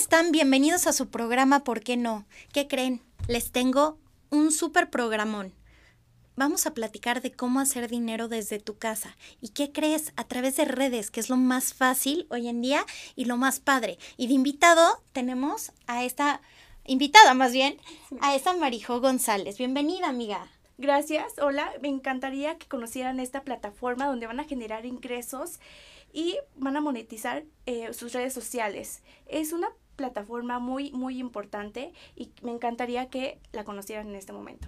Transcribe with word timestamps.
amigos, 0.00 0.08
¿cómo 0.08 0.16
están? 0.16 0.32
Bienvenidos 0.32 0.86
a 0.86 0.92
su 0.92 1.08
programa 1.10 1.62
¿Por 1.62 1.80
qué 1.80 1.96
no? 1.96 2.24
¿Qué 2.52 2.66
creen? 2.66 3.02
Les 3.28 3.52
tengo 3.52 3.98
un 4.30 4.50
súper 4.50 4.88
programón. 4.88 5.52
Vamos 6.36 6.66
a 6.66 6.72
platicar 6.72 7.20
de 7.20 7.32
cómo 7.32 7.60
hacer 7.60 7.88
dinero 7.88 8.28
desde 8.28 8.58
tu 8.58 8.78
casa. 8.78 9.16
¿Y 9.42 9.50
qué 9.50 9.72
crees? 9.72 10.12
A 10.16 10.24
través 10.24 10.56
de 10.56 10.64
redes, 10.64 11.10
que 11.10 11.20
es 11.20 11.28
lo 11.28 11.36
más 11.36 11.74
fácil 11.74 12.26
hoy 12.30 12.48
en 12.48 12.62
día 12.62 12.86
y 13.14 13.26
lo 13.26 13.36
más 13.36 13.60
padre. 13.60 13.98
Y 14.16 14.28
de 14.28 14.34
invitado 14.34 15.02
tenemos 15.12 15.72
a 15.86 16.02
esta, 16.04 16.40
invitada 16.86 17.34
más 17.34 17.52
bien, 17.52 17.76
a 18.22 18.34
esta 18.34 18.54
Marijo 18.54 19.00
González. 19.00 19.58
Bienvenida, 19.58 20.08
amiga. 20.08 20.46
Gracias, 20.78 21.38
hola, 21.42 21.72
me 21.82 21.88
encantaría 21.88 22.56
que 22.56 22.68
conocieran 22.68 23.20
esta 23.20 23.42
plataforma 23.42 24.06
donde 24.06 24.26
van 24.26 24.40
a 24.40 24.44
generar 24.44 24.86
ingresos 24.86 25.60
y 26.12 26.38
van 26.56 26.76
a 26.76 26.80
monetizar 26.80 27.44
eh, 27.66 27.92
sus 27.92 28.14
redes 28.14 28.32
sociales. 28.32 29.02
Es 29.26 29.52
una 29.52 29.68
plataforma 30.00 30.58
muy, 30.58 30.90
muy 30.92 31.18
importante 31.18 31.92
y 32.16 32.30
me 32.42 32.52
encantaría 32.52 33.10
que 33.10 33.38
la 33.52 33.64
conocieran 33.64 34.08
en 34.08 34.14
este 34.14 34.32
momento. 34.32 34.66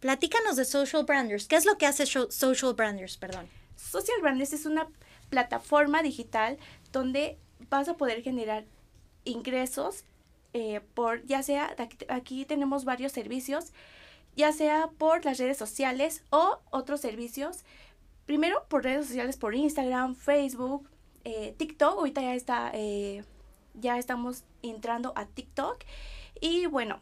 Platícanos 0.00 0.56
de 0.56 0.66
Social 0.66 1.04
Branders. 1.04 1.48
¿Qué 1.48 1.56
es 1.56 1.64
lo 1.64 1.78
que 1.78 1.86
hace 1.86 2.04
Social 2.04 2.74
Branders? 2.74 3.16
Perdón. 3.16 3.48
Social 3.74 4.20
Branders 4.20 4.52
es 4.52 4.66
una 4.66 4.86
plataforma 5.30 6.02
digital 6.02 6.58
donde 6.92 7.38
vas 7.70 7.88
a 7.88 7.96
poder 7.96 8.22
generar 8.22 8.64
ingresos 9.24 10.04
eh, 10.52 10.80
por, 10.94 11.24
ya 11.24 11.42
sea, 11.42 11.74
aquí 12.08 12.44
tenemos 12.44 12.84
varios 12.84 13.12
servicios, 13.12 13.72
ya 14.36 14.52
sea 14.52 14.90
por 14.98 15.24
las 15.24 15.38
redes 15.38 15.56
sociales 15.56 16.22
o 16.30 16.58
otros 16.70 17.00
servicios 17.00 17.64
primero 18.26 18.64
por 18.68 18.84
redes 18.84 19.06
sociales, 19.06 19.36
por 19.36 19.54
Instagram, 19.54 20.14
Facebook, 20.14 20.88
eh, 21.24 21.54
TikTok. 21.56 21.98
Ahorita 21.98 22.20
ya 22.20 22.34
está, 22.34 22.70
eh, 22.74 23.24
ya 23.80 23.98
estamos 23.98 24.44
entrando 24.62 25.12
a 25.16 25.26
TikTok. 25.26 25.78
Y 26.40 26.66
bueno, 26.66 27.00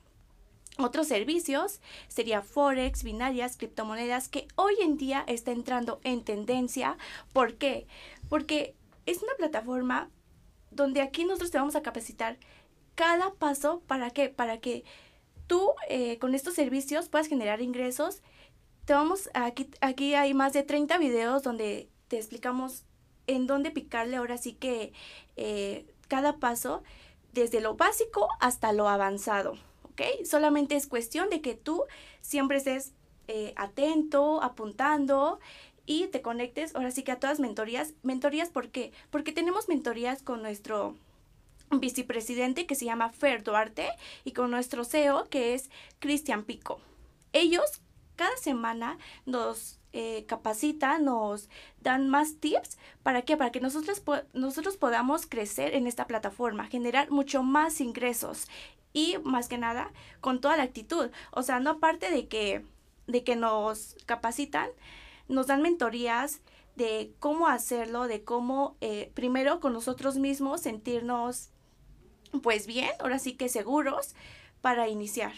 otros 0.78 1.08
servicios 1.08 1.81
sería 2.08 2.42
Forex, 2.42 3.03
binarias, 3.03 3.56
criptomonedas, 3.56 4.28
que 4.28 4.47
hoy 4.56 4.75
en 4.81 4.97
día 4.97 5.25
está 5.27 5.50
entrando 5.50 6.00
en 6.05 6.25
tendencia. 6.25 6.97
¿Por 7.33 7.55
qué? 7.55 7.86
Porque 8.28 8.75
es 9.06 9.22
una 9.22 9.34
plataforma 9.36 10.11
donde 10.70 11.00
aquí 11.00 11.25
nosotros 11.25 11.50
te 11.50 11.58
vamos 11.58 11.77
a 11.77 11.83
capacitar 11.83 12.39
cada 12.94 13.33
paso 13.34 13.83
para 13.86 14.11
qué? 14.11 14.28
Para 14.28 14.59
que 14.59 14.84
tú 15.47 15.72
eh, 15.88 16.19
con 16.19 16.34
estos 16.34 16.55
servicios 16.55 17.09
puedas 17.09 17.28
generar 17.28 17.61
ingresos 17.61 18.22
te 18.84 18.92
vamos, 18.92 19.31
aquí, 19.34 19.70
aquí 19.81 20.14
hay 20.14 20.34
más 20.34 20.53
de 20.53 20.62
30 20.62 20.98
videos 20.98 21.42
donde 21.42 21.88
te 22.09 22.19
explicamos 22.19 22.84
en 23.27 23.47
dónde 23.47 23.70
picarle 23.70 24.16
ahora 24.16 24.36
sí 24.36 24.53
que 24.53 24.92
eh, 25.36 25.86
cada 26.06 26.36
paso, 26.36 26.83
desde 27.33 27.60
lo 27.60 27.74
básico 27.74 28.28
hasta 28.41 28.72
lo 28.72 28.88
avanzado, 28.88 29.55
¿ok? 29.83 30.02
Solamente 30.24 30.77
es 30.77 30.86
cuestión 30.86 31.30
de 31.30 31.41
que 31.41 31.54
tú 31.54 31.84
siempre 32.20 32.59
estés 32.59 32.92
eh, 33.26 33.53
atento, 33.56 34.42
apuntando 34.42 35.41
y 35.87 36.06
te 36.09 36.22
conectes 36.22 36.75
ahora 36.75 36.91
sí 36.91 37.03
que 37.03 37.12
a 37.12 37.20
todas 37.20 37.41
mentorías. 37.41 37.94
Mentorías, 38.03 38.50
¿por 38.50 38.70
qué? 38.70 38.92
Porque 39.10 39.32
tenemos 39.32 39.69
mentorías 39.69 40.22
con 40.22 40.42
nuestro 40.42 40.94
vicepresidente 41.70 42.66
que 42.66 42.75
se 42.75 42.84
llama 42.84 43.10
Fer 43.10 43.42
Duarte 43.42 43.88
y 44.25 44.32
con 44.32 44.50
nuestro 44.50 44.84
CEO 44.84 45.25
que 45.28 45.54
es 45.54 45.71
Cristian 45.98 46.44
Pico. 46.44 46.81
Ellos 47.32 47.82
cada 48.16 48.36
semana 48.36 48.98
nos 49.26 49.78
eh, 49.97 50.25
capacitan, 50.27 51.05
nos 51.05 51.49
dan 51.81 52.09
más 52.09 52.41
tips. 52.41 52.78
¿Para 53.05 53.22
qué? 53.22 53.37
Para 53.37 53.53
que 53.53 53.60
nosotros, 53.60 54.03
nosotros 54.32 54.77
podamos 54.77 55.27
crecer 55.27 55.72
en 55.72 55.87
esta 55.87 56.09
plataforma, 56.09 56.66
generar 56.66 57.12
mucho 57.12 57.44
más 57.44 57.81
ingresos 57.81 58.49
y 58.93 59.19
más 59.22 59.47
que 59.47 59.56
nada 59.56 59.93
con 60.21 60.41
toda 60.41 60.56
la 60.56 60.65
actitud. 60.65 61.10
O 61.31 61.44
sea, 61.44 61.60
no 61.60 61.71
aparte 61.71 62.10
de 62.10 62.27
que, 62.27 62.65
de 63.06 63.22
que 63.22 63.37
nos 63.37 63.94
capacitan, 64.04 64.69
nos 65.28 65.47
dan 65.47 65.62
mentorías 65.62 66.41
de 66.75 67.12
cómo 67.21 67.47
hacerlo, 67.47 68.09
de 68.09 68.25
cómo 68.25 68.77
eh, 68.81 69.12
primero 69.15 69.60
con 69.60 69.72
nosotros 69.72 70.16
mismos 70.16 70.60
sentirnos 70.60 71.50
pues 72.43 72.66
bien, 72.66 72.91
ahora 72.99 73.21
sí 73.21 73.34
que 73.34 73.49
seguros 73.49 74.16
para 74.60 74.88
iniciar 74.88 75.34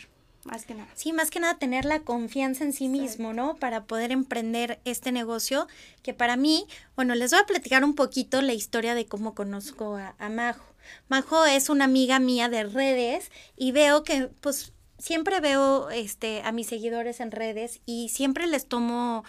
más 0.47 0.65
que 0.65 0.75
nada. 0.75 0.89
Sí, 0.95 1.13
más 1.13 1.31
que 1.31 1.41
nada 1.41 1.59
tener 1.59 1.85
la 1.85 2.01
confianza 2.01 2.65
en 2.65 2.73
sí 2.73 2.89
mismo, 2.89 3.33
¿no? 3.33 3.57
Para 3.57 3.85
poder 3.85 4.13
emprender 4.13 4.81
este 4.85 5.13
negocio, 5.13 5.67
que 6.03 6.15
para 6.15 6.37
mí, 6.37 6.67
bueno, 6.95 7.15
les 7.15 7.31
voy 7.33 7.41
a 7.41 7.47
platicar 7.47 7.85
un 7.85 7.95
poquito 7.95 8.41
la 8.43 8.55
historia 8.55 8.95
de 8.95 9.07
cómo 9.07 9.35
conozco 9.35 9.97
a, 9.97 10.15
a 10.19 10.29
Majo. 10.29 10.65
Majo 11.09 11.45
es 11.45 11.69
una 11.69 11.85
amiga 11.85 12.19
mía 12.19 12.49
de 12.49 12.65
redes 12.65 13.31
y 13.57 13.73
veo 13.73 14.05
que, 14.05 14.29
pues, 14.41 14.73
siempre 14.99 15.41
veo 15.41 15.91
este, 15.91 16.43
a 16.43 16.53
mis 16.53 16.67
seguidores 16.69 17.21
en 17.21 17.31
redes 17.31 17.81
y 17.87 18.09
siempre 18.09 18.47
les 18.47 18.67
tomo 18.67 19.25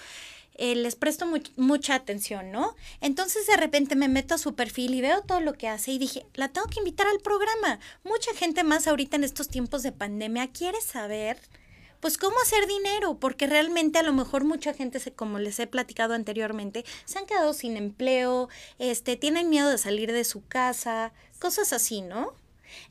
eh, 0.57 0.75
les 0.75 0.95
presto 0.95 1.28
mucha 1.56 1.95
atención, 1.95 2.51
¿no? 2.51 2.75
Entonces 3.01 3.45
de 3.47 3.57
repente 3.57 3.95
me 3.95 4.07
meto 4.07 4.35
a 4.35 4.40
su 4.40 4.56
perfil 4.56 4.95
y 4.95 5.01
veo 5.01 5.22
todo 5.22 5.40
lo 5.40 5.53
que 5.53 5.68
hace 5.68 5.91
y 5.91 6.00
dije, 6.00 6.25
la 6.34 6.50
tengo 6.50 6.68
que 6.68 6.79
invitar 6.79 7.07
al 7.07 7.19
programa. 7.19 7.79
Mucha 8.03 8.34
gente 8.34 8.63
más 8.63 8.88
ahorita 8.88 9.18
en 9.18 9.23
estos 9.23 9.50
tiempos 9.50 9.84
de 9.84 9.91
pandemia 9.91 10.51
quiere 10.51 10.81
saber 10.81 11.38
pues 12.00 12.18
cómo 12.18 12.35
hacer 12.41 12.68
dinero, 12.68 13.18
porque 13.19 13.47
realmente 13.47 14.00
a 14.00 14.03
lo 14.03 14.13
mejor 14.13 14.44
mucha 14.44 14.73
gente, 14.73 15.00
como 15.13 15.40
les 15.40 15.59
he 15.59 15.68
platicado 15.68 16.13
anteriormente, 16.13 16.85
se 17.06 17.18
han 17.18 17.25
quedado 17.25 17.53
sin 17.53 17.75
empleo, 17.75 18.50
este, 18.78 19.16
tienen 19.16 19.50
miedo 19.50 19.69
de 19.69 19.78
salir 19.78 20.12
de 20.12 20.24
su 20.24 20.45
casa, 20.45 21.12
cosas 21.39 21.74
así, 21.74 22.01
¿no? 22.01 22.34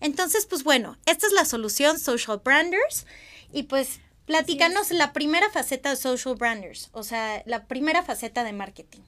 Entonces, 0.00 0.46
pues 0.46 0.64
bueno, 0.64 0.98
esta 1.06 1.26
es 1.26 1.32
la 1.32 1.44
solución, 1.44 1.98
Social 1.98 2.40
Branders, 2.44 3.06
y 3.52 3.64
pues 3.64 4.00
Platícanos 4.26 4.90
la 4.90 5.12
primera 5.12 5.48
faceta 5.50 5.90
de 5.90 5.96
social 5.96 6.34
branders, 6.34 6.90
o 6.92 7.02
sea, 7.02 7.42
la 7.46 7.66
primera 7.66 8.02
faceta 8.02 8.44
de 8.44 8.52
marketing. 8.52 9.00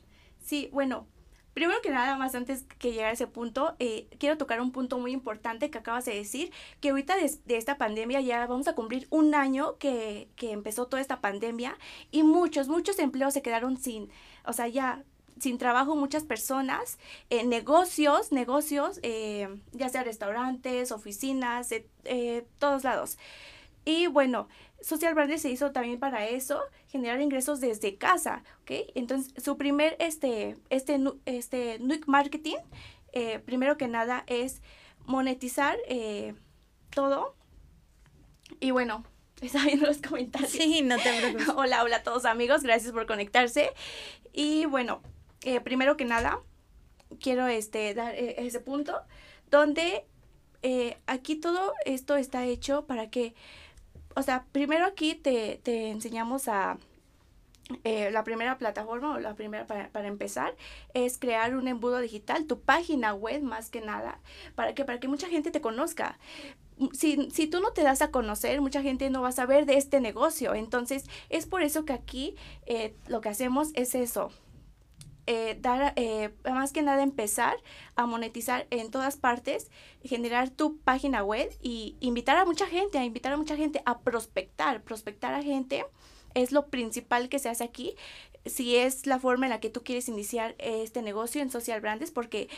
Sí, 0.45 0.71
bueno, 0.73 1.06
primero 1.55 1.81
que 1.83 1.91
nada, 1.91 2.17
más 2.17 2.34
antes 2.34 2.65
que 2.79 2.93
llegar 2.93 3.11
a 3.11 3.12
ese 3.12 3.27
punto, 3.27 3.75
eh, 3.81 4.06
quiero 4.19 4.39
tocar 4.39 4.61
un 4.61 4.71
punto 4.71 4.99
muy 4.99 5.12
importante 5.12 5.71
que 5.71 5.79
acabas 5.79 6.05
de 6.05 6.15
decir, 6.15 6.53
que 6.81 6.91
ahorita 6.91 7.17
de, 7.17 7.56
esta 7.56 7.79
pandemia 7.79 8.21
ya 8.21 8.47
vamos 8.47 8.69
a 8.69 8.75
cumplir 8.75 9.09
un 9.11 9.34
año 9.34 9.77
que, 9.79 10.29
que 10.37 10.53
empezó 10.53 10.87
toda 10.87 11.03
esta 11.03 11.21
pandemia 11.21 11.77
y 12.11 12.23
muchos, 12.23 12.69
muchos 12.69 12.99
empleos 12.99 13.35
se 13.35 13.43
quedaron 13.43 13.77
sin, 13.77 14.11
o 14.45 14.53
sea, 14.53 14.69
ya 14.69 15.05
sin 15.41 15.59
trabajo 15.59 15.97
muchas 15.97 16.25
personas, 16.25 16.99
eh, 17.31 17.45
negocios, 17.45 18.33
negocios, 18.33 19.00
eh, 19.03 19.49
ya 19.73 19.89
sea 19.89 20.05
restaurantes, 20.05 20.93
oficinas, 20.93 21.73
eh, 21.73 22.47
todos 22.59 22.85
lados. 22.85 23.19
Y 23.84 24.06
bueno, 24.06 24.49
Social 24.81 25.15
Branding 25.15 25.39
se 25.39 25.50
hizo 25.50 25.72
también 25.72 25.99
para 25.99 26.27
eso, 26.27 26.61
generar 26.89 27.21
ingresos 27.21 27.61
desde 27.61 27.97
casa, 27.97 28.44
¿ok? 28.62 28.71
Entonces, 28.94 29.33
su 29.43 29.56
primer, 29.56 29.97
este, 29.99 30.56
este, 30.71 31.00
este 31.27 31.81
Marketing, 32.06 32.59
eh, 33.12 33.41
primero 33.41 33.76
que 33.76 33.88
nada, 33.88 34.25
es 34.26 34.62
monetizar 35.05 35.76
eh, 35.88 36.35
todo. 36.91 37.35
Y 38.61 38.70
bueno, 38.70 39.05
está 39.41 39.64
viendo 39.64 39.87
los 39.87 39.99
comentarios. 39.99 40.52
Sí, 40.52 40.82
no 40.82 40.97
te 40.99 41.19
preocupes. 41.19 41.49
hola, 41.56 41.82
hola 41.82 41.97
a 41.97 42.02
todos 42.02 42.25
amigos, 42.25 42.62
gracias 42.62 42.93
por 42.93 43.06
conectarse. 43.06 43.73
Y 44.32 44.67
bueno, 44.67 45.02
eh, 45.43 45.61
primero 45.61 45.97
que 45.97 46.05
nada, 46.05 46.41
quiero 47.20 47.49
este, 47.49 47.94
dar 47.94 48.14
ese 48.14 48.61
punto 48.61 49.00
donde 49.50 50.05
aquí 51.06 51.37
todo 51.37 51.73
esto 51.85 52.17
está 52.17 52.44
hecho 52.44 52.85
para 52.87 53.11
que 53.11 53.35
o 54.14 54.22
sea, 54.22 54.44
primero 54.52 54.87
aquí 54.87 55.14
te, 55.14 55.60
te 55.62 55.90
enseñamos 55.90 56.49
a, 56.49 56.78
eh, 57.84 58.10
la 58.10 58.25
primera 58.25 58.56
plataforma 58.56 59.14
o 59.14 59.19
la 59.19 59.34
primera 59.34 59.66
para, 59.66 59.90
para, 59.90 60.08
empezar 60.08 60.56
es 60.94 61.19
crear 61.19 61.55
un 61.55 61.69
embudo 61.69 61.99
digital, 61.99 62.46
tu 62.46 62.60
página 62.60 63.12
web 63.12 63.43
más 63.43 63.69
que 63.70 63.82
nada, 63.82 64.20
para 64.55 64.75
que, 64.75 64.87
para 64.87 65.00
que 65.00 65.08
mucha 65.08 65.28
gente 65.28 65.50
te 65.50 65.60
conozca. 65.60 66.19
Si, 66.93 67.28
si 67.31 67.46
tú 67.46 67.60
no 67.60 67.72
te 67.72 67.82
das 67.82 68.00
a 68.00 68.10
conocer, 68.10 68.60
mucha 68.62 68.82
gente 68.82 69.10
no 69.10 69.20
va 69.20 69.28
a 69.28 69.32
saber 69.32 69.66
de 69.66 69.76
este 69.76 70.00
negocio. 70.00 70.54
Entonces, 70.54 71.04
es 71.28 71.46
por 71.46 71.62
eso 71.62 71.84
que 71.84 71.93
aquí 71.93 72.37
eh, 72.66 72.94
lo 73.08 73.20
que 73.20 73.28
hacemos 73.28 73.70
es 73.75 73.94
eso, 73.94 74.31
eh, 75.30 75.58
dar, 75.60 75.92
eh, 75.96 76.30
más 76.44 76.72
que 76.72 76.80
nada 76.80 77.02
empezar 77.02 77.54
a 77.96 78.06
monetizar 78.06 78.66
en 78.70 78.90
todas 78.90 79.19
partes, 79.19 79.70
generar 80.02 80.48
tu 80.48 80.78
página 80.78 81.22
web 81.22 81.50
y 81.60 81.96
invitar 82.00 82.38
a 82.38 82.46
mucha 82.46 82.66
gente, 82.66 82.96
a 82.96 83.04
invitar 83.04 83.34
a 83.34 83.36
mucha 83.36 83.54
gente 83.54 83.82
a 83.84 83.98
prospectar, 83.98 84.82
prospectar 84.82 85.34
a 85.34 85.42
gente 85.42 85.84
es 86.32 86.50
lo 86.50 86.69
principal 86.69 87.28
que 87.28 87.38
se 87.38 87.50
hace 87.50 87.62
aquí. 87.62 87.94
Si 88.46 88.76
es 88.76 89.06
la 89.06 89.19
forma 89.19 89.44
en 89.44 89.50
la 89.50 89.60
que 89.60 89.69
tú 89.69 89.82
quieres 89.82 90.08
iniciar 90.08 90.54
este 90.58 91.02
negocio 91.02 91.42
en 91.42 91.50
social 91.50 91.82
brands, 91.82 92.10
porque 92.10 92.48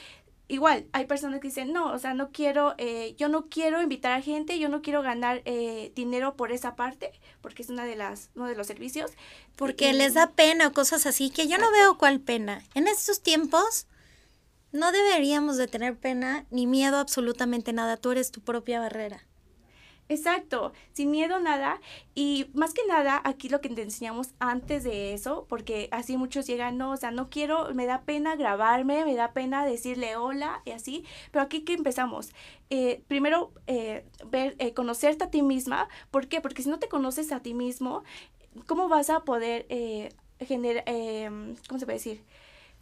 igual 0.50 0.86
hay 0.92 1.06
personas 1.06 1.40
que 1.40 1.48
dicen, 1.48 1.72
no, 1.72 1.92
o 1.92 1.98
sea, 1.98 2.14
no 2.14 2.30
quiero, 2.32 2.74
eh, 2.78 3.14
yo 3.16 3.28
no 3.28 3.48
quiero 3.48 3.80
invitar 3.82 4.12
a 4.12 4.22
gente, 4.22 4.58
yo 4.58 4.68
no 4.68 4.82
quiero 4.82 5.02
ganar 5.02 5.42
eh, 5.44 5.92
dinero 5.94 6.36
por 6.36 6.52
esa 6.52 6.76
parte, 6.76 7.12
porque 7.40 7.62
es 7.62 7.70
una 7.70 7.84
de 7.84 7.96
las, 7.96 8.30
uno 8.34 8.46
de 8.46 8.56
los 8.56 8.66
servicios. 8.66 9.12
Porque 9.56 9.92
les 9.92 10.14
da 10.14 10.32
pena 10.32 10.68
o 10.68 10.72
cosas 10.72 11.06
así, 11.06 11.30
que 11.30 11.48
yo 11.48 11.58
no 11.58 11.70
veo 11.72 11.96
cuál 11.98 12.20
pena. 12.20 12.62
En 12.74 12.88
estos 12.88 13.22
tiempos, 13.22 13.86
No 14.72 14.92
deberíamos 14.92 15.56
de 15.56 15.68
tener 15.68 15.98
pena 15.98 16.46
ni 16.50 16.66
miedo 16.66 16.98
absolutamente 16.98 17.72
nada, 17.72 17.96
tú 17.96 18.12
eres 18.12 18.30
tu 18.30 18.40
propia 18.42 18.80
barrera. 18.80 19.26
Exacto, 20.10 20.72
sin 20.92 21.12
miedo 21.12 21.38
nada. 21.38 21.80
Y 22.16 22.50
más 22.52 22.74
que 22.74 22.84
nada, 22.88 23.22
aquí 23.24 23.48
lo 23.48 23.60
que 23.60 23.68
te 23.68 23.82
enseñamos 23.82 24.34
antes 24.40 24.82
de 24.82 25.14
eso, 25.14 25.46
porque 25.48 25.88
así 25.92 26.16
muchos 26.16 26.48
llegan, 26.48 26.78
no, 26.78 26.90
o 26.90 26.96
sea, 26.96 27.12
no 27.12 27.30
quiero, 27.30 27.72
me 27.74 27.86
da 27.86 28.02
pena 28.02 28.34
grabarme, 28.34 29.04
me 29.04 29.14
da 29.14 29.32
pena 29.32 29.64
decirle 29.64 30.16
hola 30.16 30.62
y 30.64 30.72
así. 30.72 31.04
Pero 31.30 31.44
aquí 31.44 31.60
que 31.62 31.74
empezamos, 31.74 32.32
eh, 32.70 33.04
primero 33.06 33.52
eh, 33.68 34.04
ver, 34.26 34.56
eh, 34.58 34.74
conocerte 34.74 35.22
a 35.22 35.30
ti 35.30 35.42
misma. 35.42 35.88
¿Por 36.10 36.26
qué? 36.26 36.40
Porque 36.40 36.64
si 36.64 36.70
no 36.70 36.80
te 36.80 36.88
conoces 36.88 37.30
a 37.30 37.38
ti 37.38 37.54
mismo, 37.54 38.02
¿cómo 38.66 38.88
vas 38.88 39.10
a 39.10 39.20
poder 39.20 39.64
generar, 40.40 40.82
em, 40.86 41.54
¿cómo 41.68 41.78
se 41.78 41.86
puede 41.86 41.98
decir? 41.98 42.24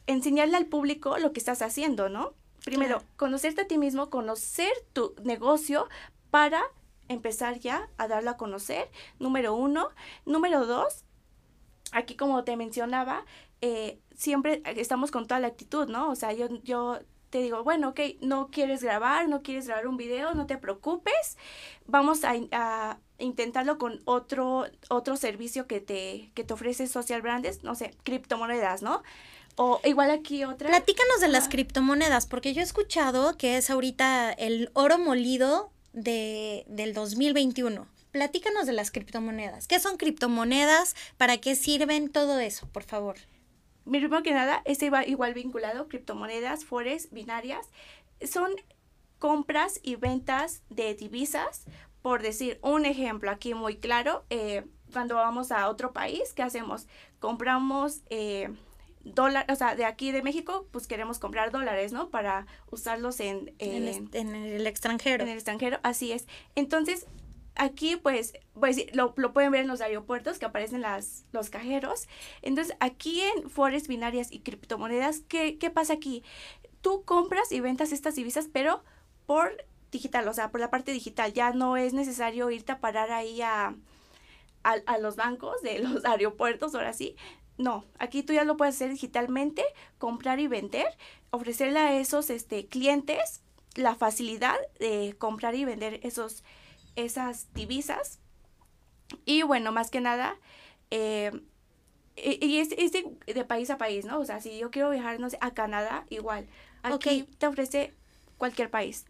Enseñarle 0.07 0.57
al 0.57 0.65
público 0.65 1.19
lo 1.19 1.35
que 1.35 1.41
estás 1.41 1.61
haciendo, 1.61 2.09
¿no? 2.09 2.33
Primero, 2.65 3.03
conocerte 3.19 3.61
a 3.61 3.67
ti 3.67 3.77
mismo, 3.77 4.09
conocer 4.09 4.73
tu 4.95 5.15
negocio 5.25 5.89
para 6.31 6.63
empezar 7.09 7.59
ya 7.59 7.89
a 7.97 8.09
darlo 8.09 8.31
a 8.31 8.37
conocer, 8.37 8.91
número 9.19 9.55
uno. 9.55 9.89
Número 10.25 10.67
dos, 10.67 11.05
aquí 11.93 12.17
como 12.17 12.45
te 12.45 12.57
mencionaba, 12.57 13.25
eh, 13.61 13.99
siempre 14.15 14.63
estamos 14.65 15.11
con 15.11 15.27
toda 15.27 15.41
la 15.41 15.49
actitud, 15.49 15.89
¿no? 15.89 16.11
O 16.11 16.15
sea, 16.15 16.33
yo, 16.33 16.49
yo 16.63 17.01
te 17.31 17.43
digo, 17.43 17.63
bueno, 17.65 17.91
ok, 17.91 18.01
no 18.21 18.49
quieres 18.51 18.83
grabar, 18.83 19.29
no 19.29 19.43
quieres 19.43 19.67
grabar 19.67 19.87
un 19.87 19.97
video, 19.97 20.35
no 20.35 20.47
te 20.47 20.57
preocupes, 20.57 21.37
vamos 21.87 22.21
a, 22.25 22.99
intentarlo 23.21 23.79
con 23.79 24.01
otro, 24.05 24.67
otro 24.91 25.17
servicio 25.17 25.67
que 25.67 25.81
te, 25.81 26.31
que 26.35 26.45
te 26.45 26.55
ofrece 26.55 26.87
Social 26.87 27.21
Brands, 27.21 27.65
no 27.65 27.75
sé, 27.75 27.97
criptomonedas, 28.05 28.81
¿no? 28.81 29.03
O 29.57 29.81
igual 29.83 30.13
aquí 30.13 30.45
otra. 30.45 30.69
Platícanos 30.69 31.21
de 31.21 31.27
las 31.27 31.49
criptomonedas, 31.49 32.27
porque 32.27 32.55
yo 32.55 32.61
he 32.61 32.65
escuchado 32.65 33.37
que 33.37 33.57
es 33.57 33.71
ahorita 33.71 34.31
el 34.31 34.71
oro 34.75 34.99
molido 34.99 35.73
de, 35.93 36.65
del 36.69 36.95
2021. 36.95 37.87
Platícanos 38.11 38.67
de 38.67 38.73
las 38.73 38.91
criptomonedas. 38.91 39.69
¿Qué 39.69 39.81
son 39.81 39.97
criptomonedas? 39.97 40.97
¿Para 41.17 41.39
qué 41.39 41.55
sirven? 41.55 42.09
Todo 42.09 42.39
eso, 42.39 42.67
por 42.73 42.85
favor. 42.85 43.17
Primero 43.85 44.23
que 44.23 44.33
nada, 44.33 44.63
este 44.65 44.91
va 44.91 45.07
igual 45.07 45.35
vinculado, 45.35 45.89
criptomonedas, 45.89 46.65
forex, 46.65 47.11
binarias. 47.11 47.67
Son 48.31 48.51
compras 49.19 49.81
y 49.83 49.97
ventas 49.97 50.63
de 50.71 50.95
divisas. 50.95 51.65
Por 52.03 52.23
decir 52.23 52.59
un 52.63 52.87
ejemplo 52.87 53.31
aquí 53.31 53.55
muy 53.55 53.77
claro, 53.77 54.25
eh, 54.31 54.65
cuando 54.93 55.17
vamos 55.17 55.53
a 55.53 55.69
otro 55.69 55.93
país, 55.93 56.33
¿qué 56.35 56.43
hacemos? 56.43 56.87
Compramos... 57.19 58.03
Eh, 58.11 58.51
dólar, 59.15 59.47
o 59.51 59.55
sea, 59.55 59.75
de 59.75 59.85
aquí 59.85 60.13
de 60.13 60.23
México, 60.23 60.67
pues 60.71 60.87
queremos 60.87 61.19
comprar 61.19 61.51
dólares, 61.51 61.93
¿no? 61.93 62.11
Para 62.11 62.47
usarlos 62.71 63.21
en, 63.21 63.55
en, 63.59 63.87
el, 64.13 64.67
extranjero. 64.67 65.25
En 65.25 65.31
el 65.31 65.37
extranjero, 65.37 65.79
así 65.83 66.13
es. 66.13 66.27
Entonces, 66.55 67.07
aquí 67.55 67.97
pues, 67.97 68.35
pues 68.55 68.95
lo, 68.95 69.13
lo, 69.17 69.33
pueden 69.33 69.53
ver 69.53 69.63
en 69.63 69.69
los 69.69 69.81
aeropuertos 69.81 70.39
que 70.39 70.47
aparecen 70.47 70.81
las, 70.81 71.25
los 71.33 71.51
cajeros. 71.51 72.09
Entonces, 72.43 72.77
aquí 72.81 73.21
en 73.21 73.51
Forex, 73.51 73.89
binarias 73.89 74.33
y 74.33 74.41
criptomonedas, 74.41 75.21
¿qué, 75.29 75.59
¿qué 75.59 75.71
pasa 75.71 75.95
aquí? 75.95 76.23
Tú 76.81 77.05
compras 77.05 77.53
y 77.53 77.61
ventas 77.61 77.93
estas 77.93 78.15
divisas, 78.15 78.49
pero 78.53 78.83
por 79.27 79.53
digital, 79.91 80.27
o 80.29 80.35
sea, 80.35 80.51
por 80.51 80.61
la 80.61 80.71
parte 80.71 80.93
digital. 80.93 81.33
Ya 81.33 81.53
no 81.53 81.77
es 81.77 81.93
necesario 81.93 82.51
irte 82.51 82.73
a 82.73 82.81
parar 82.81 83.11
ahí 83.11 83.43
a, 83.43 83.75
a, 84.63 84.73
a 84.87 84.99
los 84.99 85.17
bancos 85.17 85.61
de 85.63 85.79
los 85.81 86.05
aeropuertos, 86.05 86.75
ahora 86.75 86.93
sí, 86.93 87.17
no, 87.59 87.85
aquí 87.99 88.23
tú 88.23 88.33
ya 88.33 88.45
lo 88.45 88.57
puedes 88.57 88.77
hacer 88.77 88.91
digitalmente, 88.91 89.65
comprar 89.99 90.39
y 90.41 90.47
vender, 90.47 90.87
ofrecerle 91.31 91.81
a 91.81 91.99
esos 91.99 92.31
este, 92.31 92.67
clientes 92.67 93.43
la 93.75 93.95
facilidad 93.95 94.57
de 94.79 95.15
comprar 95.19 95.55
y 95.55 95.65
vender 95.65 96.01
esos, 96.03 96.45
esas 96.97 97.53
divisas. 97.55 98.21
Y 99.25 99.43
bueno, 99.43 99.73
más 99.73 99.91
que 99.91 100.01
nada, 100.01 100.37
eh, 100.91 101.33
y 102.17 102.59
es, 102.59 102.71
de, 102.71 103.45
país 103.45 103.71
a 103.71 103.79
país, 103.79 104.05
¿no? 104.05 104.19
O 104.21 104.25
sea, 104.25 104.41
si 104.41 104.59
yo 104.59 104.71
quiero 104.71 104.91
viajar, 104.91 105.21
no 105.21 105.31
sé, 105.31 105.39
a 105.41 105.53
Canadá, 105.53 106.05
igual. 106.11 106.47
Aquí 106.83 107.29
te 107.39 107.47
ofrece 107.47 107.95
cualquier 108.39 108.71
país. 108.71 109.05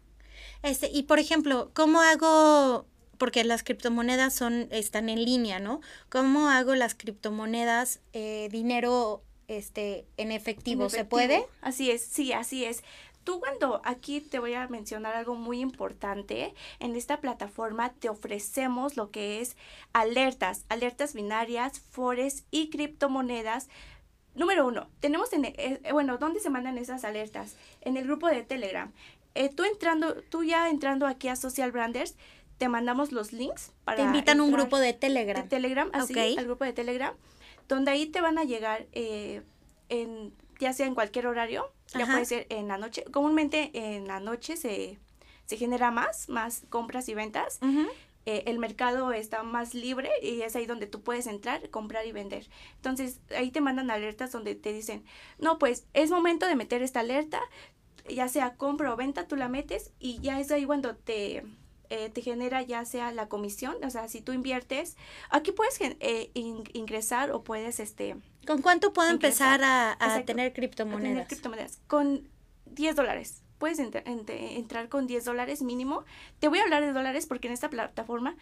Este, 0.63 0.89
y 0.91 1.03
por 1.03 1.19
ejemplo, 1.19 1.71
¿cómo 1.73 2.01
hago 2.01 2.85
porque 3.19 3.43
las 3.43 3.63
criptomonedas 3.63 4.33
son, 4.33 4.67
están 4.71 5.09
en 5.09 5.23
línea, 5.23 5.59
¿no? 5.59 5.81
¿Cómo 6.09 6.49
hago 6.49 6.73
las 6.73 6.95
criptomonedas 6.95 7.99
eh, 8.13 8.47
dinero 8.51 9.21
este, 9.47 10.07
en 10.17 10.31
efectivo? 10.31 10.89
¿Se 10.89 11.05
puede? 11.05 11.45
Así 11.61 11.91
es, 11.91 12.01
sí, 12.01 12.33
así 12.33 12.65
es. 12.65 12.83
Tú 13.25 13.41
cuando 13.41 13.81
aquí 13.83 14.21
te 14.21 14.39
voy 14.39 14.53
a 14.53 14.67
mencionar 14.69 15.15
algo 15.15 15.35
muy 15.35 15.59
importante, 15.59 16.55
en 16.79 16.95
esta 16.95 17.19
plataforma 17.19 17.91
te 17.93 18.09
ofrecemos 18.09 18.95
lo 18.95 19.11
que 19.11 19.41
es 19.41 19.57
alertas, 19.93 20.65
alertas 20.69 21.13
binarias, 21.13 21.81
forex 21.91 22.45
y 22.49 22.69
criptomonedas. 22.69 23.67
Número 24.33 24.65
uno, 24.65 24.87
tenemos 25.01 25.33
en, 25.33 25.45
eh, 25.45 25.81
bueno, 25.91 26.17
¿dónde 26.17 26.39
se 26.39 26.49
mandan 26.49 26.77
esas 26.77 27.03
alertas? 27.03 27.55
En 27.81 27.97
el 27.97 28.05
grupo 28.05 28.27
de 28.27 28.43
Telegram. 28.43 28.91
Eh, 29.35 29.49
tú 29.49 29.63
entrando, 29.63 30.15
tú 30.29 30.43
ya 30.43 30.69
entrando 30.69 31.05
aquí 31.05 31.27
a 31.27 31.35
Social 31.35 31.71
Branders, 31.71 32.15
te 32.59 32.69
mandamos 32.69 33.11
los 33.11 33.33
links 33.33 33.71
para... 33.85 33.97
Te 33.97 34.03
invitan 34.03 34.39
a 34.39 34.43
un 34.43 34.51
grupo 34.51 34.77
de 34.77 34.93
Telegram. 34.93 35.41
De 35.41 35.47
Telegram, 35.49 35.89
así, 35.93 36.37
al 36.37 36.45
grupo 36.45 36.65
de 36.65 36.73
Telegram, 36.73 37.15
donde 37.67 37.89
ahí 37.89 38.05
te 38.05 38.21
van 38.21 38.37
a 38.37 38.43
llegar, 38.43 38.85
eh, 38.91 39.41
en, 39.87 40.33
ya 40.59 40.73
sea 40.73 40.85
en 40.85 40.93
cualquier 40.93 41.25
horario, 41.25 41.71
ya 41.97 42.05
puede 42.05 42.25
ser 42.25 42.45
en 42.49 42.67
la 42.67 42.77
noche. 42.77 43.05
Comúnmente 43.11 43.71
en 43.73 44.07
la 44.07 44.19
noche 44.19 44.57
se, 44.57 44.99
se 45.45 45.57
genera 45.57 45.89
más, 45.89 46.29
más 46.29 46.63
compras 46.69 47.07
y 47.09 47.15
ventas. 47.15 47.59
Eh, 48.25 48.43
el 48.45 48.59
mercado 48.59 49.13
está 49.13 49.41
más 49.41 49.73
libre 49.73 50.09
y 50.21 50.41
es 50.41 50.55
ahí 50.55 50.65
donde 50.65 50.85
tú 50.85 51.01
puedes 51.01 51.27
entrar, 51.27 51.69
comprar 51.69 52.05
y 52.05 52.11
vender. 52.11 52.49
Entonces, 52.75 53.21
ahí 53.35 53.49
te 53.51 53.61
mandan 53.61 53.89
alertas 53.89 54.33
donde 54.33 54.53
te 54.53 54.73
dicen, 54.73 55.05
no, 55.39 55.57
pues 55.57 55.87
es 55.93 56.11
momento 56.11 56.45
de 56.45 56.57
meter 56.57 56.83
esta 56.83 56.99
alerta, 56.99 57.39
ya 58.07 58.27
sea 58.27 58.55
compra 58.55 58.93
o 58.93 58.97
venta, 58.97 59.27
tú 59.27 59.37
la 59.37 59.47
metes 59.47 59.93
y 59.97 60.19
ya 60.19 60.41
es 60.41 60.51
ahí 60.51 60.65
cuando 60.65 60.95
te 60.95 61.43
eh, 61.89 62.09
te 62.09 62.21
genera 62.21 62.61
ya 62.61 62.85
sea 62.85 63.11
la 63.11 63.27
comisión, 63.27 63.75
o 63.83 63.89
sea, 63.89 64.07
si 64.07 64.21
tú 64.21 64.31
inviertes, 64.33 64.97
aquí 65.29 65.51
puedes 65.51 65.79
eh, 65.81 66.31
ingresar 66.33 67.31
o 67.31 67.43
puedes, 67.43 67.79
este... 67.79 68.15
¿Con 68.45 68.61
cuánto 68.61 68.93
puedo 68.93 69.09
empezar 69.09 69.61
a, 69.63 69.97
tener 70.25 70.53
criptomonedas? 70.53 71.01
tener 71.03 71.27
criptomonedas. 71.27 71.79
Con 71.87 72.27
10 72.65 72.95
dólares. 72.95 73.41
Puedes 73.57 73.79
entrar 73.79 74.87
con 74.87 75.05
10 75.05 75.25
dólares 75.25 75.61
mínimo. 75.61 76.05
Te 76.39 76.47
voy 76.47 76.59
a 76.59 76.63
hablar 76.63 76.85
de 76.85 76.93
dólares 76.93 77.25
porque 77.25 77.47
en 77.47 77.53
esta 77.53 77.69
plataforma, 77.69 78.37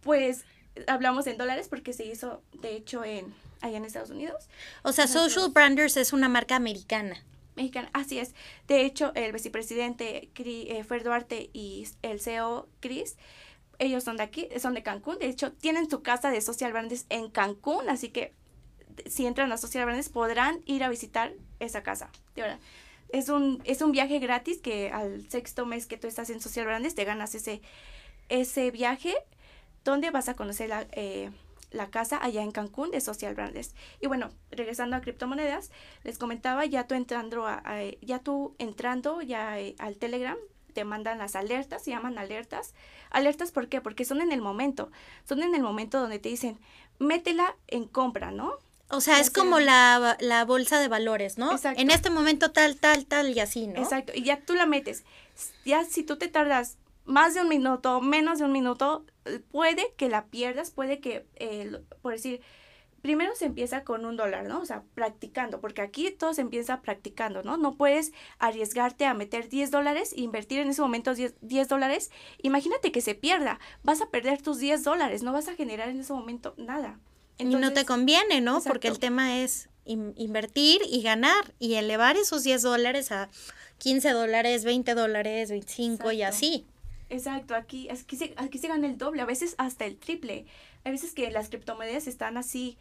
pues, 0.00 0.44
hablamos 0.86 1.26
en 1.26 1.36
dólares 1.36 1.68
porque 1.68 1.92
se 1.92 2.04
hizo, 2.04 2.42
de 2.52 2.74
hecho, 2.76 3.04
en 3.04 3.34
allá 3.60 3.76
en 3.76 3.84
Estados 3.84 4.10
Unidos. 4.10 4.48
O 4.82 4.92
sea, 4.92 5.06
Social 5.06 5.50
Branders 5.50 5.96
es 5.96 6.12
una 6.12 6.28
marca 6.28 6.56
americana 6.56 7.22
mexicana. 7.56 7.90
Así 7.92 8.18
es. 8.18 8.34
De 8.66 8.84
hecho, 8.84 9.12
el 9.14 9.32
vicepresidente 9.32 10.30
eh, 10.36 10.84
Fer 10.84 11.04
Duarte 11.04 11.50
y 11.52 11.88
el 12.02 12.20
CEO 12.20 12.68
Chris, 12.80 13.16
ellos 13.78 14.04
son 14.04 14.16
de 14.16 14.22
aquí, 14.22 14.48
son 14.58 14.74
de 14.74 14.82
Cancún. 14.82 15.18
De 15.18 15.26
hecho, 15.26 15.52
tienen 15.52 15.90
su 15.90 16.02
casa 16.02 16.30
de 16.30 16.40
Social 16.40 16.72
Brands 16.72 17.06
en 17.08 17.30
Cancún, 17.30 17.88
así 17.88 18.08
que 18.08 18.32
si 19.06 19.26
entran 19.26 19.50
a 19.52 19.56
Social 19.56 19.86
Brands 19.86 20.08
podrán 20.08 20.60
ir 20.66 20.84
a 20.84 20.88
visitar 20.88 21.32
esa 21.60 21.82
casa. 21.82 22.10
De 22.34 22.42
verdad. 22.42 22.58
Es 23.10 23.28
un, 23.28 23.62
es 23.64 23.80
un 23.80 23.92
viaje 23.92 24.18
gratis 24.18 24.58
que 24.60 24.90
al 24.90 25.28
sexto 25.30 25.66
mes 25.66 25.86
que 25.86 25.96
tú 25.96 26.08
estás 26.08 26.30
en 26.30 26.40
Social 26.40 26.66
Brands 26.66 26.94
te 26.94 27.04
ganas 27.04 27.34
ese, 27.34 27.62
ese 28.28 28.70
viaje 28.70 29.14
donde 29.84 30.10
vas 30.10 30.28
a 30.28 30.34
conocer 30.34 30.70
la, 30.70 30.86
eh, 30.92 31.30
la 31.74 31.90
casa 31.90 32.18
allá 32.22 32.42
en 32.42 32.52
Cancún 32.52 32.90
de 32.90 33.00
Social 33.00 33.34
Brands. 33.34 33.74
Y 34.00 34.06
bueno, 34.06 34.30
regresando 34.50 34.96
a 34.96 35.00
criptomonedas, 35.00 35.70
les 36.02 36.18
comentaba, 36.18 36.64
ya 36.64 36.86
tú 36.86 36.94
entrando, 36.94 37.46
a, 37.46 37.62
ya 38.00 38.20
tú 38.20 38.54
entrando 38.58 39.20
ya 39.22 39.58
eh, 39.58 39.74
al 39.78 39.96
Telegram, 39.96 40.36
te 40.72 40.84
mandan 40.84 41.18
las 41.18 41.36
alertas, 41.36 41.84
se 41.84 41.90
llaman 41.90 42.18
alertas. 42.18 42.74
Alertas, 43.10 43.52
¿por 43.52 43.68
qué? 43.68 43.80
Porque 43.80 44.04
son 44.04 44.20
en 44.20 44.32
el 44.32 44.40
momento, 44.40 44.90
son 45.28 45.42
en 45.42 45.54
el 45.54 45.62
momento 45.62 46.00
donde 46.00 46.18
te 46.18 46.28
dicen, 46.28 46.58
métela 46.98 47.56
en 47.68 47.86
compra, 47.86 48.30
¿no? 48.30 48.54
O 48.90 49.00
sea, 49.00 49.18
es 49.18 49.30
como 49.30 49.60
la, 49.60 50.16
la, 50.20 50.44
bolsa 50.44 50.78
de 50.78 50.88
valores, 50.88 51.38
¿no? 51.38 51.52
Exacto. 51.52 51.80
En 51.80 51.90
este 51.90 52.10
momento 52.10 52.52
tal, 52.52 52.76
tal, 52.76 53.06
tal 53.06 53.30
y 53.30 53.40
así, 53.40 53.66
¿no? 53.66 53.80
Exacto, 53.80 54.12
y 54.14 54.22
ya 54.22 54.40
tú 54.40 54.54
la 54.54 54.66
metes. 54.66 55.04
Ya 55.64 55.84
si 55.84 56.02
tú 56.02 56.16
te 56.16 56.28
tardas 56.28 56.76
más 57.04 57.34
de 57.34 57.42
un 57.42 57.48
minuto, 57.48 58.00
menos 58.00 58.38
de 58.38 58.44
un 58.44 58.52
minuto, 58.52 59.04
puede 59.50 59.94
que 59.96 60.08
la 60.08 60.26
pierdas, 60.26 60.70
puede 60.70 61.00
que, 61.00 61.26
eh, 61.36 61.80
por 62.02 62.12
decir, 62.12 62.40
primero 63.04 63.34
se 63.34 63.44
empieza 63.44 63.84
con 63.84 64.06
un 64.06 64.16
dólar, 64.16 64.46
¿no? 64.46 64.60
O 64.60 64.64
sea, 64.64 64.82
practicando, 64.94 65.60
porque 65.60 65.82
aquí 65.82 66.10
todo 66.10 66.32
se 66.32 66.40
empieza 66.40 66.80
practicando, 66.80 67.42
¿no? 67.42 67.58
No 67.58 67.76
puedes 67.76 68.12
arriesgarte 68.38 69.04
a 69.04 69.12
meter 69.12 69.50
10 69.50 69.70
dólares 69.70 70.14
e 70.16 70.22
invertir 70.22 70.60
en 70.60 70.68
ese 70.68 70.80
momento 70.80 71.14
10, 71.14 71.68
dólares. 71.68 72.10
Imagínate 72.42 72.92
que 72.92 73.02
se 73.02 73.14
pierda, 73.14 73.60
vas 73.82 74.00
a 74.00 74.08
perder 74.08 74.40
tus 74.40 74.58
10 74.58 74.84
dólares, 74.84 75.22
no 75.22 75.34
vas 75.34 75.48
a 75.48 75.54
generar 75.54 75.90
en 75.90 76.00
ese 76.00 76.14
momento 76.14 76.54
nada. 76.56 76.98
y 77.36 77.44
no 77.44 77.74
te 77.74 77.84
conviene, 77.84 78.40
¿no? 78.40 78.62
Porque 78.62 78.88
el 78.88 78.98
tema 78.98 79.38
es 79.38 79.68
invertir 79.84 80.80
y 80.88 81.02
ganar 81.02 81.52
y 81.58 81.74
elevar 81.74 82.16
esos 82.16 82.42
10 82.42 82.62
dólares 82.62 83.12
a 83.12 83.28
15 83.78 84.12
dólares, 84.12 84.64
20 84.64 84.94
dólares, 84.94 85.50
25 85.50 86.10
y 86.12 86.22
así. 86.22 86.66
Exacto, 87.10 87.54
aquí, 87.54 87.88
aquí, 87.90 88.16
se, 88.16 88.34
aquí 88.36 88.58
se 88.58 88.68
gana 88.68 88.86
el 88.86 88.98
doble, 88.98 89.22
a 89.22 89.26
veces 89.26 89.54
hasta 89.58 89.84
el 89.84 89.96
triple. 89.96 90.46
Hay 90.84 90.92
veces 90.92 91.12
que 91.12 91.30
las 91.30 91.48
criptomonedas 91.48 92.06
están 92.06 92.36
así, 92.36 92.78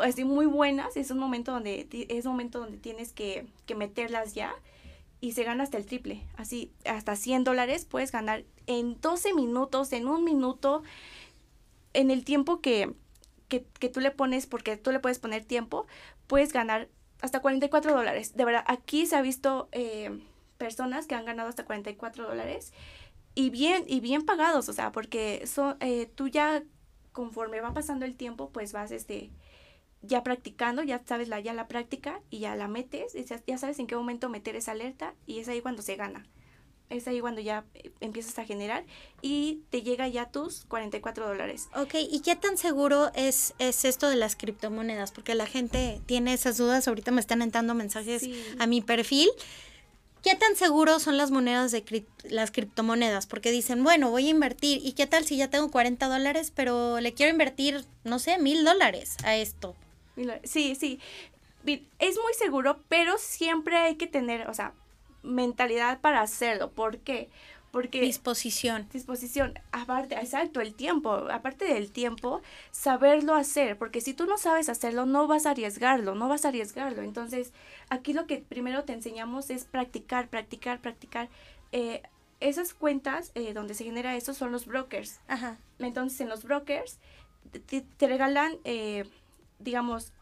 así 0.00 0.24
muy 0.24 0.46
buenas, 0.46 0.96
es 0.96 1.10
un 1.10 1.18
momento 1.18 1.52
donde, 1.52 1.88
es 2.08 2.24
un 2.26 2.32
momento 2.32 2.60
donde 2.60 2.78
tienes 2.78 3.12
que, 3.12 3.46
que 3.66 3.74
meterlas 3.74 4.34
ya 4.34 4.54
y 5.20 5.32
se 5.32 5.44
gana 5.44 5.64
hasta 5.64 5.78
el 5.78 5.86
triple. 5.86 6.22
Así, 6.36 6.72
hasta 6.84 7.16
100 7.16 7.44
dólares 7.44 7.84
puedes 7.84 8.12
ganar 8.12 8.44
en 8.66 9.00
12 9.00 9.34
minutos, 9.34 9.92
en 9.92 10.06
un 10.08 10.24
minuto, 10.24 10.82
en 11.94 12.10
el 12.10 12.24
tiempo 12.24 12.60
que, 12.60 12.94
que, 13.48 13.64
que, 13.80 13.88
tú 13.88 14.00
le 14.00 14.10
pones, 14.10 14.46
porque 14.46 14.76
tú 14.76 14.92
le 14.92 15.00
puedes 15.00 15.18
poner 15.18 15.44
tiempo, 15.44 15.86
puedes 16.26 16.52
ganar 16.52 16.88
hasta 17.20 17.40
44 17.40 17.92
dólares. 17.92 18.36
De 18.36 18.44
verdad, 18.44 18.64
aquí 18.66 19.06
se 19.06 19.16
ha 19.16 19.22
visto 19.22 19.68
eh, 19.72 20.20
personas 20.58 21.06
que 21.06 21.14
han 21.14 21.24
ganado 21.24 21.48
hasta 21.48 21.64
44 21.64 22.28
dólares 22.28 22.72
y 23.38 23.50
bien, 23.50 23.84
y 23.86 24.00
bien 24.00 24.22
pagados, 24.22 24.68
o 24.68 24.72
sea, 24.72 24.90
porque 24.90 25.46
son, 25.46 25.76
eh, 25.78 26.10
tú 26.12 26.26
ya 26.26 26.64
conforme 27.12 27.60
va 27.60 27.72
pasando 27.72 28.04
el 28.04 28.16
tiempo, 28.16 28.50
pues 28.50 28.72
vas 28.72 28.90
este, 28.90 29.30
ya 30.02 30.24
practicando, 30.24 30.82
ya 30.82 31.00
sabes 31.06 31.28
la, 31.28 31.38
ya 31.38 31.52
la 31.52 31.68
práctica 31.68 32.20
y 32.30 32.40
ya 32.40 32.56
la 32.56 32.66
metes, 32.66 33.14
y 33.14 33.24
ya, 33.24 33.58
sabes 33.58 33.78
en 33.78 33.86
qué 33.86 33.94
momento 33.94 34.28
meter 34.28 34.56
esa 34.56 34.72
alerta 34.72 35.14
y 35.24 35.38
es 35.38 35.46
ahí 35.46 35.60
cuando 35.60 35.82
se 35.82 35.94
gana. 35.94 36.26
Es 36.90 37.06
ahí 37.06 37.20
cuando 37.20 37.40
ya 37.40 37.64
eh, 37.74 37.92
empiezas 38.00 38.36
a 38.40 38.44
generar 38.44 38.84
y 39.22 39.62
te 39.70 39.82
llega 39.82 40.08
ya 40.08 40.32
tus 40.32 40.64
44 40.64 41.28
dólares. 41.28 41.68
Ok, 41.76 41.94
¿y 42.10 42.18
qué 42.22 42.34
tan 42.34 42.58
seguro 42.58 43.12
es, 43.14 43.54
es 43.60 43.84
esto 43.84 44.08
de 44.08 44.16
las 44.16 44.34
criptomonedas? 44.34 45.12
Porque 45.12 45.36
la 45.36 45.46
gente 45.46 46.00
tiene 46.06 46.32
esas 46.32 46.56
dudas, 46.56 46.88
ahorita 46.88 47.12
me 47.12 47.20
están 47.20 47.42
entrando 47.42 47.76
mensajes 47.76 48.28
a 48.58 48.66
mi 48.66 48.80
perfil. 48.80 49.28
¿Qué 50.22 50.34
tan 50.34 50.56
seguros 50.56 51.02
son 51.02 51.16
las 51.16 51.30
monedas 51.30 51.70
de 51.70 52.04
las 52.24 52.50
criptomonedas? 52.50 53.26
Porque 53.26 53.50
dicen, 53.50 53.84
bueno, 53.84 54.10
voy 54.10 54.26
a 54.26 54.30
invertir. 54.30 54.80
¿Y 54.84 54.92
qué 54.92 55.06
tal 55.06 55.24
si 55.24 55.36
ya 55.36 55.48
tengo 55.48 55.70
40 55.70 56.08
dólares, 56.08 56.52
pero 56.54 57.00
le 57.00 57.14
quiero 57.14 57.30
invertir, 57.30 57.84
no 58.04 58.18
sé, 58.18 58.38
mil 58.38 58.64
dólares 58.64 59.16
a 59.24 59.36
esto? 59.36 59.76
Sí, 60.44 60.74
sí. 60.74 61.00
Es 61.98 62.16
muy 62.16 62.34
seguro, 62.34 62.80
pero 62.88 63.18
siempre 63.18 63.76
hay 63.76 63.96
que 63.96 64.06
tener, 64.06 64.48
o 64.48 64.54
sea, 64.54 64.72
mentalidad 65.22 66.00
para 66.00 66.20
hacerlo. 66.22 66.70
¿Por 66.70 66.98
qué? 66.98 67.28
Porque 67.70 68.00
disposición. 68.00 68.88
Disposición, 68.92 69.58
aparte, 69.72 70.14
exacto, 70.14 70.60
el 70.60 70.74
tiempo, 70.74 71.12
aparte 71.30 71.66
del 71.66 71.90
tiempo, 71.90 72.40
saberlo 72.70 73.34
hacer, 73.34 73.76
porque 73.76 74.00
si 74.00 74.14
tú 74.14 74.26
no 74.26 74.38
sabes 74.38 74.68
hacerlo, 74.68 75.04
no 75.04 75.26
vas 75.26 75.44
a 75.44 75.50
arriesgarlo, 75.50 76.14
no 76.14 76.28
vas 76.28 76.44
a 76.44 76.48
arriesgarlo. 76.48 77.02
Entonces, 77.02 77.52
aquí 77.90 78.12
lo 78.14 78.26
que 78.26 78.38
primero 78.38 78.84
te 78.84 78.94
enseñamos 78.94 79.50
es 79.50 79.64
practicar, 79.64 80.28
practicar, 80.28 80.80
practicar. 80.80 81.28
Eh, 81.72 82.02
esas 82.40 82.72
cuentas 82.72 83.32
eh, 83.34 83.52
donde 83.52 83.74
se 83.74 83.84
genera 83.84 84.16
eso 84.16 84.32
son 84.32 84.52
los 84.52 84.66
brokers. 84.66 85.20
Ajá. 85.28 85.58
Entonces, 85.78 86.20
en 86.20 86.28
los 86.28 86.44
brokers 86.44 86.98
te, 87.66 88.06
regalan 88.06 88.56
eh, 88.64 89.04
digamos, 89.58 90.12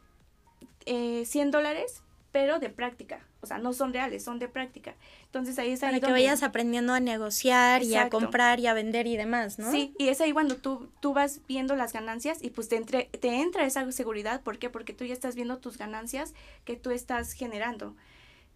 eh, 0.86 1.24
100 1.26 1.50
dólares, 1.50 2.02
pero 2.32 2.58
de 2.58 2.70
práctica. 2.70 3.20
O 3.46 3.48
sea, 3.48 3.58
no 3.58 3.72
son 3.72 3.92
reales, 3.92 4.24
son 4.24 4.38
de 4.38 4.48
práctica. 4.48 4.94
Entonces 5.26 5.58
ahí 5.58 5.70
es 5.70 5.82
ahí 5.82 6.00
Para 6.00 6.06
que 6.08 6.12
vayas 6.12 6.42
aprendiendo 6.42 6.92
a 6.92 7.00
negociar 7.00 7.82
y 7.84 7.94
a 7.94 8.10
comprar 8.10 8.58
y 8.58 8.66
a 8.66 8.74
vender 8.74 9.06
y 9.06 9.16
demás, 9.16 9.58
¿no? 9.58 9.70
Sí, 9.70 9.94
y 9.98 10.08
es 10.08 10.20
ahí 10.20 10.32
cuando 10.32 10.56
tú, 10.56 10.88
tú 11.00 11.14
vas 11.14 11.40
viendo 11.46 11.76
las 11.76 11.92
ganancias 11.92 12.42
y 12.42 12.50
pues 12.50 12.68
te, 12.68 12.76
entre, 12.76 13.04
te 13.04 13.40
entra 13.40 13.64
esa 13.64 13.90
seguridad. 13.92 14.42
¿Por 14.42 14.58
qué? 14.58 14.68
Porque 14.68 14.92
tú 14.92 15.04
ya 15.04 15.14
estás 15.14 15.36
viendo 15.36 15.58
tus 15.58 15.78
ganancias 15.78 16.34
que 16.64 16.76
tú 16.76 16.90
estás 16.90 17.32
generando. 17.32 17.94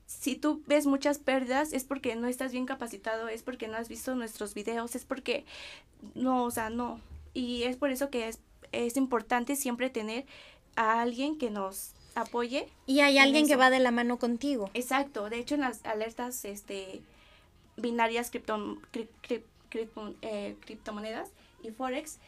Si 0.07 0.35
tú 0.35 0.63
ves 0.67 0.87
muchas 0.87 1.19
pérdidas 1.19 1.73
es 1.73 1.85
porque 1.85 2.17
no 2.17 2.27
estás 2.27 2.51
bien 2.51 2.67
capacitado, 2.67 3.29
es 3.29 3.45
porque 3.45 3.69
no 3.69 3.77
has 3.77 3.89
visto 3.89 4.15
nuestros 4.17 4.55
videos, 4.55 4.97
es 4.97 5.05
porque 5.05 5.45
no, 6.15 6.45
o 6.45 6.51
sea, 6.51 6.69
no. 6.69 7.01
Y 7.33 7.63
es 7.63 7.77
por 7.77 7.91
eso 7.91 8.11
que 8.11 8.27
es, 8.27 8.41
es 8.73 8.97
importante 8.97 9.55
siempre 9.55 9.89
tener 9.89 10.27
a 10.75 11.01
alguien 11.01 11.39
que 11.39 11.51
nos 11.51 11.95
apoye. 12.15 12.69
Y 12.87 13.01
hay 13.01 13.19
alguien 13.19 13.47
que 13.47 13.57
va 13.57 13.71
de 13.71 13.79
la 13.79 13.91
mano 13.91 14.19
contigo. 14.19 14.71
Exacto. 14.75 15.31
De 15.31 15.39
hecho, 15.39 15.55
en 15.55 15.63
las 15.63 15.85
alertas 15.85 16.45
este, 16.45 17.03
binarias 17.77 18.31
cripto, 18.31 18.81
eh, 20.23 20.57
criptomonedas 20.65 21.31
y 21.63 21.71
forex, 21.71 22.19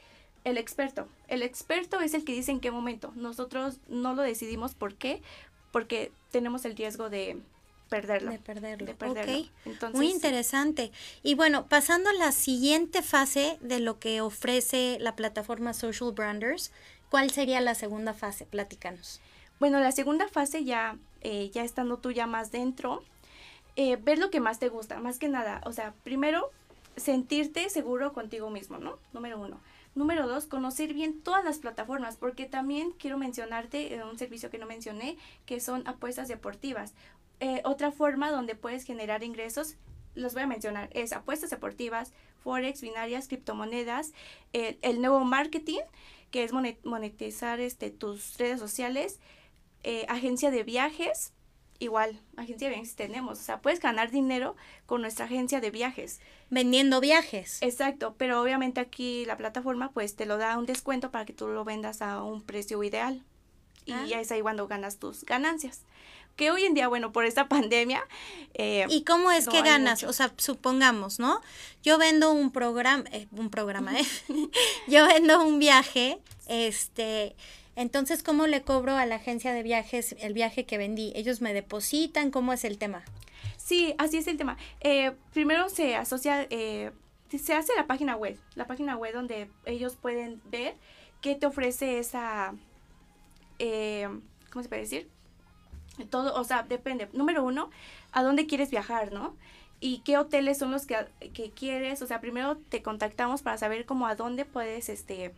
el 0.45 0.59
experto. 0.59 1.09
El 1.29 1.43
experto 1.43 2.01
es 2.01 2.15
el 2.15 2.25
que 2.25 2.33
dice 2.33 2.51
en 2.51 2.61
qué 2.61 2.71
momento. 2.71 3.13
Nosotros 3.15 3.79
no 3.89 4.15
lo 4.15 4.23
decidimos. 4.23 4.75
¿Por 4.75 4.95
qué? 4.95 5.23
Porque 5.71 6.13
tenemos 6.31 6.65
el 6.65 6.77
riesgo 6.77 7.11
de 7.11 7.39
perderlo. 7.89 8.31
De 8.31 8.39
perderlo. 8.39 8.95
Muy 9.93 10.11
interesante. 10.11 10.93
Y 11.23 11.35
bueno, 11.35 11.67
pasando 11.69 12.11
a 12.11 12.15
la 12.15 12.33
siguiente 12.33 13.03
fase 13.03 13.59
de 13.61 13.81
lo 13.81 13.99
que 13.99 14.21
ofrece 14.21 14.99
la 15.01 15.15
plataforma 15.15 15.75
Social 15.75 16.13
Branders, 16.13 16.73
¿Cuál 17.13 17.31
sería 17.31 17.61
la 17.61 17.75
segunda 17.75 18.15
fase? 18.15 18.47
Platícanos. 18.47 19.21
Bueno, 19.63 19.79
la 19.79 19.93
segunda 19.93 20.27
fase 20.27 20.65
ya, 20.65 20.99
eh, 21.21 21.49
ya 21.51 21.63
estando 21.63 21.97
tú 21.99 22.11
ya 22.11 22.27
más 22.27 22.51
dentro, 22.51 23.05
eh, 23.77 23.95
ver 23.95 24.19
lo 24.19 24.29
que 24.29 24.41
más 24.41 24.59
te 24.59 24.69
gusta, 24.69 24.99
más 24.99 25.21
que 25.21 25.29
nada. 25.29 25.61
O 25.65 25.73
sea, 25.73 25.95
primero, 26.03 26.51
sentirte 26.97 27.71
seguro 27.71 28.13
contigo 28.13 28.51
mismo, 28.51 28.79
¿no? 28.79 28.99
Número 29.13 29.39
uno. 29.39 29.61
Número 29.95 30.27
dos, 30.27 30.47
conocer 30.47 30.95
bien 30.95 31.21
todas 31.21 31.45
las 31.45 31.59
plataformas, 31.59 32.17
porque 32.17 32.47
también 32.47 32.91
quiero 32.99 33.19
mencionarte 33.19 33.95
eh, 33.95 34.03
un 34.03 34.19
servicio 34.19 34.51
que 34.51 34.59
no 34.59 34.67
mencioné, 34.67 35.17
que 35.47 35.61
son 35.61 35.87
apuestas 35.87 36.27
deportivas. 36.27 36.95
otra 37.63 37.93
forma 37.93 38.33
donde 38.33 38.57
puedes 38.57 38.83
generar 38.83 39.23
ingresos, 39.23 39.77
los 40.17 40.35
voy 40.35 40.43
a 40.43 40.49
mencionar, 40.49 40.89
es 40.93 41.13
apuestas 41.13 41.51
deportivas, 41.51 42.13
forex, 42.43 42.81
binarias, 42.81 43.29
criptomonedas, 43.29 44.13
el 44.53 45.01
nuevo 45.01 45.21
marketing 45.25 45.83
que 46.33 46.43
es 46.45 46.53
monetizar 46.53 47.61
este, 47.61 47.91
tus 47.91 48.39
redes 48.39 48.59
sociales, 48.59 49.21
eh, 49.83 50.05
agencia 50.09 50.51
de 50.51 50.63
viajes, 50.63 51.33
igual, 51.79 52.21
agencia 52.37 52.69
de 52.69 52.75
viajes 52.75 52.95
tenemos, 52.95 53.39
o 53.39 53.43
sea, 53.43 53.61
puedes 53.61 53.81
ganar 53.81 54.11
dinero 54.11 54.57
con 54.87 55.01
nuestra 55.01 55.25
agencia 55.25 55.61
de 55.61 55.71
viajes. 55.71 56.21
Vendiendo 56.51 57.01
viajes. 57.01 57.59
Exacto, 57.63 58.15
pero 58.19 58.41
obviamente 58.41 58.81
aquí 58.81 59.25
la 59.25 59.37
plataforma 59.37 59.91
pues 59.93 60.17
te 60.17 60.27
lo 60.27 60.39
da 60.39 60.59
un 60.59 60.67
descuento 60.67 61.11
para 61.11 61.25
que 61.25 61.33
tú 61.33 61.49
lo 61.49 61.65
vendas 61.65 62.03
a 62.03 62.23
un 62.23 62.43
precio 62.43 62.83
ideal. 62.83 63.23
Y 63.85 63.93
ah. 63.93 64.07
ya 64.07 64.21
es 64.21 64.31
ahí 64.31 64.43
cuando 64.43 64.69
ganas 64.69 64.99
tus 64.99 65.25
ganancias 65.25 65.85
que 66.37 66.51
hoy 66.51 66.65
en 66.65 66.75
día, 66.75 66.89
bueno, 66.89 67.13
por 67.13 67.25
esta 67.25 67.49
pandemia. 67.49 68.07
Eh, 68.55 68.87
¿Y 68.89 69.05
cómo 69.05 69.31
es 69.31 69.49
que 69.49 69.63
ganas? 69.63 70.03
O 70.05 70.13
sea, 70.13 70.33
supongamos, 70.37 71.19
¿no? 71.19 71.41
Yo 71.83 71.99
vendo 71.99 72.33
un 72.33 72.53
programa, 72.53 73.05
eh, 73.13 73.29
un 73.33 73.51
programa, 73.51 73.93
¿eh? 73.99 74.07
Yo 74.89 75.07
vendo 75.07 75.43
un 75.43 75.59
viaje, 75.59 76.19
este. 76.47 77.37
Entonces, 77.75 78.23
¿cómo 78.23 78.47
le 78.47 78.63
cobro 78.63 78.97
a 78.97 79.07
la 79.07 79.17
agencia 79.17 79.53
de 79.53 79.63
viajes 79.63 80.15
el 80.21 80.35
viaje 80.35 80.67
que 80.67 80.79
vendí? 80.79 81.13
¿Ellos 81.15 81.41
me 81.41 81.55
depositan? 81.55 82.31
¿Cómo 82.31 82.53
es 82.53 82.65
el 82.65 82.79
tema? 82.79 83.03
Sí, 83.57 83.95
así 83.99 84.19
es 84.19 84.27
el 84.27 84.37
tema. 84.37 84.57
Eh, 84.81 85.13
primero 85.33 85.69
se 85.69 85.97
asocia, 85.97 86.47
se 86.49 87.55
hace 87.55 87.73
la 87.77 87.87
página 87.87 88.17
web, 88.17 88.39
la 88.55 88.67
página 88.67 88.97
web 88.97 89.15
donde 89.15 89.49
ellos 89.65 89.97
pueden 89.97 90.43
ver 90.51 90.75
qué 91.23 91.35
te 91.35 91.47
ofrece 91.47 91.99
esa, 91.99 92.55
¿cómo 93.59 94.63
se 94.63 94.69
puede 94.69 94.83
decir? 94.83 95.09
Todo, 96.11 96.35
o 96.35 96.45
sea, 96.45 96.63
depende. 96.63 97.09
Número 97.13 97.45
uno, 97.45 97.71
¿a 98.13 98.23
dónde 98.23 98.47
quieres 98.47 98.71
viajar, 98.71 99.13
no? 99.13 99.37
Y 99.81 99.99
qué 100.01 100.19
hoteles 100.19 100.59
son 100.59 100.71
los 100.71 100.87
que, 100.87 100.97
que 101.33 101.51
quieres. 101.51 102.03
O 102.03 102.07
sea, 102.07 102.21
primero 102.21 102.57
te 102.57 102.83
contactamos 102.83 103.43
para 103.43 103.59
saber 103.59 103.85
cómo 103.85 104.07
a 104.07 104.15
dónde 104.15 104.45
puedes, 104.45 104.89
este, 104.89 105.33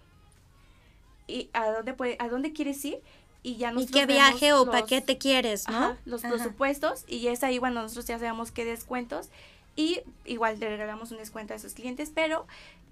y 1.27 1.51
a 1.53 1.71
dónde 1.71 1.95
puede, 1.95 2.17
a 2.19 2.29
dónde 2.29 2.53
quieres 2.53 2.85
ir 2.85 3.01
y 3.43 3.57
ya 3.57 3.71
nos 3.71 3.85
¿Y 3.85 3.87
qué 3.87 4.07
viaje 4.07 4.53
o 4.53 4.71
paquete 4.71 5.19
quieres, 5.19 5.69
no? 5.69 5.97
los 6.05 6.23
presupuestos 6.23 7.05
y 7.07 7.27
es 7.29 7.45
ahí 7.45 7.59
cuando 7.59 7.83
nosotros 7.83 8.07
ya 8.07 8.19
sabemos 8.19 8.51
qué 8.51 8.65
descuentos 8.65 9.29
y 9.77 10.01
igual 10.25 10.59
le 10.61 10.69
regalamos 10.69 11.11
un 11.11 11.19
descuento 11.19 11.53
a 11.53 11.57
esos 11.57 11.75
clientes, 11.75 12.11
pero 12.15 12.47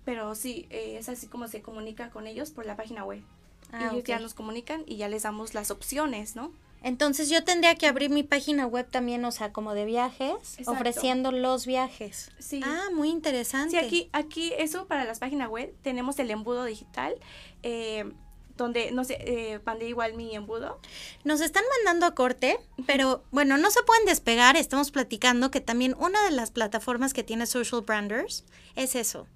pero 0.05 0.35
sí, 0.35 0.67
eh, 0.71 0.97
es 0.99 1.09
así 1.09 1.29
como 1.29 1.47
se 1.49 1.63
comunica 1.63 2.11
con 2.11 2.27
ellos 2.27 2.51
por 2.51 2.67
la 2.67 2.77
página 2.77 3.05
web. 3.05 3.23
Ah, 3.71 3.91
ellos 3.93 4.05
ya 4.05 4.19
nos 4.19 4.35
comunican 4.35 4.83
y 4.87 4.97
ya 4.97 5.09
les 5.09 5.23
damos 5.23 5.55
las 5.55 5.71
opciones, 5.71 6.35
¿no? 6.37 6.53
Entonces 6.83 7.31
yo 7.31 7.45
tendría 7.45 7.77
que 7.77 7.87
abrir 7.87 8.11
mi 8.11 8.25
página 8.25 8.67
web 8.67 8.89
también, 8.91 9.25
o 9.25 9.31
sea, 9.31 9.53
como 9.53 9.73
de 9.73 9.85
viajes, 9.85 10.59
ofreciendo 10.67 11.31
los 11.31 11.65
viajes. 11.65 12.33
Sí. 12.41 12.61
Ah, 12.65 12.89
muy 12.93 13.09
interesante. 13.09 13.79
Sí, 13.79 13.87
aquí, 13.87 14.09
aquí 14.13 14.53
eso 14.59 14.87
para 14.87 15.05
las 15.05 15.21
páginas 15.21 15.49
web 15.49 15.73
tenemos 15.83 16.19
el 16.19 16.31
embudo 16.33 16.65
digital. 16.65 17.15
Eh, 17.63 18.13
donde, 18.57 18.93
no 18.93 19.05
sé, 19.05 19.19
eh, 19.21 19.61
mandé 19.65 19.89
igual 19.89 20.15
mi 20.15 20.35
embudo. 20.35 20.79
Nos 21.25 21.41
están 21.41 21.65
mandando 21.79 22.07
a 22.07 22.15
corte, 22.15 22.59
pero 22.87 23.25
bueno, 23.31 23.57
no 23.59 23.71
se 23.71 23.83
pueden 23.83 24.07
despegar. 24.07 24.57
Estamos 24.57 24.91
platicando 24.91 25.51
que 25.51 25.61
también 25.61 25.95
una 25.99 26.23
de 26.25 26.31
las 26.31 26.51
plataformas 26.51 27.15
que 27.15 27.23
tiene 27.23 27.47
Social 27.47 27.83
Branders 27.83 28.45
es 28.77 28.95
eso, 28.95 29.27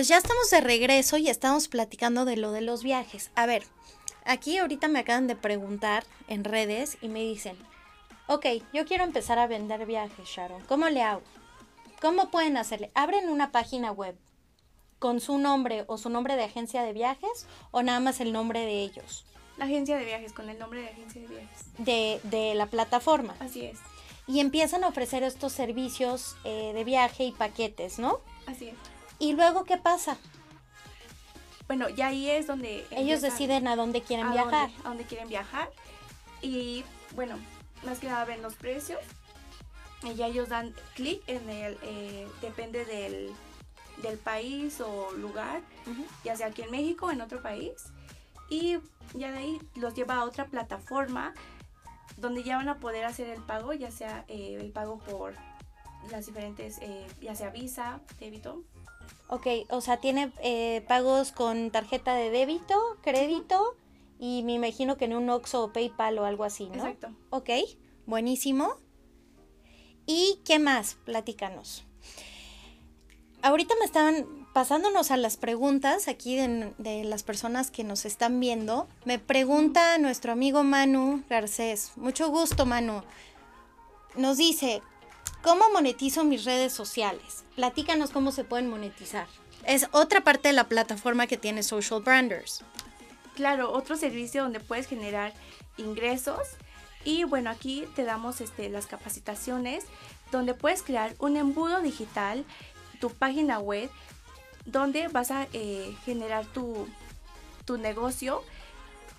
Pues 0.00 0.08
ya 0.08 0.16
estamos 0.16 0.48
de 0.48 0.62
regreso 0.62 1.18
y 1.18 1.28
estamos 1.28 1.68
platicando 1.68 2.24
de 2.24 2.38
lo 2.38 2.52
de 2.52 2.62
los 2.62 2.82
viajes. 2.82 3.30
A 3.34 3.44
ver, 3.44 3.64
aquí 4.24 4.56
ahorita 4.56 4.88
me 4.88 5.00
acaban 5.00 5.26
de 5.26 5.36
preguntar 5.36 6.06
en 6.26 6.44
redes 6.44 6.96
y 7.02 7.08
me 7.08 7.20
dicen, 7.20 7.54
ok, 8.26 8.46
yo 8.72 8.86
quiero 8.86 9.04
empezar 9.04 9.38
a 9.38 9.46
vender 9.46 9.84
viajes, 9.84 10.26
Sharon. 10.26 10.62
¿Cómo 10.62 10.88
le 10.88 11.02
hago? 11.02 11.20
¿Cómo 12.00 12.30
pueden 12.30 12.56
hacerle? 12.56 12.90
¿Abren 12.94 13.28
una 13.28 13.52
página 13.52 13.92
web 13.92 14.16
con 14.98 15.20
su 15.20 15.36
nombre 15.36 15.84
o 15.86 15.98
su 15.98 16.08
nombre 16.08 16.34
de 16.36 16.44
agencia 16.44 16.82
de 16.82 16.94
viajes 16.94 17.46
o 17.70 17.82
nada 17.82 18.00
más 18.00 18.20
el 18.20 18.32
nombre 18.32 18.60
de 18.60 18.80
ellos? 18.80 19.26
La 19.58 19.66
agencia 19.66 19.98
de 19.98 20.06
viajes, 20.06 20.32
con 20.32 20.48
el 20.48 20.58
nombre 20.58 20.80
de 20.80 20.88
agencia 20.88 21.20
de 21.20 21.28
viajes. 21.28 21.58
De, 21.76 22.20
de 22.22 22.54
la 22.54 22.64
plataforma. 22.64 23.36
Así 23.38 23.66
es. 23.66 23.78
Y 24.26 24.40
empiezan 24.40 24.82
a 24.82 24.88
ofrecer 24.88 25.24
estos 25.24 25.52
servicios 25.52 26.36
eh, 26.44 26.72
de 26.72 26.84
viaje 26.84 27.24
y 27.24 27.32
paquetes, 27.32 27.98
¿no? 27.98 28.20
Así 28.46 28.68
es. 28.68 28.99
¿Y 29.20 29.34
luego 29.34 29.64
qué 29.64 29.76
pasa? 29.76 30.16
Bueno, 31.68 31.88
ya 31.88 32.08
ahí 32.08 32.28
es 32.28 32.48
donde... 32.48 32.84
Ellos 32.90 33.20
deciden 33.20 33.68
a 33.68 33.76
dónde 33.76 34.02
quieren 34.02 34.26
a 34.26 34.32
viajar. 34.32 34.70
Dónde, 34.70 34.82
a 34.84 34.88
dónde 34.88 35.04
quieren 35.04 35.28
viajar. 35.28 35.70
Y 36.42 36.84
bueno, 37.14 37.38
más 37.84 38.00
que 38.00 38.08
nada 38.08 38.24
ven 38.24 38.42
los 38.42 38.54
precios. 38.54 38.98
Y 40.02 40.14
ya 40.14 40.26
ellos 40.26 40.48
dan 40.48 40.74
clic 40.94 41.22
en 41.28 41.48
el... 41.48 41.78
Eh, 41.82 42.26
depende 42.40 42.84
del, 42.84 43.32
del 44.02 44.18
país 44.18 44.80
o 44.80 45.12
lugar, 45.12 45.60
ya 46.24 46.34
sea 46.36 46.48
aquí 46.48 46.62
en 46.62 46.70
México 46.70 47.06
o 47.06 47.10
en 47.10 47.20
otro 47.20 47.42
país. 47.42 47.72
Y 48.48 48.78
ya 49.14 49.30
de 49.30 49.38
ahí 49.38 49.60
los 49.76 49.94
lleva 49.94 50.16
a 50.16 50.24
otra 50.24 50.46
plataforma 50.46 51.34
donde 52.16 52.42
ya 52.42 52.56
van 52.56 52.68
a 52.68 52.78
poder 52.78 53.04
hacer 53.04 53.28
el 53.28 53.42
pago, 53.42 53.72
ya 53.72 53.90
sea 53.90 54.24
eh, 54.28 54.58
el 54.60 54.72
pago 54.72 54.98
por 54.98 55.34
las 56.10 56.26
diferentes, 56.26 56.78
eh, 56.80 57.06
ya 57.20 57.34
sea 57.34 57.50
Visa, 57.50 58.00
débito, 58.18 58.64
Ok, 59.32 59.46
o 59.70 59.80
sea, 59.80 59.98
tiene 59.98 60.32
eh, 60.42 60.84
pagos 60.88 61.30
con 61.30 61.70
tarjeta 61.70 62.14
de 62.14 62.30
débito, 62.30 62.74
crédito 63.00 63.76
y 64.18 64.42
me 64.42 64.54
imagino 64.54 64.96
que 64.96 65.04
en 65.04 65.14
un 65.14 65.30
Oxxo 65.30 65.62
o 65.62 65.72
PayPal 65.72 66.18
o 66.18 66.24
algo 66.24 66.42
así, 66.42 66.66
¿no? 66.66 66.74
Exacto. 66.74 67.14
Ok, 67.30 67.50
buenísimo. 68.06 68.74
¿Y 70.04 70.40
qué 70.44 70.58
más? 70.58 70.96
Platícanos. 71.04 71.84
Ahorita 73.40 73.72
me 73.78 73.84
estaban 73.84 74.48
pasándonos 74.52 75.12
a 75.12 75.16
las 75.16 75.36
preguntas 75.36 76.08
aquí 76.08 76.34
de, 76.34 76.74
de, 76.78 77.04
las 77.04 77.22
personas 77.22 77.70
que 77.70 77.84
nos 77.84 78.04
están 78.04 78.40
viendo. 78.40 78.88
Me 79.04 79.20
pregunta 79.20 79.96
nuestro 79.98 80.32
amigo 80.32 80.64
Manu 80.64 81.22
Garcés. 81.30 81.92
Mucho 81.94 82.30
gusto, 82.30 82.66
Manu. 82.66 83.04
Nos 84.16 84.38
dice, 84.38 84.82
¿Cómo 85.42 85.70
monetizo 85.72 86.24
mis 86.24 86.44
redes 86.44 86.72
sociales? 86.72 87.44
Platícanos 87.56 88.10
cómo 88.10 88.30
se 88.30 88.44
pueden 88.44 88.68
monetizar. 88.68 89.26
Es 89.64 89.88
otra 89.92 90.22
parte 90.22 90.48
de 90.48 90.54
la 90.54 90.68
plataforma 90.68 91.26
que 91.26 91.38
tiene 91.38 91.62
Social 91.62 92.02
Branders. 92.02 92.62
Claro, 93.34 93.72
otro 93.72 93.96
servicio 93.96 94.42
donde 94.42 94.60
puedes 94.60 94.86
generar 94.86 95.32
ingresos. 95.78 96.40
Y 97.04 97.24
bueno, 97.24 97.48
aquí 97.48 97.86
te 97.96 98.04
damos 98.04 98.42
este, 98.42 98.68
las 98.68 98.86
capacitaciones 98.86 99.84
donde 100.30 100.54
puedes 100.54 100.82
crear 100.82 101.14
un 101.18 101.38
embudo 101.38 101.80
digital, 101.80 102.44
tu 103.00 103.10
página 103.10 103.58
web, 103.58 103.90
donde 104.66 105.08
vas 105.08 105.30
a 105.30 105.48
eh, 105.54 105.96
generar 106.04 106.44
tu, 106.46 106.86
tu 107.64 107.78
negocio 107.78 108.42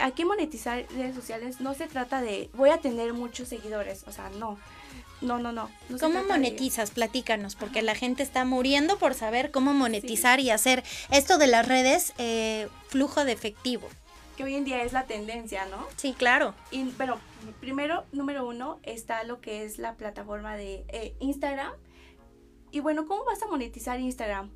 aquí 0.02 0.26
monetizar 0.26 0.86
redes 0.92 1.16
sociales 1.16 1.62
no 1.62 1.74
se 1.74 1.88
trata 1.88 2.22
de 2.22 2.50
voy 2.54 2.70
a 2.70 2.80
tener 2.80 3.14
muchos 3.14 3.48
seguidores, 3.48 4.04
o 4.08 4.12
sea, 4.12 4.30
no. 4.30 4.58
No, 5.22 5.38
no, 5.38 5.52
no. 5.52 5.70
¿Cómo 6.00 6.24
monetizas? 6.24 6.92
Platícanos, 6.92 7.56
porque 7.56 7.82
la 7.82 7.94
gente 7.94 8.24
está 8.24 8.44
muriendo 8.44 8.98
por 8.98 9.14
saber 9.14 9.52
cómo 9.52 9.74
monetizar 9.74 10.40
y 10.40 10.50
hacer 10.50 10.84
esto 11.12 11.38
de 11.38 11.48
las 11.48 11.68
redes 11.68 12.14
eh, 12.18 12.68
flujo 12.88 13.24
de 13.24 13.32
efectivo. 13.32 13.88
Que 14.36 14.44
hoy 14.44 14.56
en 14.56 14.66
día 14.66 14.84
es 14.84 14.94
la 14.94 15.06
tendencia, 15.06 15.66
¿no? 15.66 15.88
Sí, 15.96 16.14
claro. 16.14 16.56
Y, 16.72 16.86
pero 16.98 17.20
primero, 17.60 18.06
número 18.12 18.48
uno, 18.48 18.80
está 18.82 19.24
lo 19.24 19.42
que 19.42 19.64
es 19.64 19.78
la 19.78 19.96
plataforma 19.96 20.56
de 20.56 20.86
eh, 20.88 21.16
Instagram. 21.20 21.74
Y 22.72 22.80
bueno, 22.80 23.06
¿cómo 23.06 23.24
vas 23.24 23.44
a 23.44 23.48
monetizar 23.48 24.00
Instagram? 24.00 24.50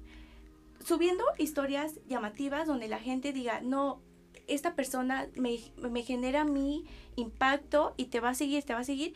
Subiendo 0.83 1.23
historias 1.37 1.93
llamativas 2.07 2.67
donde 2.67 2.87
la 2.87 2.99
gente 2.99 3.33
diga, 3.33 3.61
no, 3.61 4.01
esta 4.47 4.75
persona 4.75 5.27
me, 5.35 5.59
me 5.77 6.01
genera 6.01 6.43
mi 6.43 6.85
impacto 7.15 7.93
y 7.97 8.05
te 8.05 8.19
va 8.19 8.29
a 8.29 8.35
seguir, 8.35 8.63
te 8.63 8.73
va 8.73 8.79
a 8.79 8.83
seguir 8.83 9.15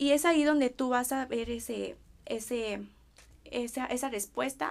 y 0.00 0.12
es 0.12 0.24
ahí 0.24 0.44
donde 0.44 0.70
tú 0.70 0.88
vas 0.88 1.12
a 1.12 1.26
ver 1.26 1.50
ese, 1.50 1.94
ese, 2.24 2.80
esa, 3.44 3.84
esa 3.84 4.08
respuesta, 4.08 4.70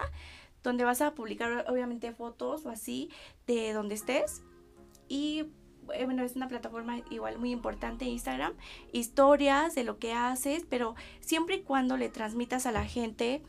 donde 0.64 0.82
vas 0.82 1.00
a 1.02 1.14
publicar 1.14 1.66
obviamente 1.68 2.10
fotos 2.10 2.66
o 2.66 2.68
así 2.68 3.10
de 3.46 3.72
donde 3.72 3.94
estés. 3.94 4.42
Y 5.06 5.44
eh, 5.94 6.04
bueno, 6.04 6.24
es 6.24 6.34
una 6.34 6.48
plataforma 6.48 7.02
igual 7.10 7.38
muy 7.38 7.52
importante 7.52 8.06
Instagram, 8.06 8.54
historias 8.90 9.76
de 9.76 9.84
lo 9.84 10.00
que 10.00 10.14
haces, 10.14 10.66
pero 10.68 10.96
siempre 11.20 11.54
y 11.54 11.62
cuando 11.62 11.96
le 11.96 12.08
transmitas 12.08 12.66
a 12.66 12.72
la 12.72 12.84
gente 12.84 13.40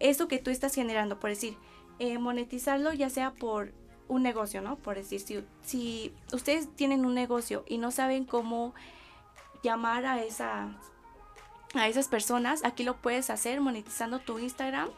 eso 0.00 0.28
que 0.28 0.38
tú 0.38 0.50
estás 0.50 0.74
generando, 0.74 1.18
por 1.18 1.30
decir, 1.30 1.56
eh, 1.98 2.18
monetizarlo 2.18 2.92
ya 2.92 3.08
sea 3.08 3.32
por 3.32 3.72
un 4.06 4.22
negocio, 4.22 4.60
¿no? 4.60 4.76
Por 4.76 4.96
decir, 4.96 5.22
si, 5.22 5.42
si 5.62 6.12
ustedes 6.30 6.68
tienen 6.76 7.06
un 7.06 7.14
negocio 7.14 7.64
y 7.66 7.78
no 7.78 7.90
saben 7.90 8.26
cómo 8.26 8.74
llamar 9.62 10.04
a 10.04 10.22
esa 10.22 10.78
a 11.74 11.88
esas 11.88 12.08
personas. 12.08 12.64
Aquí 12.64 12.84
lo 12.84 12.96
puedes 12.96 13.30
hacer 13.30 13.60
monetizando 13.60 14.18
tu 14.18 14.38
Instagram, 14.38 14.88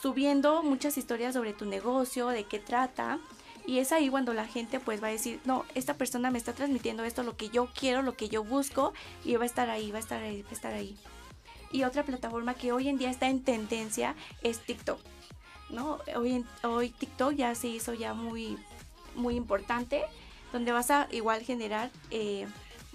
subiendo 0.00 0.62
muchas 0.62 0.98
historias 0.98 1.34
sobre 1.34 1.52
tu 1.52 1.64
negocio, 1.64 2.28
de 2.28 2.44
qué 2.44 2.58
trata. 2.58 3.18
Y 3.66 3.78
es 3.78 3.92
ahí 3.92 4.08
cuando 4.08 4.32
la 4.32 4.46
gente 4.46 4.80
pues 4.80 5.02
va 5.02 5.08
a 5.08 5.12
decir, 5.12 5.40
no, 5.44 5.64
esta 5.74 5.94
persona 5.94 6.30
me 6.30 6.38
está 6.38 6.52
transmitiendo 6.54 7.04
esto, 7.04 7.22
lo 7.22 7.36
que 7.36 7.50
yo 7.50 7.68
quiero, 7.78 8.02
lo 8.02 8.16
que 8.16 8.28
yo 8.28 8.42
busco, 8.42 8.94
y 9.24 9.36
va 9.36 9.44
a 9.44 9.46
estar 9.46 9.70
ahí, 9.70 9.90
va 9.90 9.98
a 9.98 10.00
estar 10.00 10.22
ahí, 10.22 10.42
va 10.42 10.50
a 10.50 10.54
estar 10.54 10.72
ahí. 10.72 10.96
Y 11.70 11.84
otra 11.84 12.02
plataforma 12.02 12.54
que 12.54 12.72
hoy 12.72 12.88
en 12.88 12.98
día 12.98 13.10
está 13.10 13.28
en 13.28 13.44
tendencia 13.44 14.16
es 14.42 14.58
TikTok. 14.60 14.98
¿no? 15.70 15.98
Hoy, 16.16 16.44
hoy 16.62 16.90
TikTok 16.90 17.34
ya 17.34 17.54
se 17.54 17.68
hizo 17.68 17.94
ya 17.94 18.14
muy, 18.14 18.58
muy 19.14 19.36
importante, 19.36 20.02
donde 20.52 20.72
vas 20.72 20.90
a 20.90 21.08
igual 21.12 21.42
generar 21.42 21.90
eh, 22.10 22.46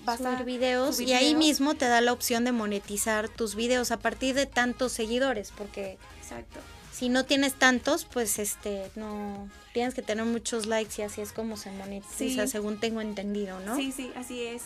vas 0.06 0.20
subir 0.20 0.44
videos 0.44 1.00
y 1.00 1.14
ahí 1.14 1.36
mismo 1.36 1.76
te 1.76 1.86
da 1.86 2.02
la 2.02 2.14
opción 2.14 2.46
de 2.46 2.52
monetizar 2.52 3.30
tus 3.30 3.56
videos 3.56 3.92
a 3.92 3.98
partir 3.98 4.36
de 4.36 4.46
tantos 4.46 4.92
seguidores, 4.92 5.52
porque 5.58 5.98
Exacto. 6.22 6.60
si 6.92 7.10
no 7.10 7.26
tienes 7.26 7.54
tantos, 7.54 8.06
pues 8.06 8.40
este 8.40 8.92
no 8.96 9.50
tienes 9.74 9.94
que 9.94 10.02
tener 10.02 10.26
muchos 10.26 10.66
likes 10.66 11.02
y 11.02 11.02
así 11.02 11.22
es 11.22 11.32
como 11.34 11.58
se 11.58 11.72
monetiza, 11.72 12.48
según 12.48 12.80
tengo 12.80 13.02
entendido, 13.02 13.60
¿no? 13.60 13.76
Sí, 13.76 13.92
sí, 13.92 14.12
así 14.16 14.42
es. 14.44 14.64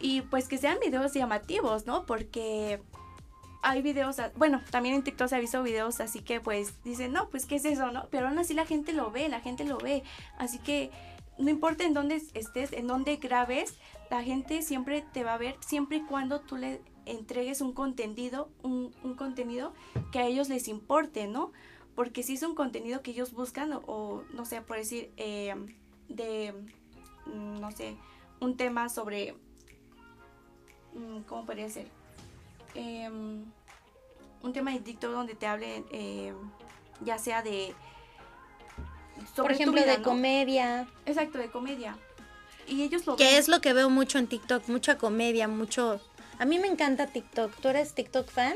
Y 0.00 0.22
pues 0.22 0.48
que 0.48 0.58
sean 0.58 0.78
videos 0.84 1.12
llamativos, 1.12 1.86
¿no? 1.86 2.06
Porque 2.06 2.80
hay 3.62 3.82
videos, 3.82 4.16
bueno, 4.36 4.62
también 4.70 4.94
en 4.94 5.02
TikTok 5.02 5.28
se 5.28 5.36
ha 5.36 5.40
visto 5.40 5.62
videos, 5.62 6.00
así 6.00 6.20
que 6.20 6.40
pues 6.40 6.72
dicen, 6.84 7.12
no, 7.12 7.28
pues 7.28 7.46
qué 7.46 7.56
es 7.56 7.64
eso, 7.64 7.90
¿no? 7.90 8.06
Pero 8.10 8.28
aún 8.28 8.38
así 8.38 8.54
la 8.54 8.66
gente 8.66 8.92
lo 8.92 9.10
ve, 9.10 9.28
la 9.28 9.40
gente 9.40 9.64
lo 9.64 9.78
ve. 9.78 10.04
Así 10.38 10.58
que 10.58 10.90
no 11.38 11.50
importa 11.50 11.84
en 11.84 11.94
dónde 11.94 12.22
estés, 12.34 12.72
en 12.72 12.86
dónde 12.86 13.16
grabes, 13.16 13.74
la 14.10 14.22
gente 14.22 14.62
siempre 14.62 15.04
te 15.12 15.24
va 15.24 15.34
a 15.34 15.38
ver, 15.38 15.56
siempre 15.60 15.98
y 15.98 16.02
cuando 16.02 16.40
tú 16.40 16.56
le 16.56 16.80
entregues 17.06 17.60
un 17.60 17.72
contenido, 17.72 18.50
un, 18.62 18.90
contenido 19.16 19.72
que 20.12 20.18
a 20.18 20.26
ellos 20.26 20.48
les 20.48 20.68
importe, 20.68 21.26
¿no? 21.26 21.52
Porque 21.94 22.22
si 22.22 22.34
es 22.34 22.42
un 22.42 22.54
contenido 22.54 23.02
que 23.02 23.10
ellos 23.10 23.32
buscan, 23.32 23.72
o, 23.86 24.22
no 24.32 24.44
sé, 24.44 24.62
por 24.62 24.76
decir, 24.76 25.10
eh, 25.16 25.54
de, 26.08 26.54
mm, 27.26 27.60
no 27.60 27.70
sé, 27.70 27.96
un 28.40 28.56
tema 28.56 28.88
sobre, 28.88 29.34
mm, 30.94 31.20
¿cómo 31.26 31.44
podría 31.44 31.68
ser? 31.68 31.88
Em, 32.74 33.44
un 34.42 34.52
tema 34.52 34.72
de 34.72 34.80
TikTok 34.80 35.10
donde 35.10 35.34
te 35.34 35.46
hable, 35.46 35.84
eh, 35.90 36.32
ya 37.04 37.18
sea 37.18 37.42
de... 37.42 37.74
Sobre 39.34 39.48
por 39.48 39.52
ejemplo, 39.52 39.84
de 39.84 40.00
comedia. 40.00 40.86
Exacto, 41.04 41.38
de 41.38 41.50
comedia 41.50 41.98
y 42.68 42.82
ellos 42.82 43.06
lo 43.06 43.16
Que 43.16 43.38
es 43.38 43.48
lo 43.48 43.60
que 43.60 43.72
veo 43.72 43.90
mucho 43.90 44.18
en 44.18 44.26
TikTok, 44.26 44.68
mucha 44.68 44.98
comedia, 44.98 45.48
mucho... 45.48 46.00
A 46.38 46.44
mí 46.44 46.58
me 46.58 46.68
encanta 46.68 47.08
TikTok. 47.08 47.54
¿Tú 47.60 47.68
eres 47.68 47.94
TikTok 47.94 48.28
fan? 48.30 48.54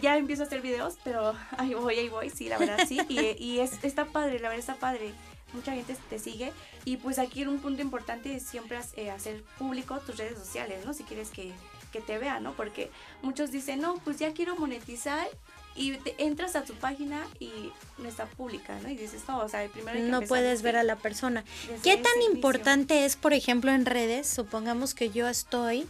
Ya 0.00 0.16
empiezo 0.16 0.42
a 0.42 0.46
hacer 0.46 0.60
videos, 0.60 0.98
pero 1.02 1.34
ahí 1.58 1.74
voy, 1.74 1.98
ahí 1.98 2.08
voy, 2.08 2.30
sí, 2.30 2.48
la 2.48 2.58
verdad, 2.58 2.86
sí. 2.86 3.00
y, 3.08 3.20
y 3.42 3.60
es, 3.60 3.82
está 3.82 4.04
padre, 4.06 4.38
la 4.38 4.48
verdad 4.48 4.58
está 4.58 4.74
padre. 4.74 5.12
mucha 5.52 5.72
gente 5.72 5.96
te 6.08 6.18
sigue 6.18 6.52
y 6.84 6.96
pues 6.96 7.18
aquí 7.18 7.44
un 7.44 7.58
punto 7.58 7.82
importante 7.82 8.34
es 8.34 8.44
siempre 8.44 8.78
eh, 8.96 9.10
hacer 9.10 9.42
público 9.58 9.98
tus 10.00 10.16
redes 10.16 10.38
sociales, 10.38 10.84
¿no? 10.84 10.94
Si 10.94 11.04
quieres 11.04 11.30
que, 11.30 11.52
que 11.92 12.00
te 12.00 12.18
vean, 12.18 12.42
¿no? 12.42 12.52
Porque 12.52 12.90
muchos 13.22 13.50
dicen, 13.50 13.80
no, 13.80 13.94
pues 13.96 14.18
ya 14.18 14.32
quiero 14.32 14.56
monetizar 14.56 15.28
y 15.74 15.98
entras 16.18 16.56
a 16.56 16.64
tu 16.64 16.74
página 16.74 17.26
y 17.40 17.50
no 17.98 18.08
está 18.08 18.26
pública, 18.26 18.78
¿no? 18.82 18.90
Y 18.90 18.96
dices, 18.96 19.22
no, 19.26 19.40
o 19.40 19.48
sea, 19.48 19.66
primero 19.68 19.96
hay 19.96 20.04
que 20.04 20.10
no 20.10 20.22
puedes 20.22 20.62
ver 20.62 20.76
a 20.76 20.82
la 20.82 20.96
persona. 20.96 21.44
¿Qué 21.82 21.96
tan 21.96 22.22
importante 22.30 23.04
es, 23.04 23.16
por 23.16 23.32
ejemplo, 23.32 23.72
en 23.72 23.86
redes? 23.86 24.26
Supongamos 24.26 24.94
que 24.94 25.10
yo 25.10 25.28
estoy 25.28 25.86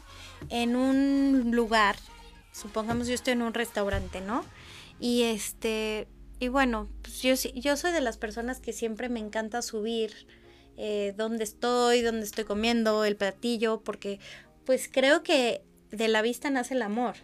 en 0.49 0.77
un 0.77 1.51
lugar, 1.53 1.97
supongamos 2.53 3.09
yo 3.09 3.15
estoy 3.15 3.33
en 3.33 3.43
un 3.43 3.55
restaurante, 3.55 4.21
¿no? 4.21 4.45
Y 5.01 5.23
este, 5.23 6.07
y 6.39 6.49
bueno, 6.49 6.89
pues 7.03 7.23
yo, 7.23 7.35
yo 7.55 7.77
soy 7.77 7.93
de 7.93 8.01
las 8.01 8.19
personas 8.19 8.61
que 8.61 8.73
siempre 8.73 9.09
me 9.09 9.21
encanta 9.21 9.63
subir 9.63 10.27
eh, 10.77 11.13
dónde 11.17 11.45
estoy, 11.45 12.03
dónde 12.03 12.25
estoy 12.25 12.45
comiendo, 12.45 13.05
el 13.05 13.17
platillo, 13.17 13.81
porque 13.83 14.21
pues 14.65 14.89
creo 14.91 15.23
que 15.23 15.63
de 15.91 16.09
la 16.09 16.23
vista 16.23 16.51
nace 16.51 16.75
el 16.75 16.83
amor. 16.83 17.17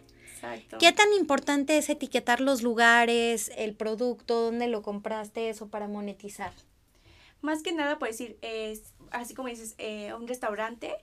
¿Qué 0.79 0.91
tan 0.91 1.13
importante 1.13 1.77
es 1.77 1.89
etiquetar 1.89 2.41
los 2.41 2.61
lugares, 2.61 3.51
el 3.57 3.75
producto, 3.75 4.41
dónde 4.41 4.67
lo 4.67 4.81
compraste, 4.81 5.49
eso 5.49 5.67
para 5.67 5.87
monetizar? 5.87 6.53
Más 7.41 7.63
que 7.63 7.71
nada, 7.71 7.99
puedes 7.99 8.17
decir, 8.17 8.37
es, 8.41 8.93
así 9.11 9.33
como 9.33 9.47
dices, 9.47 9.75
eh, 9.77 10.13
un 10.13 10.27
restaurante, 10.27 10.95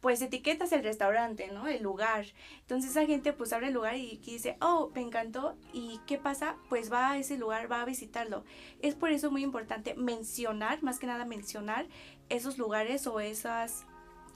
pues 0.00 0.22
etiquetas 0.22 0.72
el 0.72 0.84
restaurante, 0.84 1.48
¿no? 1.48 1.66
El 1.66 1.82
lugar. 1.82 2.26
Entonces 2.60 2.90
esa 2.90 3.04
gente 3.06 3.32
pues 3.32 3.52
abre 3.52 3.68
el 3.68 3.74
lugar 3.74 3.96
y 3.96 4.18
dice, 4.18 4.56
oh, 4.60 4.90
me 4.94 5.00
encantó. 5.00 5.56
¿Y 5.72 6.00
qué 6.06 6.18
pasa? 6.18 6.56
Pues 6.68 6.92
va 6.92 7.12
a 7.12 7.18
ese 7.18 7.36
lugar, 7.36 7.70
va 7.70 7.82
a 7.82 7.84
visitarlo. 7.84 8.44
Es 8.80 8.94
por 8.94 9.10
eso 9.10 9.30
muy 9.30 9.42
importante 9.42 9.94
mencionar, 9.94 10.82
más 10.82 10.98
que 10.98 11.06
nada 11.06 11.24
mencionar 11.24 11.86
esos 12.28 12.58
lugares 12.58 13.06
o 13.06 13.18
esas 13.20 13.86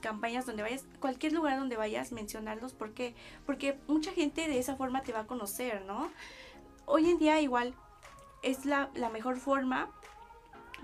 campañas 0.03 0.45
donde 0.45 0.61
vayas, 0.61 0.85
cualquier 0.99 1.33
lugar 1.33 1.57
donde 1.57 1.77
vayas, 1.77 2.11
mencionarlos. 2.11 2.73
¿Por 2.73 2.93
qué? 2.93 3.15
Porque 3.47 3.79
mucha 3.87 4.11
gente 4.11 4.47
de 4.47 4.59
esa 4.59 4.75
forma 4.75 5.01
te 5.01 5.13
va 5.13 5.21
a 5.21 5.27
conocer, 5.27 5.83
¿no? 5.85 6.11
Hoy 6.85 7.09
en 7.09 7.17
día 7.17 7.41
igual 7.41 7.73
es 8.43 8.65
la, 8.65 8.91
la 8.93 9.09
mejor 9.09 9.37
forma 9.37 9.89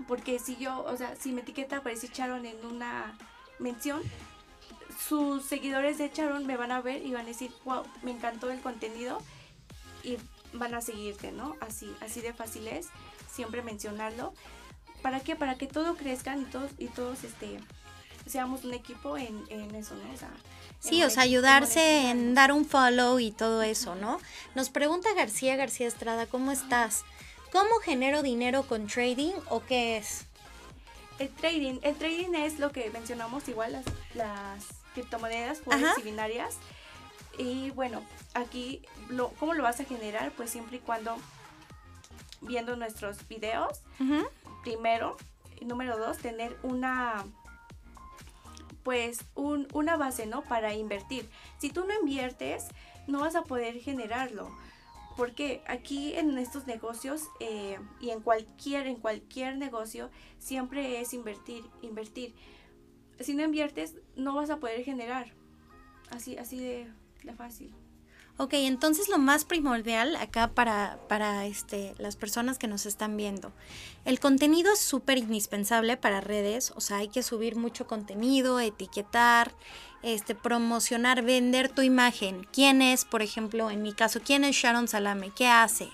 porque 0.08 0.38
si 0.38 0.56
yo, 0.56 0.82
o 0.84 0.96
sea, 0.96 1.14
si 1.16 1.32
me 1.32 1.42
etiqueta 1.42 1.78
aparece 1.78 2.08
Charon 2.08 2.46
en 2.46 2.64
una 2.64 3.16
mención, 3.58 4.00
sus 4.98 5.44
seguidores 5.44 5.98
de 5.98 6.10
Charon 6.10 6.46
me 6.46 6.56
van 6.56 6.72
a 6.72 6.80
ver 6.80 7.04
y 7.04 7.12
van 7.12 7.24
a 7.24 7.28
decir, 7.28 7.52
wow, 7.64 7.82
me 8.02 8.10
encantó 8.10 8.50
el 8.50 8.60
contenido 8.60 9.18
y 10.02 10.16
van 10.52 10.74
a 10.74 10.80
seguirte, 10.80 11.32
¿no? 11.32 11.56
Así, 11.60 11.94
así 12.00 12.20
de 12.20 12.32
fácil 12.32 12.66
es, 12.68 12.88
siempre 13.30 13.62
mencionarlo. 13.62 14.32
¿Para 15.02 15.20
qué? 15.20 15.36
Para 15.36 15.56
que 15.56 15.66
todo 15.66 15.96
crezcan 15.96 16.42
y 16.42 16.44
todos, 16.46 16.70
y 16.78 16.86
todos 16.88 17.24
este, 17.24 17.58
seamos 18.30 18.64
un 18.64 18.74
equipo 18.74 19.16
en, 19.16 19.44
en 19.48 19.74
eso, 19.74 19.94
¿no? 19.94 20.14
O 20.14 20.16
sea, 20.16 20.30
sí, 20.78 21.02
o 21.02 21.10
sea, 21.10 21.24
ayudarse 21.24 22.10
en 22.10 22.34
dar 22.34 22.52
un 22.52 22.64
follow 22.64 23.18
y 23.18 23.32
todo 23.32 23.62
eso, 23.62 23.94
¿no? 23.94 24.18
Nos 24.54 24.70
pregunta 24.70 25.12
García 25.14 25.56
García 25.56 25.88
Estrada, 25.88 26.26
¿cómo 26.26 26.52
estás? 26.52 27.04
¿Cómo 27.52 27.76
genero 27.82 28.22
dinero 28.22 28.62
con 28.62 28.86
trading 28.86 29.34
o 29.48 29.62
qué 29.64 29.96
es? 29.96 30.26
El 31.18 31.28
trading, 31.28 31.80
el 31.82 31.96
trading 31.96 32.34
es 32.34 32.58
lo 32.58 32.72
que 32.72 32.88
mencionamos 32.90 33.48
igual 33.48 33.72
las, 33.72 33.84
las 34.14 34.66
criptomonedas, 34.94 35.60
forex 35.60 35.98
y 35.98 36.02
binarias. 36.02 36.56
Y 37.38 37.70
bueno, 37.70 38.02
aquí, 38.34 38.82
lo, 39.08 39.28
¿cómo 39.30 39.54
lo 39.54 39.62
vas 39.62 39.80
a 39.80 39.84
generar? 39.84 40.32
Pues 40.32 40.50
siempre 40.50 40.78
y 40.78 40.80
cuando 40.80 41.16
viendo 42.40 42.76
nuestros 42.76 43.26
videos, 43.28 43.80
primero. 44.62 45.16
Número 45.60 45.98
dos, 45.98 46.16
tener 46.16 46.56
una 46.62 47.22
pues 48.82 49.24
un, 49.34 49.68
una 49.72 49.96
base, 49.96 50.26
¿no? 50.26 50.42
Para 50.42 50.74
invertir. 50.74 51.28
Si 51.58 51.70
tú 51.70 51.84
no 51.84 51.94
inviertes, 51.98 52.68
no 53.06 53.20
vas 53.20 53.36
a 53.36 53.42
poder 53.42 53.78
generarlo. 53.80 54.50
Porque 55.16 55.62
aquí 55.66 56.14
en 56.14 56.38
estos 56.38 56.66
negocios 56.66 57.28
eh, 57.40 57.78
y 58.00 58.10
en 58.10 58.20
cualquier, 58.20 58.86
en 58.86 58.96
cualquier 58.96 59.56
negocio 59.58 60.10
siempre 60.38 61.00
es 61.00 61.12
invertir, 61.12 61.64
invertir. 61.82 62.34
Si 63.18 63.34
no 63.34 63.42
inviertes, 63.42 63.96
no 64.16 64.34
vas 64.34 64.50
a 64.50 64.58
poder 64.58 64.82
generar. 64.82 65.32
Así, 66.10 66.38
así 66.38 66.58
de, 66.58 66.90
de 67.22 67.34
fácil. 67.34 67.74
Ok, 68.42 68.54
entonces 68.54 69.10
lo 69.10 69.18
más 69.18 69.44
primordial 69.44 70.16
acá 70.16 70.48
para, 70.48 70.98
para 71.10 71.44
este, 71.44 71.92
las 71.98 72.16
personas 72.16 72.56
que 72.56 72.68
nos 72.68 72.86
están 72.86 73.14
viendo. 73.18 73.52
El 74.06 74.18
contenido 74.18 74.72
es 74.72 74.78
súper 74.78 75.18
indispensable 75.18 75.98
para 75.98 76.22
redes, 76.22 76.72
o 76.74 76.80
sea, 76.80 76.96
hay 76.96 77.08
que 77.08 77.22
subir 77.22 77.56
mucho 77.56 77.86
contenido, 77.86 78.58
etiquetar, 78.58 79.52
este, 80.02 80.34
promocionar, 80.34 81.20
vender 81.20 81.68
tu 81.68 81.82
imagen. 81.82 82.46
¿Quién 82.50 82.80
es, 82.80 83.04
por 83.04 83.20
ejemplo, 83.20 83.70
en 83.70 83.82
mi 83.82 83.92
caso, 83.92 84.20
quién 84.24 84.44
es 84.44 84.56
Sharon 84.56 84.88
Salame? 84.88 85.32
¿Qué 85.36 85.46
hace? 85.46 85.90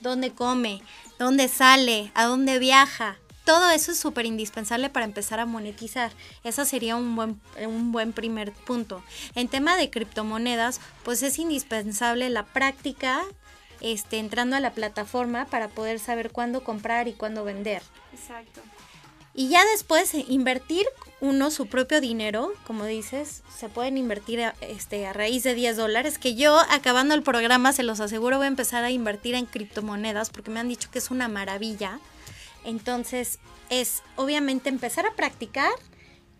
¿Dónde 0.00 0.30
come? 0.30 0.80
¿Dónde 1.18 1.48
sale? 1.48 2.12
¿A 2.14 2.24
dónde 2.24 2.58
viaja? 2.58 3.18
Todo 3.50 3.68
eso 3.70 3.90
es 3.90 3.98
súper 3.98 4.26
indispensable 4.26 4.90
para 4.90 5.04
empezar 5.04 5.40
a 5.40 5.44
monetizar. 5.44 6.12
Ese 6.44 6.64
sería 6.64 6.94
un 6.94 7.16
buen, 7.16 7.40
un 7.66 7.90
buen 7.90 8.12
primer 8.12 8.52
punto. 8.52 9.02
En 9.34 9.48
tema 9.48 9.76
de 9.76 9.90
criptomonedas, 9.90 10.80
pues 11.02 11.24
es 11.24 11.36
indispensable 11.36 12.30
la 12.30 12.46
práctica 12.46 13.22
este, 13.80 14.20
entrando 14.20 14.54
a 14.54 14.60
la 14.60 14.70
plataforma 14.70 15.46
para 15.46 15.66
poder 15.66 15.98
saber 15.98 16.30
cuándo 16.30 16.62
comprar 16.62 17.08
y 17.08 17.12
cuándo 17.12 17.42
vender. 17.42 17.82
Exacto. 18.12 18.60
Y 19.34 19.48
ya 19.48 19.64
después 19.72 20.14
invertir 20.14 20.86
uno 21.20 21.50
su 21.50 21.66
propio 21.66 22.00
dinero, 22.00 22.52
como 22.68 22.84
dices, 22.84 23.42
se 23.58 23.68
pueden 23.68 23.98
invertir 23.98 24.42
a, 24.42 24.54
este, 24.60 25.08
a 25.08 25.12
raíz 25.12 25.42
de 25.42 25.56
10 25.56 25.76
dólares, 25.76 26.20
que 26.20 26.36
yo 26.36 26.56
acabando 26.70 27.16
el 27.16 27.24
programa 27.24 27.72
se 27.72 27.82
los 27.82 27.98
aseguro 27.98 28.36
voy 28.36 28.44
a 28.44 28.48
empezar 28.48 28.84
a 28.84 28.92
invertir 28.92 29.34
en 29.34 29.46
criptomonedas 29.46 30.30
porque 30.30 30.52
me 30.52 30.60
han 30.60 30.68
dicho 30.68 30.88
que 30.92 31.00
es 31.00 31.10
una 31.10 31.26
maravilla. 31.26 31.98
Entonces, 32.64 33.38
es 33.70 34.02
obviamente 34.16 34.68
empezar 34.68 35.06
a 35.06 35.14
practicar 35.14 35.72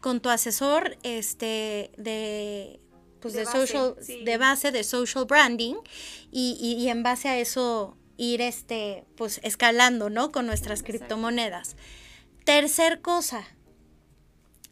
con 0.00 0.20
tu 0.20 0.28
asesor 0.28 0.96
este, 1.02 1.90
de, 1.96 2.80
pues 3.20 3.34
de, 3.34 3.44
base, 3.44 3.66
social, 3.66 3.94
de 4.24 4.38
base 4.38 4.72
de 4.72 4.84
social 4.84 5.24
branding 5.26 5.76
y, 6.30 6.56
y, 6.60 6.88
en 6.88 7.02
base 7.02 7.28
a 7.28 7.38
eso 7.38 7.96
ir 8.16 8.40
este, 8.40 9.04
pues 9.16 9.40
escalando, 9.42 10.10
¿no? 10.10 10.32
Con 10.32 10.46
nuestras 10.46 10.82
criptomonedas. 10.82 11.76
Tercer 12.44 13.00
cosa, 13.00 13.44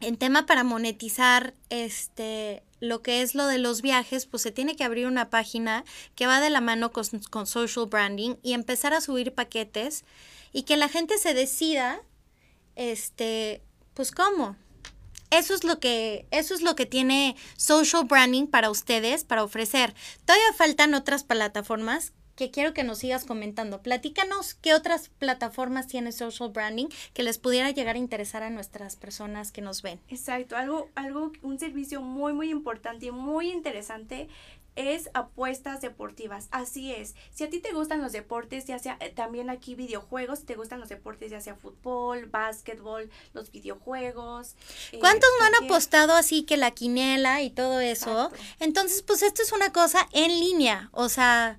en 0.01 0.17
tema 0.17 0.47
para 0.47 0.65
monetizar 0.65 1.55
este 1.71 2.63
lo 2.81 3.03
que 3.03 3.23
es 3.23 3.35
lo 3.35 3.47
de 3.47 3.59
los 3.59 3.83
viajes, 3.83 4.27
pues 4.27 4.43
se 4.43 4.53
tiene 4.53 4.77
que 4.77 4.85
abrir 4.85 5.07
una 5.07 5.31
página 5.31 5.85
que 6.15 6.27
va 6.29 6.41
de 6.41 6.51
la 6.51 6.61
mano 6.61 6.93
con, 6.93 7.05
con 7.31 7.47
social 7.47 7.87
branding 7.87 8.37
y 8.43 8.53
empezar 8.53 8.95
a 8.95 9.01
subir 9.01 9.35
paquetes 9.35 10.05
y 10.53 10.63
que 10.63 10.77
la 10.77 10.89
gente 10.89 11.19
se 11.19 11.35
decida, 11.35 12.01
este, 12.77 13.63
pues 13.95 14.11
cómo. 14.11 14.57
Eso 15.31 15.55
es 15.55 15.63
lo 15.65 15.79
que, 15.79 16.27
eso 16.31 16.55
es 16.55 16.63
lo 16.63 16.75
que 16.75 16.87
tiene 16.87 17.37
social 17.57 18.05
branding 18.05 18.47
para 18.47 18.71
ustedes, 18.71 19.25
para 19.25 19.45
ofrecer. 19.45 19.95
Todavía 20.25 20.53
faltan 20.57 20.95
otras 20.95 21.23
plataformas 21.23 22.13
que 22.39 22.53
quiero 22.53 22.73
que 22.73 22.85
nos 22.85 22.99
sigas 22.99 23.25
comentando. 23.25 23.83
Platícanos 23.83 24.55
qué 24.55 24.73
otras 24.73 25.09
plataformas 25.09 25.89
tiene 25.89 26.13
social 26.13 26.51
branding 26.51 26.87
que 27.13 27.25
les 27.25 27.37
pudiera 27.37 27.73
llegar 27.73 27.97
a 27.97 27.99
interesar 27.99 28.45
a 28.45 28.49
nuestras 28.49 28.95
personas 28.95 29.51
que 29.51 29.61
nos 29.61 29.83
ven. 29.83 29.99
Exacto, 30.09 30.57
algo, 30.57 30.89
algo, 30.95 31.33
un 31.43 31.59
servicio 31.59 32.01
muy, 32.01 32.33
muy 32.33 32.51
importante 32.51 33.07
y 33.07 33.11
muy 33.11 33.51
interesante 33.51 34.29
es 34.79 35.11
apuestas 35.13 35.81
deportivas. 35.81 36.47
Así 36.53 36.93
es. 36.93 37.17
Si 37.35 37.43
a 37.43 37.51
ti 37.51 37.59
te 37.59 37.73
gustan 37.73 38.01
los 38.01 38.13
deportes, 38.13 38.67
ya 38.67 38.79
sea 38.79 38.97
eh, 39.01 39.11
también 39.11 39.51
aquí 39.51 39.75
videojuegos, 39.75 40.39
si 40.39 40.45
te 40.45 40.55
gustan 40.55 40.79
los 40.79 40.89
deportes, 40.89 41.33
ya 41.33 41.41
sea 41.41 41.57
fútbol, 41.57 42.27
básquetbol, 42.27 43.11
los 43.35 43.51
videojuegos. 43.51 44.55
Eh, 44.93 45.01
¿Cuántos 45.01 45.29
no 45.41 45.47
han 45.47 45.65
apostado 45.65 46.15
así 46.15 46.45
que 46.45 46.57
la 46.57 46.71
quinela 46.71 47.43
y 47.43 47.51
todo 47.51 47.81
eso? 47.81 48.31
Entonces, 48.61 49.03
pues 49.03 49.23
esto 49.23 49.43
es 49.43 49.53
una 49.53 49.73
cosa 49.73 50.09
en 50.13 50.31
línea. 50.39 50.91
O 50.93 51.09
sea, 51.09 51.59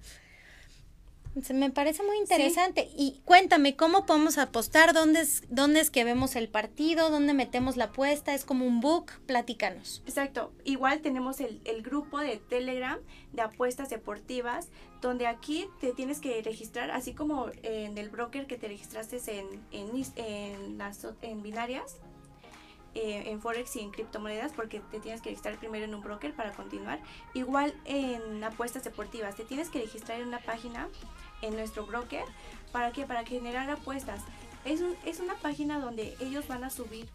me 1.54 1.70
parece 1.72 2.04
muy 2.04 2.18
interesante. 2.18 2.90
Y 2.96 3.22
cuéntame, 3.26 3.76
¿cómo 3.76 4.06
podemos 4.06 4.38
apostar? 4.38 4.94
¿Dónde 4.94 5.22
es, 5.22 5.44
¿Dónde 5.50 5.80
es 5.80 5.90
que 5.90 6.04
vemos 6.04 6.36
el 6.36 6.50
partido? 6.50 7.10
¿Dónde 7.10 7.34
metemos 7.34 7.78
la 7.78 7.86
apuesta? 7.86 8.34
¿Es 8.34 8.46
como 8.46 8.66
un 8.66 8.82
book? 8.82 9.12
Platícanos. 9.26 10.04
Exacto. 10.06 10.52
Igual 10.64 11.02
tenemos 11.02 11.40
el, 11.40 11.60
grupo 11.84 12.20
de 12.20 12.38
Telegram 12.38 13.00
de 13.34 13.42
apuestas 13.42 13.90
deportivas, 13.90 14.68
donde 15.02 15.28
aquí 15.28 15.68
te 15.80 15.94
tienes 15.94 16.20
que 16.20 16.42
registrar, 16.42 16.92
así 16.92 17.14
como 17.14 17.48
en 17.64 17.98
el 17.98 18.10
broker 18.10 18.48
que 18.48 18.58
te 18.58 18.68
registraste 18.68 19.20
en, 19.28 19.48
en, 19.72 20.06
en, 20.18 20.78
las, 20.78 21.08
en 21.22 21.42
binarias. 21.42 21.98
Eh, 22.96 23.30
en 23.30 23.40
Forex 23.40 23.76
y 23.76 23.82
en 23.82 23.92
criptomonedas 23.92 24.52
porque 24.52 24.80
te 24.92 25.00
tienes 25.00 25.22
que 25.22 25.30
registrar 25.30 25.60
primero 25.60 25.86
en 25.86 25.94
un 25.94 26.02
broker 26.02 26.34
para 26.34 26.52
continuar. 26.54 27.00
Igual 27.36 27.76
en 27.86 28.44
apuestas 28.44 28.84
deportivas, 28.84 29.36
te 29.36 29.44
tienes 29.44 29.70
que 29.70 29.80
registrar 29.80 30.20
en 30.20 30.28
una 30.28 30.40
página 30.40 30.90
en 31.42 31.56
nuestro 31.56 31.86
broker. 31.86 32.24
¿Para 32.72 32.92
qué? 32.92 33.06
Para 33.06 33.26
generar 33.26 33.70
apuestas. 33.70 34.22
Es, 34.66 34.82
un, 34.82 34.96
es 35.06 35.20
una 35.20 35.36
página 35.36 35.80
donde 35.80 36.16
ellos 36.20 36.48
van 36.48 36.64
a 36.64 36.70
subir, 36.70 37.08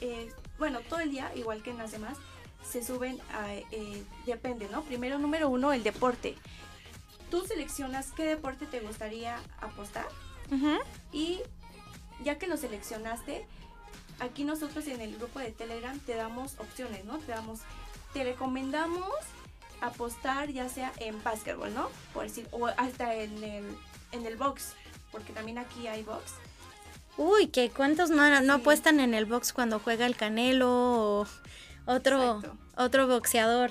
eh, 0.00 0.32
bueno, 0.58 0.80
todo 0.88 1.00
el 1.00 1.10
día, 1.10 1.32
igual 1.34 1.62
que 1.62 1.70
en 1.70 1.78
las 1.78 1.92
demás, 1.92 2.16
se 2.68 2.84
suben 2.84 3.20
a, 3.32 3.52
eh, 3.52 4.04
depende, 4.24 4.68
¿no? 4.70 4.82
Primero, 4.82 5.18
número 5.18 5.48
uno, 5.48 5.72
el 5.72 5.82
deporte. 5.82 6.36
Tú 7.30 7.44
seleccionas 7.44 8.12
qué 8.12 8.24
deporte 8.24 8.66
te 8.66 8.80
gustaría 8.80 9.40
apostar 9.60 10.06
y 11.12 11.40
ya 12.22 12.38
que 12.38 12.46
lo 12.46 12.56
seleccionaste, 12.56 13.46
aquí 14.20 14.44
nosotros 14.44 14.86
en 14.86 15.00
el 15.00 15.16
grupo 15.16 15.38
de 15.38 15.50
Telegram 15.50 15.98
te 16.00 16.14
damos 16.14 16.58
opciones, 16.58 17.04
¿no? 17.04 17.18
Te 17.18 17.32
damos, 17.32 17.60
te 18.12 18.24
recomendamos 18.24 19.08
apostar 19.82 20.50
ya 20.50 20.68
sea 20.68 20.92
en 20.98 21.22
básquetbol, 21.22 21.74
¿no? 21.74 21.90
Por 22.14 22.24
decir, 22.24 22.46
o 22.52 22.66
hasta 22.66 23.14
en 23.14 23.42
el, 23.44 23.64
en 24.12 24.26
el 24.26 24.36
box, 24.36 24.74
porque 25.10 25.32
también 25.32 25.58
aquí 25.58 25.86
hay 25.86 26.02
box. 26.02 26.34
Uy, 27.18 27.48
que 27.48 27.68
cuántos 27.70 28.08
no, 28.08 28.40
no 28.40 28.54
apuestan 28.54 29.00
en 29.00 29.12
el 29.12 29.26
box 29.26 29.52
cuando 29.52 29.78
juega 29.78 30.06
el 30.06 30.16
Canelo 30.16 30.70
o 30.70 31.26
otro, 31.84 32.40
otro 32.76 33.06
boxeador. 33.06 33.70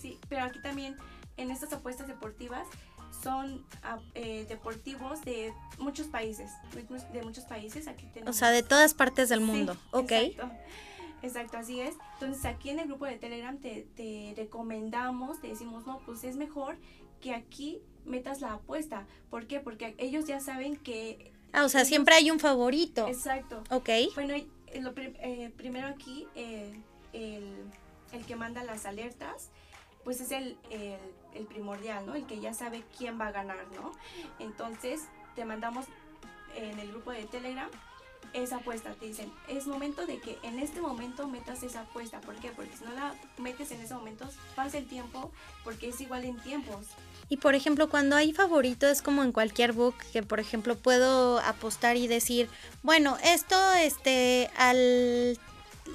Sí, 0.00 0.18
pero 0.28 0.44
aquí 0.44 0.60
también 0.60 0.96
en 1.36 1.50
estas 1.50 1.72
apuestas 1.72 2.08
deportivas 2.08 2.66
son 3.22 3.64
ah, 3.82 3.98
eh, 4.14 4.46
deportivos 4.48 5.22
de 5.24 5.52
muchos 5.78 6.06
países, 6.06 6.50
de 7.12 7.22
muchos 7.22 7.44
países. 7.44 7.86
Aquí 7.86 8.06
tenemos. 8.12 8.34
O 8.34 8.38
sea, 8.38 8.50
de 8.50 8.62
todas 8.62 8.94
partes 8.94 9.28
del 9.28 9.40
mundo. 9.40 9.76
ok. 9.92 10.10
Exacto. 10.10 10.50
Así 11.58 11.80
es. 11.80 11.96
Entonces 12.14 12.44
aquí 12.44 12.70
en 12.70 12.78
el 12.78 12.88
grupo 12.88 13.06
de 13.06 13.16
Telegram 13.16 13.56
te, 13.58 13.86
te 13.96 14.34
recomendamos, 14.36 15.40
te 15.40 15.48
decimos, 15.48 15.86
no, 15.86 16.00
pues 16.06 16.24
es 16.24 16.36
mejor 16.36 16.76
que 17.20 17.34
aquí 17.34 17.82
metas 18.04 18.40
la 18.40 18.54
apuesta. 18.54 19.06
¿Por 19.28 19.46
qué? 19.46 19.60
Porque 19.60 19.94
ellos 19.98 20.26
ya 20.26 20.40
saben 20.40 20.76
que... 20.76 21.32
Ah, 21.52 21.64
o 21.64 21.68
sea, 21.68 21.84
siempre 21.84 22.14
hay 22.14 22.30
un 22.30 22.38
favorito. 22.38 23.06
Exacto. 23.08 23.62
Ok. 23.70 23.90
Bueno, 24.14 24.34
lo 24.80 24.92
eh, 24.96 25.52
primero 25.56 25.88
aquí, 25.88 26.26
eh, 26.34 26.80
el, 27.12 27.56
el, 28.12 28.24
que 28.24 28.36
manda 28.36 28.62
las 28.64 28.86
alertas, 28.86 29.50
pues 30.04 30.20
es 30.20 30.30
el, 30.30 30.56
el, 30.70 30.98
el, 31.34 31.46
primordial, 31.46 32.06
¿no? 32.06 32.14
El 32.14 32.24
que 32.26 32.40
ya 32.40 32.54
sabe 32.54 32.84
quién 32.96 33.20
va 33.20 33.26
a 33.26 33.32
ganar, 33.32 33.66
¿no? 33.74 33.92
Entonces, 34.38 35.02
te 35.34 35.44
mandamos 35.44 35.86
en 36.56 36.78
el 36.78 36.88
grupo 36.88 37.10
de 37.10 37.24
Telegram 37.24 37.68
esa 38.32 38.56
apuesta. 38.56 38.92
Te 38.94 39.06
dicen, 39.06 39.32
es 39.48 39.66
momento 39.66 40.06
de 40.06 40.18
que 40.20 40.38
en 40.42 40.58
este 40.58 40.80
momento 40.80 41.26
metas 41.28 41.62
esa 41.62 41.80
apuesta. 41.80 42.20
¿Por 42.20 42.36
qué? 42.36 42.50
Porque 42.50 42.76
si 42.76 42.84
no 42.84 42.92
la 42.92 43.14
metes 43.38 43.70
en 43.72 43.80
ese 43.80 43.94
momento, 43.94 44.28
pasa 44.54 44.78
el 44.78 44.86
tiempo, 44.86 45.30
porque 45.64 45.88
es 45.88 46.00
igual 46.00 46.24
en 46.24 46.38
tiempos. 46.40 46.86
Y 47.28 47.36
por 47.36 47.54
ejemplo, 47.54 47.88
cuando 47.88 48.16
hay 48.16 48.32
favorito 48.32 48.88
es 48.88 49.02
como 49.02 49.22
en 49.22 49.32
cualquier 49.32 49.72
book 49.72 49.94
que 50.12 50.22
por 50.22 50.40
ejemplo 50.40 50.76
puedo 50.76 51.38
apostar 51.40 51.96
y 51.96 52.08
decir, 52.08 52.48
bueno, 52.82 53.16
esto 53.22 53.56
este 53.74 54.50
al 54.56 55.38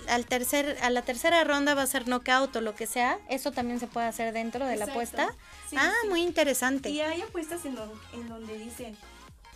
al 0.07 0.25
tercer 0.25 0.77
a 0.81 0.89
la 0.89 1.01
tercera 1.01 1.43
ronda 1.43 1.73
va 1.73 1.83
a 1.83 1.87
ser 1.87 2.07
knockout 2.07 2.55
o 2.55 2.61
lo 2.61 2.75
que 2.75 2.87
sea, 2.87 3.19
eso 3.29 3.51
también 3.51 3.79
se 3.79 3.87
puede 3.87 4.07
hacer 4.07 4.33
dentro 4.33 4.65
de 4.65 4.77
la 4.77 4.85
apuesta. 4.85 5.33
ah, 5.77 5.93
muy 6.09 6.21
interesante. 6.21 6.89
Y 6.89 7.01
hay 7.01 7.21
apuestas 7.21 7.65
en, 7.65 7.77
en 8.13 8.29
donde 8.29 8.57
dicen 8.57 8.97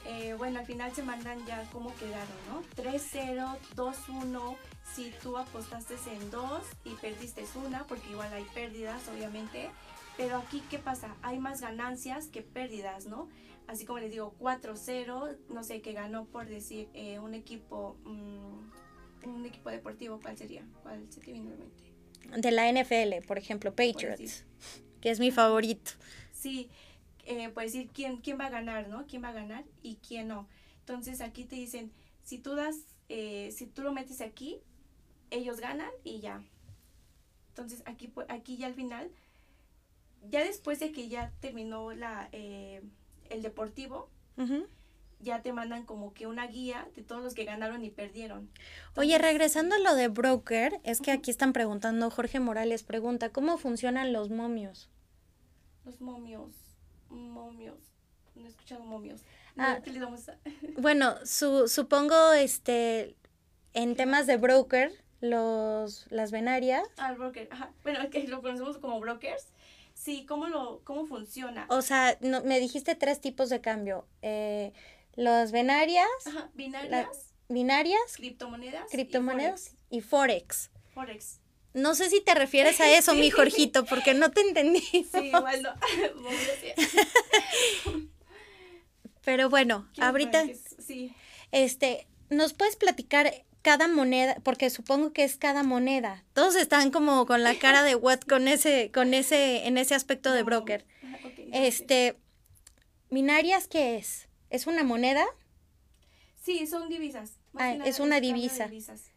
eh, 0.10 0.34
bueno, 0.34 0.60
al 0.60 0.65
final 0.65 0.91
se 0.91 1.04
mandan 1.04 1.45
ya 1.45 1.63
cómo 1.72 1.93
quedaron, 1.95 2.36
¿no? 2.48 2.63
3-0, 2.76 3.58
2-1, 3.76 4.56
si 4.95 5.13
tú 5.22 5.38
apostaste 5.38 5.93
en 6.12 6.32
2 6.32 6.63
y 6.86 6.95
perdiste 6.95 7.45
una, 7.63 7.86
porque 7.86 8.10
igual 8.10 8.34
hay 8.34 8.43
pérdidas, 8.56 9.08
obviamente. 9.08 9.69
Pero 10.17 10.38
aquí, 10.38 10.63
¿qué 10.72 10.80
pasa? 10.80 11.15
Hay 11.22 11.38
más 11.38 11.62
ganancias 11.62 12.28
que 12.28 12.41
pérdidas, 12.41 13.06
¿no? 13.06 13.30
Así 13.67 13.86
como 13.86 14.00
les 14.00 14.10
digo, 14.10 14.34
4-0, 14.39 15.38
no 15.50 15.63
sé, 15.63 15.82
que 15.82 15.93
ganó 15.93 16.26
por 16.26 16.48
decir 16.48 16.89
eh, 16.95 17.19
un 17.19 17.36
equipo, 17.36 17.95
mm, 18.04 19.28
un 19.30 19.45
equipo 19.45 19.69
deportivo, 19.69 20.19
¿cuál 20.19 20.36
sería? 20.39 20.65
¿Cuál 20.82 21.06
se 21.12 21.22
te 21.22 21.34
viene 21.34 21.52
mente? 21.52 22.41
De 22.41 22.52
la 22.52 22.67
NFL, 22.67 23.28
por 23.28 23.38
ejemplo, 23.38 23.76
Patriots, 23.76 24.43
que 25.02 25.12
es 25.12 25.19
mi 25.19 25.30
favorito. 25.30 25.91
Sí, 26.34 26.67
eh, 27.30 27.48
puedes 27.50 27.74
decir 27.74 27.92
quién, 27.94 28.18
quién 28.18 28.39
va 28.39 28.48
a 28.48 28.50
ganar, 28.50 28.88
¿no? 28.88 29.06
¿Quién 29.06 29.24
va 29.24 29.30
a 29.30 29.34
ganar 29.34 29.63
y 29.84 29.98
quién 29.98 30.30
no? 30.30 30.48
Entonces 30.80 31.22
aquí 31.22 31.46
te 31.46 31.56
dicen, 31.56 31.92
si 32.24 32.39
tú 32.39 32.56
das, 32.56 32.78
eh, 33.08 33.52
si 33.56 33.68
tú 33.68 33.84
lo 33.84 33.94
metes 33.94 34.20
aquí, 34.20 34.60
ellos 35.30 35.60
ganan 35.60 35.92
y 36.04 36.22
ya. 36.22 36.42
Entonces 37.50 37.84
aquí, 37.86 38.12
aquí 38.30 38.58
ya 38.58 38.65
al 38.65 38.74
final, 38.74 39.12
ya 40.28 40.44
después 40.44 40.80
de 40.80 40.92
que 40.92 41.08
ya 41.08 41.32
terminó 41.39 41.92
la, 41.92 42.30
eh, 42.32 42.82
el 43.30 43.44
deportivo, 43.44 44.10
ya 45.20 45.44
te 45.44 45.54
mandan 45.54 45.86
como 45.86 46.13
que 46.15 46.26
una 46.26 46.48
guía 46.48 46.89
de 46.96 47.04
todos 47.04 47.22
los 47.22 47.36
que 47.36 47.44
ganaron 47.44 47.86
y 47.86 47.92
perdieron. 47.92 48.50
Oye, 48.96 49.20
regresando 49.20 49.76
a 49.76 49.80
lo 49.80 49.94
de 49.94 50.08
broker, 50.08 50.80
es 50.84 51.00
que 51.00 51.12
aquí 51.12 51.30
están 51.30 51.54
preguntando, 51.54 52.10
Jorge 52.10 52.39
Morales 52.39 52.82
pregunta, 52.82 53.30
¿cómo 53.30 53.60
funcionan 53.60 54.13
los 54.13 54.32
momios? 54.32 54.89
Los 55.86 56.02
momios 56.02 56.68
momios. 57.10 57.78
No 58.36 58.45
he 58.45 58.50
escuchado 58.50 58.84
momios. 58.84 59.22
Ah, 59.58 59.80
bueno, 60.78 61.15
su, 61.26 61.67
supongo 61.67 62.34
este 62.34 63.15
en 63.74 63.95
temas 63.95 64.28
de 64.28 64.38
broker, 64.38 64.91
los 65.22 66.08
las 66.10 66.32
venarias. 66.32 66.88
Ah, 66.98 67.12
el 67.12 67.17
broker. 67.17 67.50
Ajá. 67.52 67.72
Bueno, 67.84 68.10
que 68.10 68.28
lo 68.28 68.41
conocemos 68.41 68.78
como 68.78 69.00
brokers. 69.00 69.48
Sí, 69.93 70.26
¿cómo, 70.26 70.48
lo, 70.48 70.82
cómo 70.86 71.06
funciona? 71.08 71.65
O 71.69 71.82
sea, 71.82 72.17
no, 72.22 72.41
me 72.43 72.60
dijiste 72.60 72.95
tres 72.95 73.19
tipos 73.19 73.50
de 73.50 73.60
cambio. 73.60 74.08
Eh, 74.22 74.72
los 75.15 75.52
venarias. 75.52 76.08
Ajá, 76.26 76.50
binarias. 76.54 77.34
binarias. 77.50 78.15
Criptomonedas. 78.15 78.89
Criptomonedas 78.89 79.76
y 79.89 80.00
forex. 80.00 80.72
Forex. 80.93 81.41
No 81.73 81.95
sé 81.95 82.10
si 82.10 82.21
te 82.21 82.34
refieres 82.34 82.79
a 82.82 82.91
eso, 82.91 83.13
mi 83.13 83.29
Jorgito, 83.29 83.86
porque 83.86 84.13
no 84.13 84.32
te 84.32 84.41
entendí. 84.41 84.82
Sí, 84.82 85.27
igual 85.27 85.62
no. 85.62 85.73
Pero 89.23 89.49
bueno, 89.49 89.88
ahorita. 89.99 90.45
Sí. 90.86 91.13
Este, 91.51 92.08
¿nos 92.29 92.53
puedes 92.53 92.75
platicar 92.75 93.45
cada 93.62 93.88
moneda? 93.88 94.38
Porque 94.43 94.69
supongo 94.69 95.13
que 95.13 95.23
es 95.23 95.38
cada 95.38 95.63
moneda. 95.63 96.23
Todos 96.34 96.55
están 96.55 96.89
como 96.89 97.25
con 97.25 97.43
la 97.43 97.55
cara 97.55 97.84
de 97.84 97.95
what 97.95 98.21
con 98.21 98.47
ese, 98.47 98.91
con 98.91 99.13
ese, 99.13 99.67
en 99.67 99.77
ese 99.77 99.93
aspecto 99.93 100.32
de 100.32 100.43
broker. 100.43 100.86
este, 101.53 102.17
¿minarias 103.10 103.67
qué 103.67 103.97
es? 103.97 104.27
¿Es 104.49 104.65
una 104.65 104.84
moneda? 104.84 105.25
Sí, 106.41 106.65
son 106.65 106.89
divisas. 106.89 107.34
Ah, 107.55 107.73
es 107.86 107.99
una 107.99 108.19
divisa. 108.19 108.69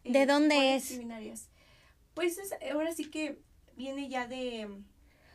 ¿De, 0.03 0.21
eh, 0.21 0.25
dónde 0.25 0.75
es? 0.75 0.99
Pues 2.13 2.37
ahora 2.71 2.93
sí 2.93 3.05
que 3.09 3.39
viene 3.75 4.09
ya 4.09 4.27
de... 4.27 4.69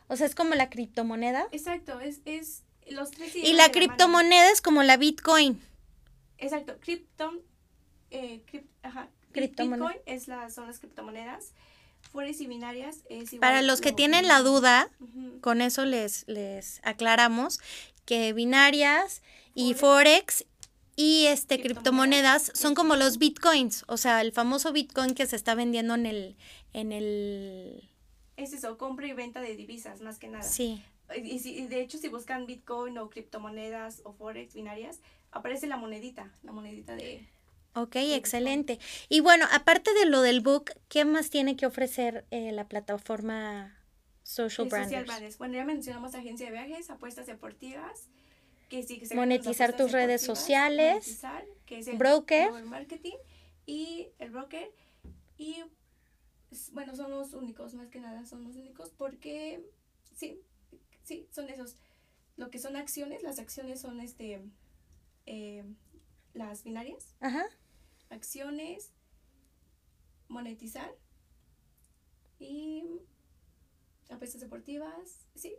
O 0.08 0.16
sea, 0.16 0.26
es 0.26 0.34
como 0.34 0.54
la 0.54 0.70
criptomoneda. 0.70 1.48
Exacto, 1.52 2.00
es, 2.00 2.20
es 2.24 2.64
los 2.88 3.10
tres... 3.10 3.34
Y 3.34 3.52
la 3.52 3.70
criptomoneda 3.70 4.50
es 4.50 4.62
como 4.62 4.82
la 4.82 4.96
Bitcoin. 4.96 5.60
Exacto, 6.38 6.78
Krypton, 6.80 7.40
eh, 8.10 8.42
ajá, 8.82 9.10
Bitcoin 9.32 9.82
es 10.06 10.28
la, 10.28 10.50
son 10.50 10.66
las 10.66 10.78
criptomonedas. 10.78 11.52
Forex 12.12 12.40
y 12.40 12.46
binarias 12.46 12.98
es 13.10 13.32
igual. 13.32 13.40
Para 13.40 13.62
los 13.62 13.80
que 13.80 13.92
tienen 13.92 14.28
la 14.28 14.40
duda, 14.40 14.88
con 15.40 15.60
eso 15.60 15.84
les, 15.84 16.26
les 16.28 16.80
aclaramos 16.84 17.60
que 18.04 18.32
binarias 18.32 19.20
y 19.52 19.74
Forex 19.74 20.46
y 20.98 21.26
este 21.26 21.60
criptomonedas 21.60 22.50
son 22.56 22.74
como 22.74 22.96
los 22.96 23.18
bitcoins, 23.18 23.84
o 23.86 23.96
sea, 23.96 24.20
el 24.20 24.32
famoso 24.32 24.72
bitcoin 24.72 25.14
que 25.14 25.26
se 25.26 25.36
está 25.36 25.54
vendiendo 25.54 25.94
en 25.94 26.06
el 26.06 26.36
en 26.72 26.90
el 26.90 27.88
es 28.36 28.52
eso, 28.52 28.76
compra 28.78 29.06
y 29.06 29.12
venta 29.12 29.40
de 29.40 29.54
divisas 29.54 30.00
más 30.00 30.18
que 30.18 30.26
nada. 30.26 30.42
Sí. 30.42 30.82
Y, 31.22 31.38
si, 31.38 31.68
de 31.68 31.80
hecho 31.80 31.98
si 31.98 32.08
buscan 32.08 32.46
bitcoin 32.46 32.98
o 32.98 33.10
criptomonedas 33.10 34.00
o 34.02 34.12
forex 34.12 34.54
binarias, 34.54 34.98
aparece 35.30 35.68
la 35.68 35.76
monedita, 35.76 36.32
la 36.42 36.50
monedita 36.50 36.96
de 36.96 37.28
Ok, 37.74 37.94
excelente. 37.94 38.80
Y 39.08 39.20
bueno, 39.20 39.46
aparte 39.52 39.94
de 39.94 40.04
lo 40.04 40.20
del 40.20 40.40
book, 40.40 40.72
¿qué 40.88 41.04
más 41.04 41.30
tiene 41.30 41.54
que 41.54 41.64
ofrecer 41.64 42.26
eh, 42.32 42.50
la 42.50 42.66
plataforma 42.66 43.78
Social 44.24 44.68
Branders? 44.68 45.38
Bueno, 45.38 45.54
ya 45.54 45.64
mencionamos 45.64 46.16
agencia 46.16 46.46
de 46.46 46.52
viajes, 46.52 46.90
apuestas 46.90 47.28
deportivas, 47.28 48.08
monetizar 49.14 49.76
tus 49.76 49.92
redes 49.92 50.22
sociales, 50.22 51.20
que 51.66 51.78
es 51.78 51.88
el 51.88 51.96
broker, 51.96 52.50
marketing 52.64 53.16
y 53.66 54.08
el 54.18 54.30
broker 54.30 54.70
y 55.36 55.62
bueno, 56.72 56.96
son 56.96 57.10
los 57.10 57.34
únicos, 57.34 57.74
más 57.74 57.88
que 57.88 58.00
nada 58.00 58.24
son 58.24 58.44
los 58.44 58.56
únicos 58.56 58.90
porque 58.96 59.62
sí, 60.14 60.40
sí, 61.04 61.28
son 61.30 61.48
esos. 61.48 61.76
Lo 62.36 62.50
que 62.50 62.58
son 62.58 62.76
acciones, 62.76 63.22
las 63.22 63.38
acciones 63.38 63.80
son 63.80 64.00
este 64.00 64.40
eh, 65.26 65.64
las 66.34 66.64
binarias. 66.64 67.14
Ajá. 67.20 67.44
Acciones, 68.10 68.92
monetizar 70.28 70.90
y 72.38 72.84
apuestas 74.08 74.40
deportivas, 74.40 75.26
sí, 75.34 75.56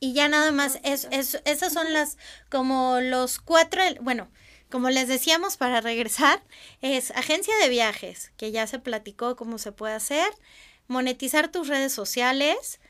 y 0.00 0.14
ya 0.14 0.28
nada 0.28 0.50
más, 0.50 0.80
es, 0.82 1.06
es, 1.10 1.40
esas 1.44 1.74
son 1.74 1.92
las, 1.92 2.16
como 2.48 3.00
los 3.00 3.38
cuatro, 3.38 3.82
bueno, 4.00 4.28
como 4.70 4.88
les 4.88 5.08
decíamos 5.08 5.58
para 5.58 5.82
regresar, 5.82 6.42
es 6.80 7.10
agencia 7.10 7.54
de 7.58 7.68
viajes, 7.68 8.32
que 8.38 8.50
ya 8.50 8.66
se 8.66 8.78
platicó 8.78 9.36
cómo 9.36 9.58
se 9.58 9.72
puede 9.72 9.94
hacer, 9.94 10.32
monetizar 10.88 11.50
tus 11.52 11.68
redes 11.68 11.92
sociales, 11.92 12.80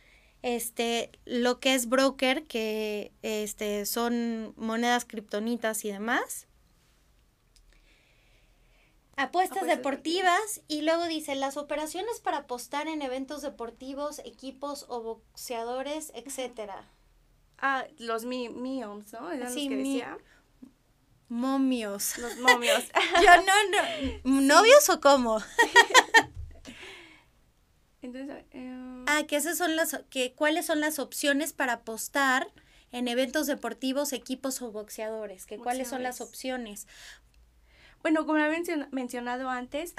este, 0.42 1.10
lo 1.24 1.58
que 1.58 1.74
es 1.74 1.88
broker, 1.88 2.44
que 2.44 3.12
este, 3.22 3.86
son 3.86 4.54
monedas 4.56 5.04
criptonitas 5.04 5.84
y 5.84 5.90
demás. 5.90 6.46
Apuestas 9.16 9.66
deportivas 9.66 10.62
y 10.66 10.82
luego 10.82 11.06
dice 11.06 11.34
las 11.34 11.56
operaciones 11.58 12.20
para 12.20 12.38
apostar 12.38 12.88
en 12.88 13.02
eventos 13.02 13.42
deportivos, 13.42 14.20
equipos 14.20 14.86
o 14.88 15.02
boxeadores, 15.02 16.10
etcétera. 16.14 16.88
Ah, 17.60 17.84
los 17.98 18.24
mi 18.24 18.48
míos, 18.48 19.12
¿no? 19.12 19.30
¿Eran 19.30 19.52
sí, 19.52 19.68
los 19.68 19.68
que 19.68 19.76
decía? 19.76 20.18
Momios. 21.28 22.18
Los 22.18 22.36
momios. 22.38 22.84
Yo 23.22 23.36
no, 23.36 23.52
no. 23.70 24.40
¿Novios 24.40 24.88
o 24.88 25.00
cómo? 25.00 25.40
Entonces, 28.02 28.44
eh, 28.52 29.04
ah, 29.06 29.24
que 29.28 29.36
esas 29.36 29.58
son 29.58 29.76
las, 29.76 30.00
que 30.08 30.32
cuáles 30.32 30.66
son 30.66 30.80
las 30.80 30.98
opciones 30.98 31.52
para 31.52 31.74
apostar 31.74 32.50
en 32.92 33.08
eventos 33.08 33.46
deportivos, 33.46 34.12
equipos 34.12 34.62
o 34.62 34.72
boxeadores, 34.72 35.46
que 35.46 35.58
cuáles 35.58 35.88
son 35.88 36.02
las 36.02 36.20
opciones. 36.20 36.88
Bueno, 38.02 38.24
como 38.24 38.38
he 38.38 38.62
mencionado 38.92 39.50
antes, 39.50 39.94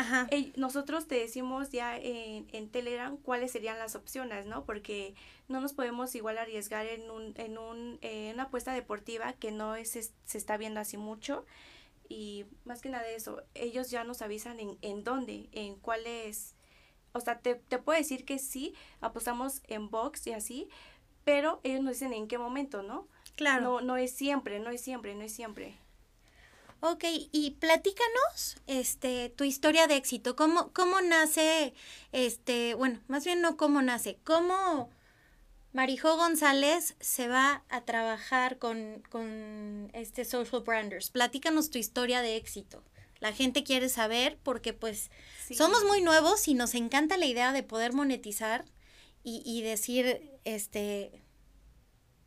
nosotros 0.55 1.07
te 1.07 1.15
decimos 1.15 1.69
ya 1.69 1.97
en, 1.97 2.47
en, 2.51 2.69
Telegram 2.69 3.15
cuáles 3.17 3.51
serían 3.51 3.77
las 3.77 3.95
opciones, 3.95 4.47
¿no? 4.47 4.65
Porque 4.65 5.13
no 5.47 5.61
nos 5.61 5.73
podemos 5.73 6.15
igual 6.15 6.39
arriesgar 6.39 6.87
en, 6.87 7.11
un, 7.11 7.33
en, 7.37 7.59
un, 7.59 7.99
eh, 8.01 8.31
una 8.33 8.43
apuesta 8.43 8.73
deportiva 8.73 9.33
que 9.33 9.51
no 9.51 9.75
es, 9.75 10.13
se 10.25 10.37
está 10.37 10.57
viendo 10.57 10.79
así 10.79 10.97
mucho. 10.97 11.45
Y 12.09 12.45
más 12.65 12.81
que 12.81 12.89
nada 12.89 13.03
de 13.03 13.15
eso, 13.15 13.43
ellos 13.53 13.91
ya 13.91 14.03
nos 14.03 14.21
avisan 14.21 14.59
en, 14.59 14.77
en 14.81 15.03
dónde, 15.03 15.49
en 15.51 15.75
cuáles... 15.75 16.55
O 17.13 17.19
sea, 17.19 17.39
te, 17.39 17.55
te 17.55 17.77
puedo 17.77 17.99
decir 17.99 18.25
que 18.25 18.39
sí, 18.39 18.73
apostamos 18.99 19.61
en 19.67 19.89
box 19.89 20.25
y 20.27 20.33
así, 20.33 20.69
pero 21.23 21.59
ellos 21.63 21.81
nos 21.81 21.93
dicen 21.93 22.13
en 22.13 22.27
qué 22.27 22.37
momento, 22.37 22.81
¿no? 22.81 23.07
Claro. 23.35 23.63
No, 23.63 23.81
no 23.81 23.97
es 23.97 24.11
siempre, 24.11 24.59
no 24.59 24.71
es 24.71 24.81
siempre, 24.81 25.13
no 25.13 25.21
es 25.21 25.33
siempre. 25.33 25.77
Ok, 26.83 27.03
y 27.31 27.51
platícanos 27.59 28.57
este, 28.65 29.29
tu 29.29 29.43
historia 29.43 29.85
de 29.85 29.97
éxito. 29.97 30.35
¿Cómo, 30.35 30.73
¿Cómo 30.73 30.99
nace, 30.99 31.75
este, 32.11 32.73
bueno, 32.73 32.99
más 33.07 33.23
bien 33.23 33.39
no 33.39 33.55
cómo 33.55 33.83
nace, 33.83 34.17
cómo 34.23 34.89
Marijo 35.73 36.17
González 36.17 36.95
se 36.99 37.27
va 37.27 37.63
a 37.69 37.81
trabajar 37.81 38.57
con, 38.57 39.03
con 39.11 39.91
este 39.93 40.25
Social 40.25 40.63
Branders? 40.63 41.11
Platícanos 41.11 41.69
tu 41.69 41.77
historia 41.77 42.23
de 42.23 42.35
éxito. 42.35 42.83
La 43.19 43.31
gente 43.31 43.63
quiere 43.63 43.87
saber 43.87 44.39
porque 44.41 44.73
pues 44.73 45.11
somos 45.55 45.83
muy 45.83 46.01
nuevos 46.01 46.47
y 46.47 46.55
nos 46.55 46.73
encanta 46.73 47.15
la 47.17 47.27
idea 47.27 47.53
de 47.53 47.61
poder 47.61 47.93
monetizar 47.93 48.65
y, 49.23 49.43
y 49.45 49.61
decir, 49.61 50.31
este, 50.45 51.20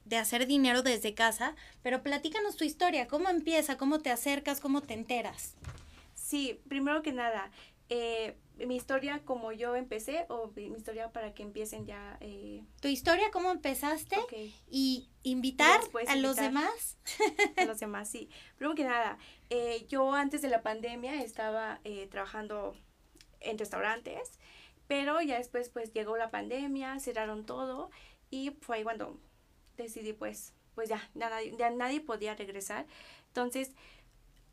de 0.04 0.16
hacer 0.16 0.46
dinero 0.46 0.82
desde 0.82 1.14
casa, 1.14 1.54
pero 1.82 2.02
platícanos 2.02 2.56
tu 2.56 2.64
historia, 2.64 3.06
cómo 3.06 3.28
empieza, 3.28 3.76
cómo 3.76 4.00
te 4.00 4.10
acercas, 4.10 4.60
cómo 4.60 4.82
te 4.82 4.94
enteras. 4.94 5.54
Sí, 6.14 6.60
primero 6.68 7.02
que 7.02 7.12
nada, 7.12 7.50
eh, 7.88 8.36
mi 8.58 8.76
historia 8.76 9.20
como 9.24 9.52
yo 9.52 9.76
empecé 9.76 10.26
o 10.28 10.50
mi 10.54 10.66
historia 10.66 11.10
para 11.10 11.34
que 11.34 11.42
empiecen 11.42 11.86
ya... 11.86 12.16
Eh, 12.20 12.62
tu 12.80 12.88
historia, 12.88 13.30
cómo 13.32 13.50
empezaste 13.50 14.16
y 14.70 15.08
invitar 15.22 15.80
a 16.06 16.16
los 16.16 16.36
demás. 16.36 16.96
A 17.56 17.64
los 17.64 17.80
demás, 17.80 18.08
sí. 18.08 18.28
Primero 18.56 18.74
que 18.74 18.84
nada, 18.84 19.18
eh, 19.50 19.86
yo 19.88 20.12
antes 20.12 20.40
de 20.42 20.48
la 20.48 20.62
pandemia 20.62 21.22
estaba 21.22 21.80
trabajando 22.10 22.76
en 23.40 23.58
restaurantes, 23.58 24.38
pero 24.86 25.20
ya 25.20 25.38
después 25.38 25.68
pues 25.68 25.92
llegó 25.92 26.16
la 26.16 26.30
pandemia, 26.30 26.98
cerraron 27.00 27.44
todo 27.44 27.90
y 28.30 28.50
fue 28.60 28.78
ahí 28.78 28.82
cuando 28.84 29.18
decidí 29.76 30.12
pues, 30.12 30.52
pues 30.74 30.88
ya, 30.88 31.10
ya, 31.14 31.70
nadie 31.70 32.00
podía 32.00 32.34
regresar. 32.34 32.86
Entonces, 33.28 33.72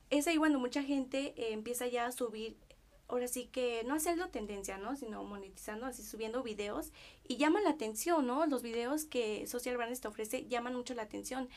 es 0.09 0.27
ahí 0.27 0.37
cuando 0.37 0.59
mucha 0.59 0.83
gente 0.83 1.33
eh, 1.37 1.53
empieza 1.53 1.87
ya 1.87 2.05
a 2.05 2.11
subir, 2.11 2.57
ahora 3.07 3.27
sí 3.27 3.47
que 3.47 3.83
no 3.85 3.95
hacerlo 3.95 4.29
tendencia, 4.29 4.77
¿no? 4.77 4.95
Sino 4.95 5.23
monetizando, 5.23 5.85
así 5.85 6.03
subiendo 6.03 6.43
videos 6.43 6.91
y 7.27 7.37
llaman 7.37 7.63
la 7.63 7.71
atención, 7.71 8.25
¿no? 8.25 8.45
Los 8.45 8.61
videos 8.61 9.05
que 9.05 9.47
Social 9.47 9.77
Brands 9.77 10.01
te 10.01 10.07
ofrece 10.07 10.47
llaman 10.47 10.75
mucho 10.75 10.93
la 10.93 11.03
atención. 11.03 11.49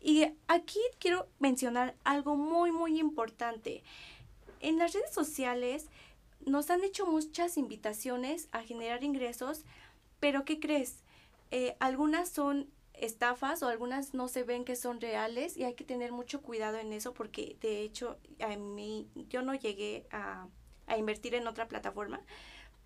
Y 0.00 0.26
aquí 0.46 0.80
quiero 0.98 1.26
mencionar 1.38 1.94
algo 2.04 2.36
muy, 2.36 2.70
muy 2.70 2.98
importante. 3.00 3.82
En 4.60 4.78
las 4.78 4.92
redes 4.92 5.12
sociales 5.12 5.86
nos 6.44 6.70
han 6.70 6.84
hecho 6.84 7.06
muchas 7.06 7.56
invitaciones 7.56 8.48
a 8.52 8.62
generar 8.62 9.02
ingresos, 9.02 9.64
pero 10.20 10.44
¿qué 10.44 10.60
crees? 10.60 10.96
Eh, 11.50 11.76
algunas 11.80 12.28
son 12.28 12.68
estafas 13.00 13.62
o 13.62 13.68
algunas 13.68 14.14
no 14.14 14.28
se 14.28 14.42
ven 14.42 14.64
que 14.64 14.76
son 14.76 15.00
reales 15.00 15.56
y 15.56 15.64
hay 15.64 15.74
que 15.74 15.84
tener 15.84 16.12
mucho 16.12 16.42
cuidado 16.42 16.78
en 16.78 16.92
eso 16.92 17.14
porque 17.14 17.56
de 17.60 17.82
hecho 17.82 18.18
a 18.40 18.48
mí 18.56 19.08
yo 19.28 19.42
no 19.42 19.54
llegué 19.54 20.06
a, 20.10 20.48
invertir 20.96 21.34
en 21.34 21.46
otra 21.46 21.68
plataforma 21.68 22.20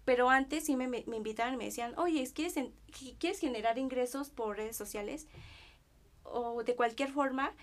pero 0.05 0.29
antes 0.29 0.65
sí 0.65 0.75
me, 0.75 0.89
me, 0.89 0.99
invitaban 0.99 1.55
y 1.55 1.57
me 1.57 1.67
decían 1.67 1.97
oye 1.99 2.29
¿quieres, 2.35 2.55
¿quieres 3.19 3.39
generar 3.39 3.79
ingresos 3.79 4.31
por 4.31 4.57
redes 4.57 4.77
sociales 4.77 5.29
o 6.25 6.65
de 6.65 6.75
cualquier 6.75 7.11
forma 7.13 7.55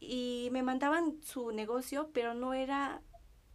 y 0.00 0.48
me 0.52 0.62
mandaban 0.62 1.22
su 1.22 1.52
negocio 1.52 2.10
pero 2.12 2.34
no 2.34 2.52
era 2.52 3.00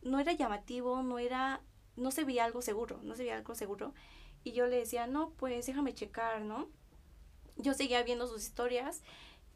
no 0.02 0.20
era 0.20 0.32
llamativo 0.32 1.04
no 1.04 1.20
era 1.20 1.62
no 1.98 2.12
se 2.12 2.24
veía 2.24 2.46
algo 2.46 2.62
seguro 2.62 3.00
no 3.04 3.16
se 3.16 3.24
veía 3.24 3.36
algo 3.36 3.56
seguro. 3.56 3.94
Y 4.44 4.54
yo 4.54 4.66
le 4.66 4.78
decía 4.78 5.06
no 5.06 5.32
pues 5.32 5.66
déjame 5.68 5.94
checar 5.94 6.42
no 6.42 6.70
yo 7.58 7.74
seguía 7.74 8.04
viendo 8.04 8.28
sus 8.28 8.44
historias. 8.44 9.02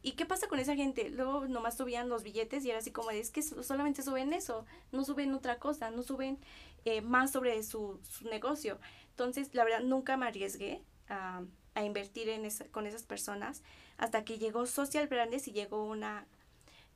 ¿Y 0.02 0.12
qué 0.12 0.26
pasa 0.26 0.48
con 0.48 0.60
esa 0.60 0.76
gente? 0.76 1.10
Luego 1.10 1.48
nomás 1.48 1.78
subían 1.78 2.10
los 2.10 2.24
billetes 2.24 2.64
y 2.64 2.70
era 2.70 2.80
así 2.80 2.92
como, 2.92 3.10
es 3.12 3.32
que 3.32 3.42
solamente 3.42 4.04
suben 4.04 4.34
eso, 4.34 4.66
no 4.92 5.04
suben 5.04 5.34
otra 5.34 5.58
cosa, 5.58 5.90
no 5.90 6.04
suben 6.04 6.38
eh, 6.86 7.02
más 7.02 7.32
sobre 7.32 7.64
su, 7.64 8.00
su, 8.04 8.30
negocio. 8.30 8.80
Entonces, 9.10 9.50
la 9.54 9.64
verdad, 9.64 9.82
nunca 9.82 10.16
me 10.16 10.28
arriesgué 10.28 10.84
a, 11.10 11.42
a 11.74 11.84
invertir 11.84 12.30
en 12.30 12.46
esa, 12.46 12.66
con 12.66 12.88
esas 12.88 13.04
personas 13.04 13.64
hasta 13.98 14.26
que 14.26 14.40
llegó 14.40 14.66
Social 14.66 15.08
Brands 15.08 15.48
y 15.48 15.52
llegó 15.52 15.84
una, 15.86 16.26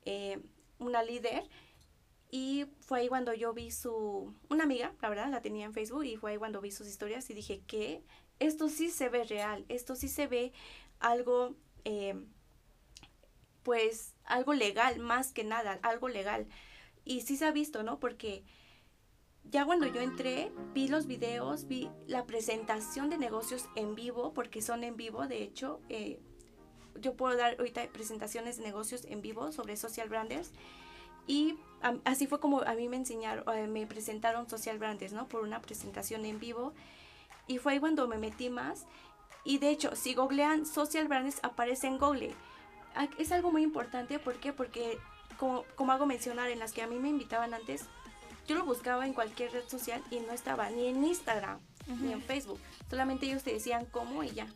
eh, 0.04 0.40
una 0.78 1.02
líder. 1.02 1.48
Y 2.30 2.66
fue 2.80 3.00
ahí 3.00 3.08
cuando 3.08 3.34
yo 3.34 3.52
vi 3.52 3.70
su, 3.70 4.32
una 4.48 4.64
amiga, 4.64 4.92
la 5.00 5.08
verdad, 5.08 5.28
la 5.30 5.42
tenía 5.42 5.66
en 5.66 5.74
Facebook 5.74 6.04
y 6.04 6.16
fue 6.16 6.32
ahí 6.32 6.38
cuando 6.38 6.60
vi 6.60 6.70
sus 6.70 6.86
historias 6.86 7.28
y 7.30 7.34
dije 7.34 7.60
que 7.66 8.02
esto 8.38 8.68
sí 8.68 8.90
se 8.90 9.08
ve 9.08 9.24
real, 9.24 9.64
esto 9.68 9.96
sí 9.96 10.08
se 10.08 10.26
ve 10.26 10.52
algo, 11.00 11.54
eh, 11.84 12.14
pues, 13.62 14.14
algo 14.24 14.54
legal, 14.54 14.98
más 15.00 15.32
que 15.32 15.44
nada, 15.44 15.78
algo 15.82 16.08
legal. 16.08 16.46
Y 17.04 17.22
sí 17.22 17.36
se 17.36 17.46
ha 17.46 17.50
visto, 17.50 17.82
¿no? 17.82 17.98
Porque 17.98 18.44
ya 19.44 19.64
cuando 19.64 19.86
yo 19.86 20.00
entré, 20.00 20.52
vi 20.74 20.88
los 20.88 21.06
videos, 21.06 21.66
vi 21.66 21.90
la 22.06 22.26
presentación 22.26 23.10
de 23.10 23.18
negocios 23.18 23.68
en 23.74 23.94
vivo, 23.94 24.32
porque 24.32 24.62
son 24.62 24.84
en 24.84 24.96
vivo, 24.96 25.26
de 25.26 25.42
hecho, 25.42 25.80
eh, 25.88 26.20
yo 27.00 27.14
puedo 27.14 27.36
dar 27.36 27.56
ahorita 27.58 27.88
presentaciones 27.92 28.58
de 28.58 28.64
negocios 28.64 29.04
en 29.06 29.22
vivo 29.22 29.52
sobre 29.52 29.76
social 29.76 30.08
branders. 30.08 30.52
Y 31.26 31.58
así 32.04 32.26
fue 32.26 32.40
como 32.40 32.62
a 32.62 32.74
mí 32.74 32.88
me 32.88 32.96
enseñaron, 32.96 33.44
eh, 33.56 33.66
me 33.66 33.86
presentaron 33.86 34.48
social 34.48 34.78
branders, 34.78 35.12
¿no? 35.12 35.28
Por 35.28 35.42
una 35.42 35.60
presentación 35.62 36.24
en 36.24 36.38
vivo. 36.38 36.72
Y 37.46 37.58
fue 37.58 37.72
ahí 37.72 37.80
cuando 37.80 38.06
me 38.08 38.18
metí 38.18 38.50
más 38.50 38.86
y 39.44 39.58
de 39.58 39.70
hecho, 39.70 39.96
si 39.96 40.14
googlean 40.14 40.66
social 40.66 41.08
brands, 41.08 41.40
aparece 41.42 41.86
en 41.86 41.98
Google. 41.98 42.34
Es 43.18 43.32
algo 43.32 43.52
muy 43.52 43.62
importante, 43.62 44.18
¿por 44.18 44.36
qué? 44.36 44.52
Porque, 44.52 44.98
como, 45.38 45.64
como 45.76 45.92
hago 45.92 46.06
mencionar, 46.06 46.50
en 46.50 46.58
las 46.58 46.72
que 46.72 46.82
a 46.82 46.86
mí 46.86 46.98
me 46.98 47.08
invitaban 47.08 47.54
antes, 47.54 47.84
yo 48.46 48.56
lo 48.56 48.64
buscaba 48.64 49.06
en 49.06 49.14
cualquier 49.14 49.52
red 49.52 49.68
social 49.68 50.02
y 50.10 50.18
no 50.20 50.32
estaba 50.32 50.68
ni 50.70 50.88
en 50.88 51.04
Instagram 51.04 51.60
ni 51.86 52.12
en 52.12 52.22
Facebook. 52.22 52.60
Solamente 52.88 53.26
ellos 53.26 53.42
te 53.42 53.52
decían 53.52 53.86
cómo 53.86 54.22
y 54.22 54.30
ya. 54.30 54.46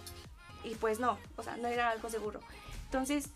Y 0.62 0.74
pues 0.76 1.00
no, 1.00 1.18
o 1.36 1.42
sea, 1.42 1.56
no 1.56 1.68
era 1.68 1.90
algo 1.90 2.08
seguro. 2.08 2.40
Entonces, 2.84 3.28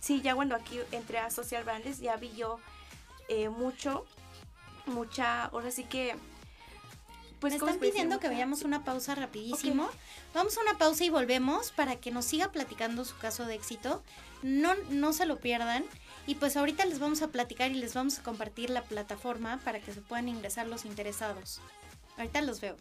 sí, 0.00 0.20
ya 0.22 0.34
cuando 0.34 0.54
aquí 0.54 0.80
entré 0.90 1.18
a 1.18 1.30
Social 1.30 1.64
Brands, 1.64 2.00
ya 2.00 2.16
vi 2.16 2.32
yo 2.32 2.58
eh, 3.28 3.48
mucho, 3.48 4.06
mucha, 4.86 5.46
ahora 5.46 5.70
sí 5.70 5.84
que 5.84 6.16
pues, 7.42 7.54
Me 7.54 7.56
están 7.58 7.80
pidiendo 7.80 8.20
que 8.20 8.28
veamos 8.28 8.62
una 8.62 8.84
pausa 8.84 9.16
rapidísimo. 9.16 9.88
Vamos 10.32 10.56
a 10.56 10.60
una 10.60 10.78
pausa 10.78 11.02
y 11.02 11.10
volvemos 11.10 11.72
para 11.72 11.96
que 11.96 12.12
nos 12.12 12.24
siga 12.24 12.52
platicando 12.52 13.04
su 13.04 13.18
caso 13.18 13.46
de 13.46 13.56
éxito. 13.56 14.04
No, 14.42 14.74
no 14.90 15.12
se 15.12 15.26
lo 15.26 15.40
pierdan. 15.40 15.84
Y 16.28 16.36
pues 16.36 16.56
ahorita 16.56 16.86
les 16.86 17.00
vamos 17.00 17.20
a 17.20 17.28
platicar 17.28 17.72
y 17.72 17.74
les 17.74 17.94
vamos 17.94 18.20
a 18.20 18.22
compartir 18.22 18.70
la 18.70 18.84
plataforma 18.84 19.58
para 19.64 19.80
que 19.80 19.92
se 19.92 20.00
puedan 20.00 20.28
ingresar 20.28 20.68
los 20.68 20.84
interesados. 20.84 21.60
Ahorita 22.16 22.42
los 22.42 22.60
veo. 22.60 22.76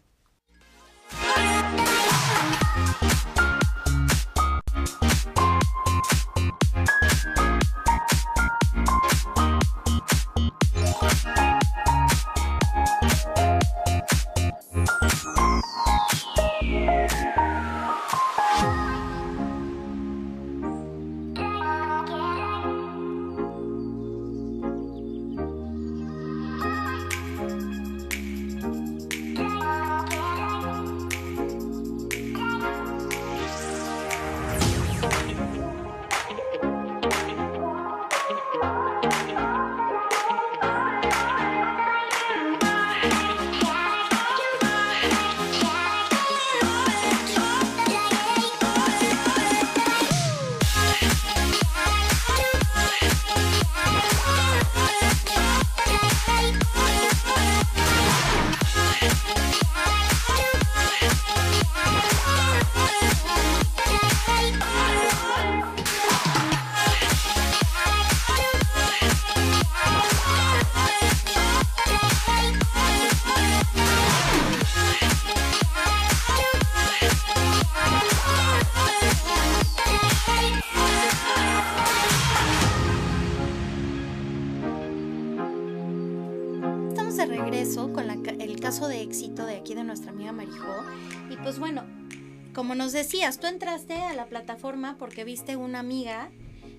De 89.36 89.56
aquí 89.56 89.74
de 89.74 89.84
nuestra 89.84 90.12
amiga 90.12 90.32
Marijó. 90.32 90.84
Y 91.30 91.38
pues 91.38 91.58
bueno, 91.58 91.84
como 92.54 92.76
nos 92.76 92.92
decías, 92.92 93.40
tú 93.40 93.48
entraste 93.48 93.94
a 93.94 94.14
la 94.14 94.26
plataforma 94.26 94.98
porque 94.98 95.24
viste 95.24 95.56
una 95.56 95.80
amiga 95.80 96.30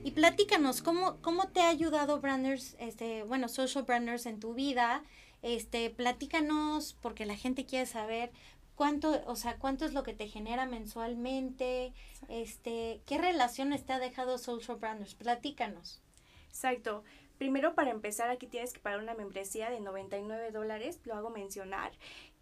y 0.05 0.11
platícanos 0.11 0.83
cómo, 0.83 1.17
cómo 1.23 1.49
te 1.49 1.61
ha 1.61 1.69
ayudado 1.69 2.21
Branders, 2.21 2.77
este, 2.79 3.23
bueno, 3.23 3.49
Social 3.49 3.85
Branders 3.85 4.27
en 4.27 4.39
tu 4.39 4.55
vida. 4.55 5.03
Este, 5.41 5.91
platícanos 5.91 6.95
porque 7.01 7.27
la 7.27 7.37
gente 7.37 7.65
quiere 7.65 7.87
saber 7.87 8.31
cuánto, 8.75 9.23
o 9.27 9.35
sea, 9.35 9.57
cuánto 9.57 9.85
es 9.85 9.95
lo 9.95 10.03
que 10.03 10.13
te 10.13 10.29
genera 10.29 10.67
mensualmente, 10.67 11.95
este, 12.29 13.01
qué 13.07 13.19
relaciones 13.19 13.85
te 13.85 13.95
ha 13.95 13.99
dejado 13.99 14.39
Social 14.39 14.79
Branders. 14.79 15.15
Platícanos. 15.15 16.03
Exacto. 16.49 17.03
Primero, 17.39 17.75
para 17.75 17.91
empezar, 17.91 18.31
aquí 18.31 18.47
tienes 18.47 18.73
que 18.73 18.79
pagar 18.79 19.01
una 19.01 19.15
membresía 19.15 19.69
de 19.69 19.81
99 19.81 20.53
dólares, 20.53 21.01
lo 21.05 21.15
hago 21.15 21.31
mencionar. 21.31 21.91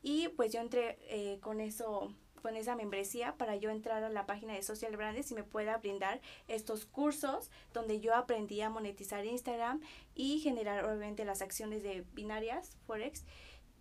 Y 0.03 0.29
pues 0.29 0.53
yo 0.53 0.61
entré 0.61 0.99
eh, 1.09 1.39
con 1.41 1.61
eso 1.61 2.15
con 2.41 2.57
esa 2.57 2.75
membresía 2.75 3.37
para 3.37 3.57
yo 3.57 3.71
entrar 3.71 4.03
a 4.03 4.09
la 4.09 4.27
página 4.27 4.55
de 4.55 4.63
Social 4.63 4.97
Brands 4.97 5.31
y 5.31 5.35
me 5.35 5.45
pueda 5.45 5.77
brindar 5.77 6.21
estos 6.49 6.87
cursos 6.87 7.51
donde 7.73 8.01
yo 8.01 8.15
aprendí 8.15 8.61
a 8.63 8.71
monetizar 8.71 9.25
Instagram 9.25 9.81
y 10.15 10.41
generar 10.41 10.85
obviamente 10.85 11.25
las 11.25 11.43
acciones 11.43 11.83
de 11.83 12.05
binarias, 12.15 12.77
Forex. 12.87 13.25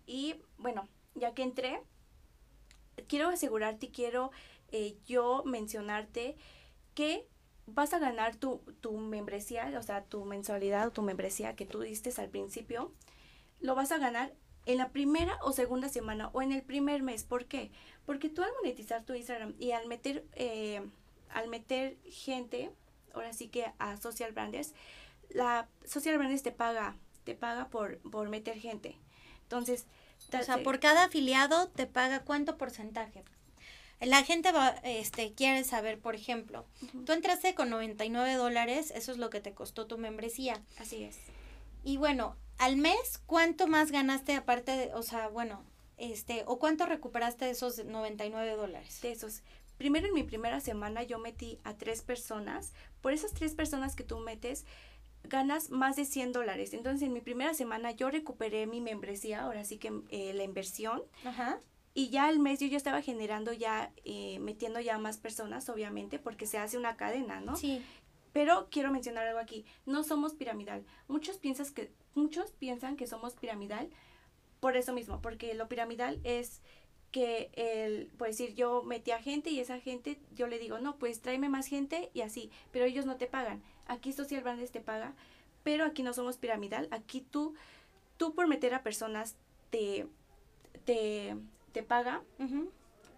Y 0.06 0.36
bueno, 0.58 0.88
ya 1.14 1.34
que 1.34 1.42
entré, 1.42 1.82
quiero 3.08 3.28
asegurarte 3.28 3.90
quiero 3.90 4.30
eh, 4.72 4.96
yo 5.06 5.42
mencionarte 5.44 6.36
que 6.94 7.26
vas 7.66 7.92
a 7.92 7.98
ganar 7.98 8.36
tu, 8.36 8.58
tu 8.80 8.96
membresía, 8.96 9.72
o 9.78 9.82
sea, 9.82 10.04
tu 10.04 10.24
mensualidad 10.24 10.88
o 10.88 10.92
tu 10.92 11.02
membresía 11.02 11.56
que 11.56 11.66
tú 11.66 11.80
diste 11.80 12.12
al 12.20 12.28
principio, 12.28 12.92
lo 13.60 13.74
vas 13.74 13.92
a 13.92 13.98
ganar 13.98 14.32
en 14.66 14.78
la 14.78 14.90
primera 14.90 15.38
o 15.42 15.52
segunda 15.52 15.88
semana 15.88 16.30
o 16.32 16.42
en 16.42 16.52
el 16.52 16.62
primer 16.62 17.02
mes. 17.02 17.24
¿Por 17.24 17.46
qué? 17.46 17.70
Porque 18.06 18.28
tú 18.28 18.42
al 18.42 18.50
monetizar 18.60 19.04
tu 19.04 19.14
Instagram 19.14 19.54
y 19.58 19.72
al 19.72 19.86
meter, 19.86 20.24
eh, 20.34 20.82
al 21.30 21.48
meter 21.48 21.96
gente, 22.10 22.70
ahora 23.14 23.32
sí 23.32 23.48
que 23.48 23.72
a 23.78 23.96
Social 23.96 24.32
Branders, 24.32 24.74
la 25.30 25.68
Social 25.84 26.18
Branders 26.18 26.42
te 26.42 26.52
paga, 26.52 26.96
te 27.24 27.34
paga 27.34 27.68
por, 27.68 27.98
por 27.98 28.28
meter 28.28 28.58
gente. 28.58 28.96
Entonces, 29.42 29.86
o 30.32 30.42
sea, 30.42 30.62
por 30.62 30.80
cada 30.80 31.04
afiliado 31.04 31.68
te 31.68 31.86
paga 31.86 32.20
cuánto 32.20 32.56
porcentaje. 32.56 33.24
La 34.00 34.24
gente 34.24 34.50
va, 34.52 34.68
este, 34.82 35.34
quiere 35.34 35.62
saber, 35.62 35.98
por 35.98 36.14
ejemplo, 36.14 36.64
tú 37.04 37.12
entraste 37.12 37.54
con 37.54 37.68
99 37.68 38.34
dólares, 38.34 38.92
eso 38.94 39.12
es 39.12 39.18
lo 39.18 39.28
que 39.28 39.40
te 39.40 39.52
costó 39.52 39.86
tu 39.86 39.98
membresía. 39.98 40.62
Así 40.78 41.04
es. 41.04 41.18
Y 41.82 41.96
bueno, 41.96 42.36
al 42.58 42.76
mes, 42.76 43.20
¿cuánto 43.26 43.66
más 43.66 43.90
ganaste 43.90 44.34
aparte 44.34 44.72
de, 44.72 44.94
o 44.94 45.02
sea, 45.02 45.28
bueno, 45.28 45.64
este, 45.96 46.44
o 46.46 46.58
cuánto 46.58 46.86
recuperaste 46.86 47.46
de 47.46 47.52
esos 47.52 47.84
99 47.84 48.56
dólares? 48.56 49.00
De 49.00 49.12
esos. 49.12 49.42
Primero 49.76 50.08
en 50.08 50.14
mi 50.14 50.24
primera 50.24 50.60
semana 50.60 51.02
yo 51.02 51.18
metí 51.18 51.58
a 51.64 51.74
tres 51.74 52.02
personas. 52.02 52.74
Por 53.00 53.12
esas 53.12 53.32
tres 53.32 53.54
personas 53.54 53.96
que 53.96 54.04
tú 54.04 54.18
metes, 54.18 54.66
ganas 55.24 55.70
más 55.70 55.96
de 55.96 56.04
100 56.04 56.32
dólares. 56.32 56.74
Entonces 56.74 57.02
en 57.02 57.12
mi 57.12 57.20
primera 57.20 57.54
semana 57.54 57.90
yo 57.92 58.10
recuperé 58.10 58.66
mi 58.66 58.80
membresía, 58.80 59.42
ahora 59.42 59.64
sí 59.64 59.78
que 59.78 59.92
eh, 60.10 60.32
la 60.34 60.44
inversión. 60.44 61.02
Ajá. 61.24 61.60
Y 61.92 62.10
ya 62.10 62.26
al 62.26 62.38
mes 62.38 62.60
yo, 62.60 62.66
yo 62.68 62.76
estaba 62.76 63.02
generando 63.02 63.52
ya, 63.52 63.92
eh, 64.04 64.38
metiendo 64.38 64.80
ya 64.80 64.96
más 64.98 65.18
personas, 65.18 65.68
obviamente, 65.68 66.18
porque 66.18 66.46
se 66.46 66.56
hace 66.56 66.78
una 66.78 66.96
cadena, 66.96 67.40
¿no? 67.40 67.56
Sí. 67.56 67.82
Pero 68.32 68.68
quiero 68.70 68.90
mencionar 68.92 69.26
algo 69.26 69.40
aquí, 69.40 69.64
no 69.86 70.04
somos 70.04 70.34
piramidal. 70.34 70.84
Muchos, 71.08 71.38
piensas 71.38 71.72
que, 71.72 71.90
muchos 72.14 72.52
piensan 72.52 72.96
que 72.96 73.06
somos 73.06 73.34
piramidal 73.34 73.90
por 74.60 74.76
eso 74.76 74.92
mismo, 74.92 75.20
porque 75.20 75.54
lo 75.54 75.68
piramidal 75.68 76.20
es 76.22 76.60
que 77.10 77.50
el, 77.54 78.06
por 78.18 78.28
decir, 78.28 78.54
yo 78.54 78.82
metí 78.82 79.10
a 79.10 79.20
gente 79.20 79.50
y 79.50 79.58
esa 79.58 79.80
gente, 79.80 80.20
yo 80.34 80.46
le 80.46 80.58
digo, 80.58 80.78
no, 80.78 80.96
pues 80.96 81.20
tráeme 81.20 81.48
más 81.48 81.66
gente 81.66 82.10
y 82.14 82.20
así, 82.20 82.50
pero 82.70 82.84
ellos 82.84 83.06
no 83.06 83.16
te 83.16 83.26
pagan. 83.26 83.62
Aquí 83.86 84.12
Social 84.12 84.42
Brands 84.42 84.70
te 84.70 84.80
paga, 84.80 85.14
pero 85.64 85.84
aquí 85.84 86.02
no 86.02 86.12
somos 86.12 86.36
piramidal, 86.36 86.88
aquí 86.92 87.20
tú, 87.20 87.54
tú 88.16 88.34
por 88.34 88.46
meter 88.46 88.74
a 88.74 88.82
personas 88.82 89.34
te, 89.70 90.06
te, 90.84 91.36
te 91.72 91.82
paga. 91.82 92.22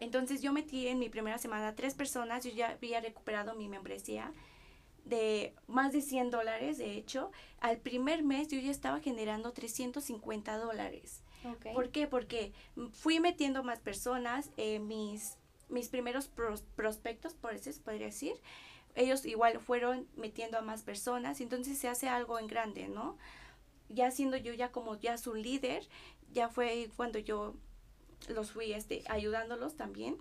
Entonces 0.00 0.40
yo 0.40 0.52
metí 0.52 0.88
en 0.88 0.98
mi 0.98 1.08
primera 1.08 1.38
semana 1.38 1.74
tres 1.74 1.94
personas, 1.94 2.44
yo 2.44 2.50
ya 2.50 2.70
había 2.70 3.00
recuperado 3.00 3.54
mi 3.54 3.68
membresía 3.68 4.32
de 5.04 5.54
más 5.66 5.92
de 5.92 6.00
100 6.00 6.30
dólares, 6.30 6.78
de 6.78 6.96
hecho, 6.96 7.30
al 7.60 7.78
primer 7.78 8.22
mes 8.22 8.48
yo 8.48 8.58
ya 8.58 8.70
estaba 8.70 9.00
generando 9.00 9.52
350 9.52 10.56
dólares. 10.58 11.22
¿Por 11.74 11.90
qué? 11.90 12.06
Porque 12.06 12.52
fui 12.92 13.18
metiendo 13.18 13.64
más 13.64 13.80
personas, 13.80 14.50
eh, 14.56 14.78
mis, 14.78 15.38
mis 15.68 15.88
primeros 15.88 16.28
prospectos, 16.76 17.34
por 17.34 17.54
eso 17.54 17.72
se 17.72 17.80
podría 17.80 18.06
decir, 18.06 18.34
ellos 18.94 19.24
igual 19.24 19.58
fueron 19.58 20.06
metiendo 20.16 20.58
a 20.58 20.62
más 20.62 20.82
personas, 20.82 21.40
entonces 21.40 21.78
se 21.78 21.88
hace 21.88 22.08
algo 22.08 22.38
en 22.38 22.46
grande, 22.46 22.88
¿no? 22.88 23.16
Ya 23.88 24.10
siendo 24.10 24.36
yo 24.36 24.52
ya 24.52 24.70
como 24.70 24.98
ya 24.98 25.18
su 25.18 25.34
líder, 25.34 25.88
ya 26.32 26.48
fue 26.48 26.90
cuando 26.96 27.18
yo 27.18 27.54
los 28.28 28.52
fui 28.52 28.72
este, 28.72 29.02
ayudándolos 29.08 29.76
también. 29.76 30.18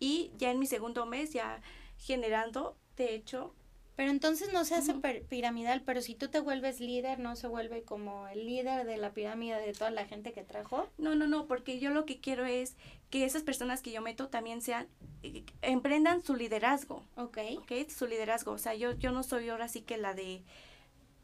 Y 0.00 0.30
ya 0.36 0.50
en 0.50 0.58
mi 0.58 0.66
segundo 0.66 1.06
mes 1.06 1.32
ya 1.32 1.60
generando, 1.96 2.76
de 2.96 3.14
hecho, 3.14 3.54
pero 3.98 4.12
entonces 4.12 4.52
no 4.52 4.64
se 4.64 4.76
hace 4.76 4.94
piramidal, 5.28 5.82
pero 5.82 6.02
si 6.02 6.14
tú 6.14 6.28
te 6.28 6.38
vuelves 6.38 6.78
líder, 6.78 7.18
¿no 7.18 7.34
se 7.34 7.48
vuelve 7.48 7.82
como 7.82 8.28
el 8.28 8.46
líder 8.46 8.86
de 8.86 8.96
la 8.96 9.10
pirámide 9.10 9.60
de 9.60 9.72
toda 9.72 9.90
la 9.90 10.06
gente 10.06 10.32
que 10.32 10.44
trajo? 10.44 10.88
No, 10.98 11.16
no, 11.16 11.26
no, 11.26 11.48
porque 11.48 11.80
yo 11.80 11.90
lo 11.90 12.06
que 12.06 12.20
quiero 12.20 12.44
es 12.44 12.76
que 13.10 13.24
esas 13.24 13.42
personas 13.42 13.82
que 13.82 13.90
yo 13.90 14.00
meto 14.00 14.28
también 14.28 14.62
sean, 14.62 14.86
eh, 15.24 15.42
emprendan 15.62 16.22
su 16.22 16.36
liderazgo. 16.36 17.02
Ok. 17.16 17.38
Ok, 17.58 17.72
su 17.88 18.06
liderazgo. 18.06 18.52
O 18.52 18.58
sea, 18.58 18.72
yo, 18.76 18.92
yo 18.92 19.10
no 19.10 19.24
soy 19.24 19.48
ahora 19.48 19.66
sí 19.66 19.80
que 19.80 19.96
la 19.96 20.14
de 20.14 20.44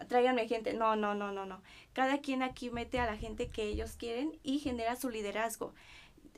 tráiganme 0.09 0.49
gente. 0.49 0.75
No, 0.75 0.97
no, 0.97 1.15
no, 1.15 1.31
no, 1.31 1.47
no. 1.47 1.63
Cada 1.93 2.19
quien 2.19 2.43
aquí 2.43 2.71
mete 2.71 2.99
a 2.99 3.07
la 3.07 3.17
gente 3.17 3.51
que 3.51 3.69
ellos 3.69 3.93
quieren 3.97 4.37
y 4.43 4.59
genera 4.59 4.97
su 4.97 5.11
liderazgo 5.11 5.75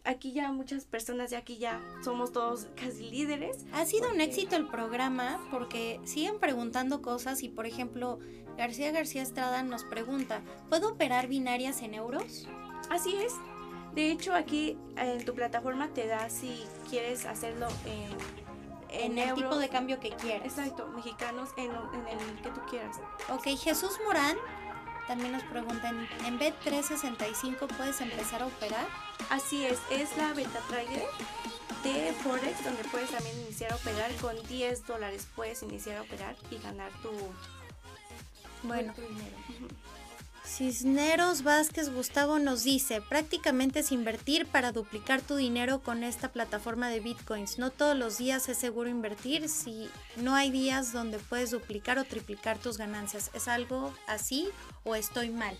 aquí 0.06 0.32
ya 0.32 0.52
muchas 0.52 0.84
personas 0.84 1.30
de 1.30 1.36
aquí 1.36 1.58
ya 1.58 1.80
somos 2.02 2.32
todos 2.32 2.68
casi 2.76 3.10
líderes. 3.10 3.66
Ha 3.72 3.84
sido 3.84 4.10
un 4.10 4.20
éxito 4.20 4.56
el 4.56 4.68
programa 4.68 5.38
porque 5.50 6.00
siguen 6.04 6.38
preguntando 6.38 7.02
cosas 7.02 7.42
y 7.42 7.48
por 7.48 7.66
ejemplo 7.66 8.18
García 8.56 8.90
García 8.92 9.22
Estrada 9.22 9.62
nos 9.62 9.84
pregunta, 9.84 10.42
¿puedo 10.68 10.90
operar 10.90 11.26
binarias 11.28 11.82
en 11.82 11.94
euros? 11.94 12.48
Así 12.90 13.14
es. 13.16 13.32
De 13.94 14.10
hecho 14.10 14.34
aquí 14.34 14.78
en 14.96 15.24
tu 15.24 15.34
plataforma 15.34 15.88
te 15.88 16.06
da 16.06 16.30
si 16.30 16.64
quieres 16.88 17.26
hacerlo 17.26 17.68
en 17.86 18.46
en, 18.90 19.18
el 19.18 19.34
tipo 19.34 19.56
de 19.56 19.68
cambio 19.68 20.00
que 20.00 20.10
quieras. 20.10 20.46
Exacto, 20.46 20.86
mexicanos 20.94 21.50
en, 21.56 21.70
en, 21.70 22.18
el 22.18 22.42
que 22.42 22.50
tú 22.50 22.60
quieras. 22.68 22.96
Ok, 23.28 23.48
Jesús 23.58 23.98
Morán 24.04 24.36
también 25.06 25.32
nos 25.32 25.42
preguntan, 25.44 26.08
¿en 26.24 26.38
B365 26.38 27.66
puedes 27.76 28.00
empezar 28.00 28.42
a 28.42 28.46
operar? 28.46 28.86
Así 29.30 29.64
es, 29.64 29.78
es 29.90 30.16
la 30.16 30.32
beta 30.32 30.60
trader 30.68 31.04
de 31.82 32.12
Forex 32.14 32.64
donde 32.64 32.82
puedes 32.84 33.10
también 33.10 33.38
iniciar 33.40 33.72
a 33.72 33.76
operar 33.76 34.12
con 34.16 34.36
10 34.48 34.86
dólares. 34.86 35.26
Puedes 35.36 35.62
iniciar 35.62 35.98
a 35.98 36.02
operar 36.02 36.36
y 36.50 36.58
ganar 36.58 36.90
tu, 37.02 37.10
bueno, 38.62 38.92
dinero. 38.94 39.36
Cisneros 40.46 41.42
Vázquez 41.42 41.90
Gustavo 41.90 42.38
nos 42.38 42.62
dice, 42.62 43.00
prácticamente 43.00 43.80
es 43.80 43.90
invertir 43.90 44.46
para 44.46 44.72
duplicar 44.72 45.20
tu 45.20 45.34
dinero 45.34 45.80
con 45.80 46.04
esta 46.04 46.28
plataforma 46.28 46.88
de 46.88 47.00
bitcoins. 47.00 47.58
No 47.58 47.70
todos 47.70 47.96
los 47.96 48.16
días 48.16 48.48
es 48.48 48.56
seguro 48.56 48.88
invertir 48.88 49.48
si 49.48 49.90
no 50.16 50.34
hay 50.34 50.50
días 50.50 50.92
donde 50.92 51.18
puedes 51.18 51.50
duplicar 51.50 51.98
o 51.98 52.04
triplicar 52.04 52.58
tus 52.58 52.78
ganancias. 52.78 53.30
¿Es 53.34 53.48
algo 53.48 53.92
así 54.06 54.48
o 54.84 54.94
estoy 54.94 55.30
mal? 55.30 55.58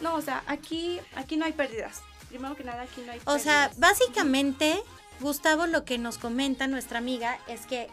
No, 0.00 0.14
o 0.14 0.20
sea, 0.20 0.44
aquí, 0.46 1.00
aquí 1.16 1.36
no 1.36 1.46
hay 1.46 1.52
pérdidas. 1.52 2.02
Primero 2.28 2.54
que 2.54 2.64
nada, 2.64 2.82
aquí 2.82 3.00
no 3.00 3.12
hay 3.12 3.18
pérdidas. 3.18 3.34
O 3.34 3.38
sea, 3.38 3.72
básicamente, 3.78 4.80
Gustavo, 5.20 5.66
lo 5.66 5.84
que 5.84 5.96
nos 5.96 6.18
comenta 6.18 6.66
nuestra 6.66 6.98
amiga 6.98 7.38
es 7.48 7.66
que 7.66 7.88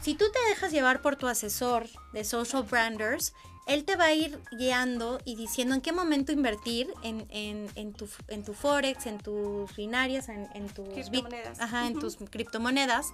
si 0.00 0.14
tú 0.14 0.24
te 0.32 0.48
dejas 0.48 0.72
llevar 0.72 1.02
por 1.02 1.16
tu 1.16 1.28
asesor 1.28 1.86
de 2.12 2.24
social 2.24 2.62
branders, 2.62 3.34
él 3.66 3.84
te 3.84 3.96
va 3.96 4.04
a 4.04 4.14
ir 4.14 4.38
guiando 4.52 5.18
y 5.24 5.34
diciendo 5.34 5.74
en 5.74 5.80
qué 5.80 5.92
momento 5.92 6.30
invertir 6.30 6.88
en, 7.02 7.26
en, 7.30 7.68
en, 7.74 7.92
tu, 7.92 8.08
en 8.28 8.44
tu 8.44 8.54
Forex, 8.54 9.06
en 9.06 9.18
tus 9.18 9.74
binarias, 9.74 10.28
en, 10.28 10.48
en 10.54 10.68
tus 10.68 10.88
criptomonedas. 10.88 11.60
ajá, 11.60 11.86
en 11.88 11.98
tus 11.98 12.16
criptomonedas. 12.16 13.12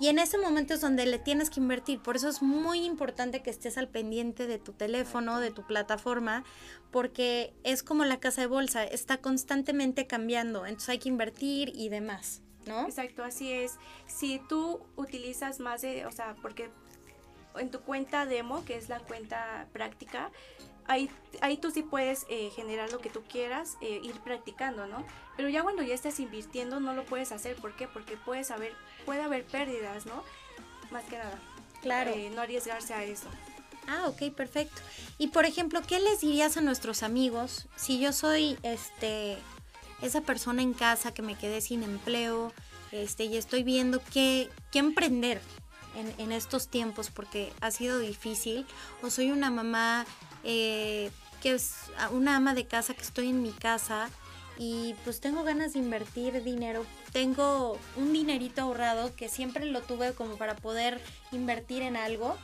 Y 0.00 0.08
en 0.08 0.18
ese 0.18 0.36
momento 0.36 0.74
es 0.74 0.82
donde 0.82 1.06
le 1.06 1.18
tienes 1.18 1.48
que 1.48 1.58
invertir. 1.58 2.00
Por 2.02 2.16
eso 2.16 2.28
es 2.28 2.42
muy 2.42 2.84
importante 2.84 3.42
que 3.42 3.48
estés 3.48 3.78
al 3.78 3.88
pendiente 3.88 4.46
de 4.46 4.58
tu 4.58 4.72
teléfono, 4.72 5.40
de 5.40 5.50
tu 5.50 5.66
plataforma, 5.66 6.44
porque 6.90 7.54
es 7.64 7.82
como 7.82 8.04
la 8.04 8.20
casa 8.20 8.42
de 8.42 8.46
bolsa, 8.46 8.84
está 8.84 9.18
constantemente 9.18 10.06
cambiando. 10.06 10.66
Entonces 10.66 10.90
hay 10.90 10.98
que 10.98 11.08
invertir 11.08 11.72
y 11.74 11.88
demás. 11.88 12.42
¿No? 12.66 12.86
Exacto, 12.86 13.22
así 13.24 13.52
es. 13.52 13.78
Si 14.06 14.40
tú 14.48 14.80
utilizas 14.96 15.60
más 15.60 15.82
de, 15.82 16.06
o 16.06 16.12
sea, 16.12 16.34
porque 16.40 16.70
en 17.58 17.70
tu 17.70 17.80
cuenta 17.80 18.26
demo, 18.26 18.64
que 18.64 18.76
es 18.76 18.88
la 18.88 19.00
cuenta 19.00 19.66
práctica, 19.72 20.30
ahí, 20.86 21.10
ahí 21.40 21.56
tú 21.56 21.70
sí 21.70 21.82
puedes 21.82 22.26
eh, 22.28 22.50
generar 22.54 22.90
lo 22.92 22.98
que 22.98 23.10
tú 23.10 23.22
quieras, 23.22 23.76
eh, 23.80 24.00
ir 24.02 24.18
practicando, 24.20 24.86
¿no? 24.86 25.04
Pero 25.36 25.48
ya 25.48 25.62
cuando 25.62 25.82
ya 25.82 25.94
estás 25.94 26.20
invirtiendo 26.20 26.80
no 26.80 26.94
lo 26.94 27.04
puedes 27.04 27.32
hacer. 27.32 27.56
¿Por 27.56 27.74
qué? 27.76 27.88
Porque 27.88 28.16
puedes 28.16 28.50
haber, 28.50 28.72
puede 29.04 29.22
haber 29.22 29.44
pérdidas, 29.44 30.06
¿no? 30.06 30.22
Más 30.90 31.04
que 31.04 31.18
nada. 31.18 31.38
Claro. 31.82 32.12
Eh, 32.12 32.30
no 32.34 32.42
arriesgarse 32.42 32.94
a 32.94 33.04
eso. 33.04 33.28
Ah, 33.86 34.06
ok, 34.08 34.32
perfecto. 34.34 34.80
Y 35.18 35.28
por 35.28 35.44
ejemplo, 35.44 35.82
¿qué 35.86 36.00
les 36.00 36.20
dirías 36.20 36.56
a 36.56 36.62
nuestros 36.62 37.02
amigos 37.02 37.66
si 37.76 38.00
yo 38.00 38.12
soy 38.12 38.58
este 38.62 39.36
esa 40.02 40.20
persona 40.20 40.62
en 40.62 40.74
casa 40.74 41.14
que 41.14 41.22
me 41.22 41.36
quedé 41.36 41.60
sin 41.60 41.82
empleo 41.82 42.52
este, 42.92 43.24
y 43.24 43.36
estoy 43.36 43.62
viendo 43.62 44.02
qué, 44.12 44.50
qué 44.70 44.78
emprender 44.78 45.40
en, 45.96 46.14
en, 46.18 46.32
estos 46.32 46.68
tiempos 46.68 47.10
porque 47.10 47.52
ha 47.60 47.70
sido 47.70 47.98
difícil? 47.98 48.66
O 49.02 49.10
soy 49.10 49.30
una 49.30 49.50
mamá 49.50 50.06
eh, 50.44 51.10
que 51.42 51.54
es 51.54 51.74
una 52.10 52.36
ama 52.36 52.54
de 52.54 52.66
casa 52.66 52.94
que 52.94 53.02
estoy 53.02 53.28
en 53.28 53.42
mi 53.42 53.52
casa 53.52 54.10
y 54.58 54.94
pues 55.04 55.20
tengo 55.20 55.42
ganas 55.42 55.72
de 55.72 55.80
invertir 55.80 56.42
dinero. 56.42 56.86
Tengo 57.12 57.78
un 57.96 58.12
dinerito 58.12 58.62
ahorrado 58.62 59.14
que 59.14 59.28
siempre 59.28 59.64
lo 59.66 59.82
tuve 59.82 60.12
como 60.14 60.36
para 60.36 60.56
poder 60.56 61.00
invertir 61.32 61.82
en 61.82 61.96
algo. 61.96 62.36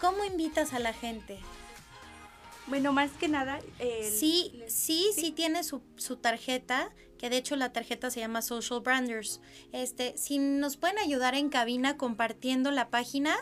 ¿Cómo 0.00 0.24
invitas 0.24 0.74
a 0.74 0.78
la 0.78 0.92
gente? 0.92 1.38
Bueno, 2.66 2.92
más 2.92 3.10
que 3.12 3.28
nada... 3.28 3.58
Eh, 3.78 4.10
sí, 4.18 4.62
sí, 4.68 5.10
sí, 5.14 5.32
tiene 5.32 5.64
su, 5.64 5.82
su, 5.96 6.16
tarjeta, 6.16 6.90
que 7.18 7.30
de 7.30 7.36
hecho 7.36 7.56
la 7.56 7.72
tarjeta 7.72 8.10
se 8.10 8.20
llama 8.20 8.42
Social 8.42 8.80
Branders. 8.80 9.40
Este, 9.72 10.16
si 10.16 10.38
nos 10.38 10.76
pueden 10.76 10.98
ayudar 10.98 11.34
en 11.34 11.48
cabina 11.48 11.96
compartiendo 11.96 12.70
la 12.70 12.90
página, 12.90 13.36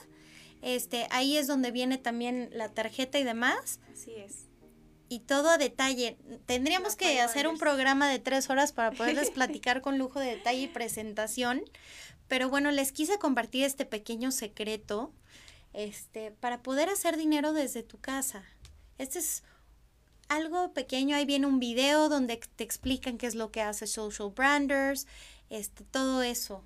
este, 0.63 1.09
ahí 1.11 1.37
es 1.37 1.47
donde 1.47 1.71
viene 1.71 1.99
también 1.99 2.51
la 2.53 2.69
tarjeta 2.69 3.19
y 3.19 3.25
demás. 3.25 3.81
Así 3.93 4.13
es. 4.13 4.47
Y 5.09 5.21
todo 5.21 5.51
a 5.51 5.59
detalle. 5.59 6.17
Tendríamos 6.47 6.97
que 6.97 7.21
hacer 7.21 7.47
un 7.47 7.59
programa 7.59 8.09
de 8.09 8.19
tres 8.19 8.49
horas 8.49 8.73
para 8.73 8.93
poderles 8.93 9.31
platicar 9.35 9.83
con 9.83 9.99
lujo 9.99 10.21
de 10.21 10.37
detalle 10.37 10.63
y 10.63 10.69
presentación. 10.69 11.63
Pero 12.29 12.49
bueno, 12.49 12.71
les 12.71 12.93
quise 12.93 13.19
compartir 13.19 13.65
este 13.65 13.85
pequeño 13.85 14.31
secreto 14.31 15.13
este, 15.75 16.31
para 16.31 16.63
poder 16.63 16.89
hacer 16.89 17.17
dinero 17.17 17.53
desde 17.53 17.83
tu 17.83 17.99
casa. 17.99 18.45
Este 18.99 19.19
es 19.19 19.43
algo 20.35 20.73
pequeño, 20.73 21.17
ahí 21.17 21.25
viene 21.25 21.47
un 21.47 21.59
video 21.59 22.09
donde 22.09 22.37
te 22.37 22.65
explican 22.65 23.19
qué 23.19 23.27
es 23.27 23.35
lo 23.35 23.51
que 23.51 23.63
hace 23.63 23.87
Social 23.87 24.33
Branders, 24.35 25.07
este, 25.51 25.85
todo 25.85 26.23
eso. 26.23 26.63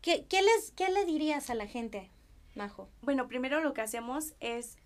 ¿Qué, 0.00 0.26
qué 0.26 0.42
les, 0.42 0.72
¿Qué 0.72 0.90
le 0.90 1.04
dirías 1.04 1.50
a 1.50 1.54
la 1.54 1.66
gente, 1.66 2.10
Majo? 2.54 2.88
Bueno, 3.02 3.28
primero 3.28 3.60
lo 3.60 3.74
que 3.74 3.80
hacemos 3.80 4.34
es 4.40 4.76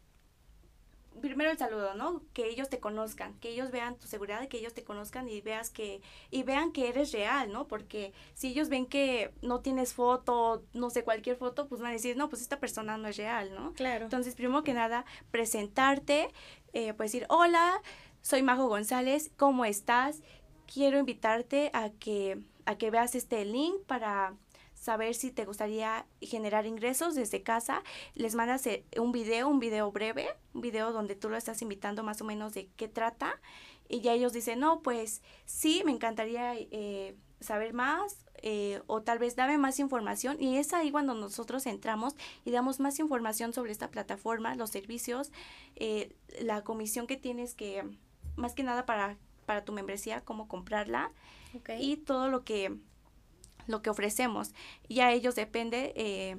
primero 1.21 1.51
el 1.51 1.59
saludo, 1.59 1.95
¿no? 1.95 2.23
Que 2.33 2.49
ellos 2.49 2.69
te 2.69 2.81
conozcan, 2.81 3.35
que 3.41 3.51
ellos 3.51 3.71
vean 3.71 3.97
tu 3.97 4.07
seguridad, 4.07 4.47
que 4.49 4.59
ellos 4.59 4.75
te 4.75 4.85
conozcan 4.85 5.29
y 5.29 5.41
veas 5.41 5.71
que 5.71 6.01
y 6.31 6.43
vean 6.43 6.73
que 6.73 6.89
eres 6.89 7.13
real, 7.13 7.53
¿no? 7.53 7.69
Porque 7.69 8.13
si 8.35 8.49
ellos 8.49 8.69
ven 8.69 8.87
que 8.87 9.33
no 9.43 9.61
tienes 9.61 9.95
foto, 9.95 10.65
no 10.73 10.91
sé, 10.91 11.05
cualquier 11.05 11.37
foto, 11.37 11.69
pues 11.69 11.81
van 11.81 11.91
a 11.91 11.95
decir, 11.95 12.17
"No, 12.17 12.29
pues 12.29 12.43
esta 12.43 12.59
persona 12.59 12.97
no 12.97 13.09
es 13.09 13.17
real", 13.17 13.55
¿no? 13.55 13.73
Claro. 13.75 14.05
Entonces, 14.05 14.35
primero 14.35 14.65
que 14.65 14.75
nada, 14.75 15.05
presentarte, 15.31 16.31
eh, 16.73 16.95
pues 16.95 17.13
decir, 17.13 17.27
"Hola, 17.29 17.81
soy 18.23 18.43
Majo 18.43 18.69
González, 18.69 19.31
¿cómo 19.37 19.65
estás? 19.65 20.23
Quiero 20.73 20.99
invitarte 20.99 21.71
a 21.75 21.91
que 21.91 22.39
a 22.65 22.77
que 22.77 22.91
veas 22.91 23.15
este 23.15 23.45
link 23.45 23.75
para 23.87 24.35
saber 24.83 25.15
si 25.15 25.31
te 25.31 25.45
gustaría 25.45 26.07
generar 26.21 26.67
ingresos 26.67 27.15
desde 27.15 27.45
casa, 27.45 27.85
les 28.17 28.35
mandas 28.35 28.67
eh, 28.67 28.85
un 28.99 29.13
video, 29.13 29.47
un 29.47 29.61
video 29.61 29.93
breve, 29.93 30.27
un 30.55 30.61
video 30.61 30.93
donde 30.93 31.15
tú 31.15 31.29
lo 31.29 31.37
estás 31.37 31.63
invitando 31.63 32.03
más 32.03 32.21
o 32.21 32.25
menos 32.25 32.53
de 32.53 32.69
qué 32.77 32.89
trata 32.89 33.41
y 33.89 34.01
ya 34.01 34.13
ellos 34.13 34.33
dicen, 34.33 34.59
no, 34.59 34.83
pues 34.83 35.23
sí, 35.45 35.83
me 35.85 35.93
encantaría 35.93 36.55
eh, 36.57 37.15
saber 37.39 37.75
más 37.75 38.27
eh, 38.43 38.83
o 38.89 39.03
tal 39.03 39.21
vez 39.21 39.37
dame 39.37 39.57
más 39.57 39.79
información 39.79 40.43
y 40.43 40.57
es 40.57 40.73
ahí 40.73 40.91
cuando 40.91 41.15
nosotros 41.15 41.65
entramos 41.67 42.17
y 42.45 42.51
damos 42.51 42.81
más 42.81 42.99
información 42.99 43.53
sobre 43.53 43.71
esta 43.71 43.89
plataforma, 43.89 44.57
los 44.57 44.71
servicios, 44.71 45.31
la 46.41 46.65
comisión 46.65 47.07
que 47.07 47.17
tienes 47.17 47.55
que, 47.55 47.85
más 48.35 48.53
que 48.55 48.65
nada 48.65 48.85
para, 48.85 49.17
para 49.47 49.65
tu 49.65 49.73
membresía, 49.73 50.23
cómo 50.23 50.49
comprarla 50.49 51.13
y 51.79 51.99
todo 51.99 52.29
lo 52.29 52.43
que 52.43 52.81
lo 53.67 53.83
que 53.83 53.91
ofrecemos. 53.91 54.53
Y 54.89 55.01
a 55.01 55.13
ellos 55.13 55.35
depende 55.35 55.93
eh, 55.97 56.39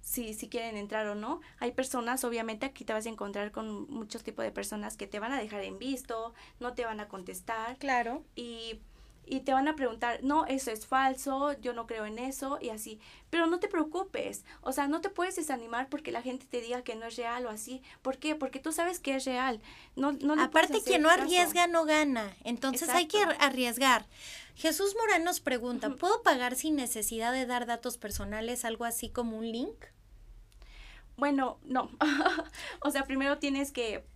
si, 0.00 0.34
si 0.34 0.48
quieren 0.48 0.76
entrar 0.76 1.06
o 1.08 1.14
no. 1.14 1.40
Hay 1.58 1.72
personas, 1.72 2.24
obviamente 2.24 2.66
aquí 2.66 2.84
te 2.84 2.92
vas 2.92 3.06
a 3.06 3.08
encontrar 3.08 3.50
con 3.50 3.90
muchos 3.90 4.22
tipos 4.22 4.44
de 4.44 4.52
personas 4.52 4.96
que 4.96 5.06
te 5.06 5.18
van 5.18 5.32
a 5.32 5.40
dejar 5.40 5.64
en 5.64 5.78
visto, 5.78 6.34
no 6.60 6.74
te 6.74 6.84
van 6.84 7.00
a 7.00 7.08
contestar. 7.08 7.76
Claro. 7.78 8.22
Y 8.34 8.80
y 9.26 9.40
te 9.40 9.52
van 9.52 9.68
a 9.68 9.74
preguntar, 9.74 10.20
no, 10.22 10.46
eso 10.46 10.70
es 10.70 10.86
falso, 10.86 11.52
yo 11.60 11.72
no 11.72 11.86
creo 11.86 12.06
en 12.06 12.18
eso 12.18 12.58
y 12.60 12.70
así. 12.70 13.00
Pero 13.28 13.46
no 13.46 13.58
te 13.58 13.68
preocupes, 13.68 14.44
o 14.62 14.72
sea, 14.72 14.86
no 14.86 15.00
te 15.00 15.10
puedes 15.10 15.36
desanimar 15.36 15.88
porque 15.88 16.12
la 16.12 16.22
gente 16.22 16.46
te 16.46 16.60
diga 16.60 16.82
que 16.82 16.94
no 16.94 17.06
es 17.06 17.16
real 17.16 17.44
o 17.46 17.50
así. 17.50 17.82
¿Por 18.02 18.18
qué? 18.18 18.36
Porque 18.36 18.60
tú 18.60 18.72
sabes 18.72 19.00
que 19.00 19.16
es 19.16 19.24
real. 19.24 19.60
No, 19.96 20.12
no 20.12 20.40
Aparte, 20.40 20.80
quien 20.82 21.02
no 21.02 21.10
arriesga 21.10 21.66
no 21.66 21.84
gana, 21.84 22.34
entonces 22.44 22.88
hay 22.88 23.06
que 23.06 23.22
arriesgar. 23.40 24.06
Jesús 24.54 24.94
Morán 24.98 25.24
nos 25.24 25.40
pregunta, 25.40 25.90
¿puedo 25.90 26.22
pagar 26.22 26.54
sin 26.54 26.76
necesidad 26.76 27.32
de 27.32 27.44
dar 27.44 27.66
datos 27.66 27.98
personales, 27.98 28.64
algo 28.64 28.84
así 28.84 29.10
como 29.10 29.36
un 29.36 29.50
link? 29.50 29.84
Bueno, 31.16 31.58
no. 31.64 31.90
o 32.80 32.90
sea, 32.90 33.04
primero 33.04 33.38
tienes 33.38 33.72
que, 33.72 34.06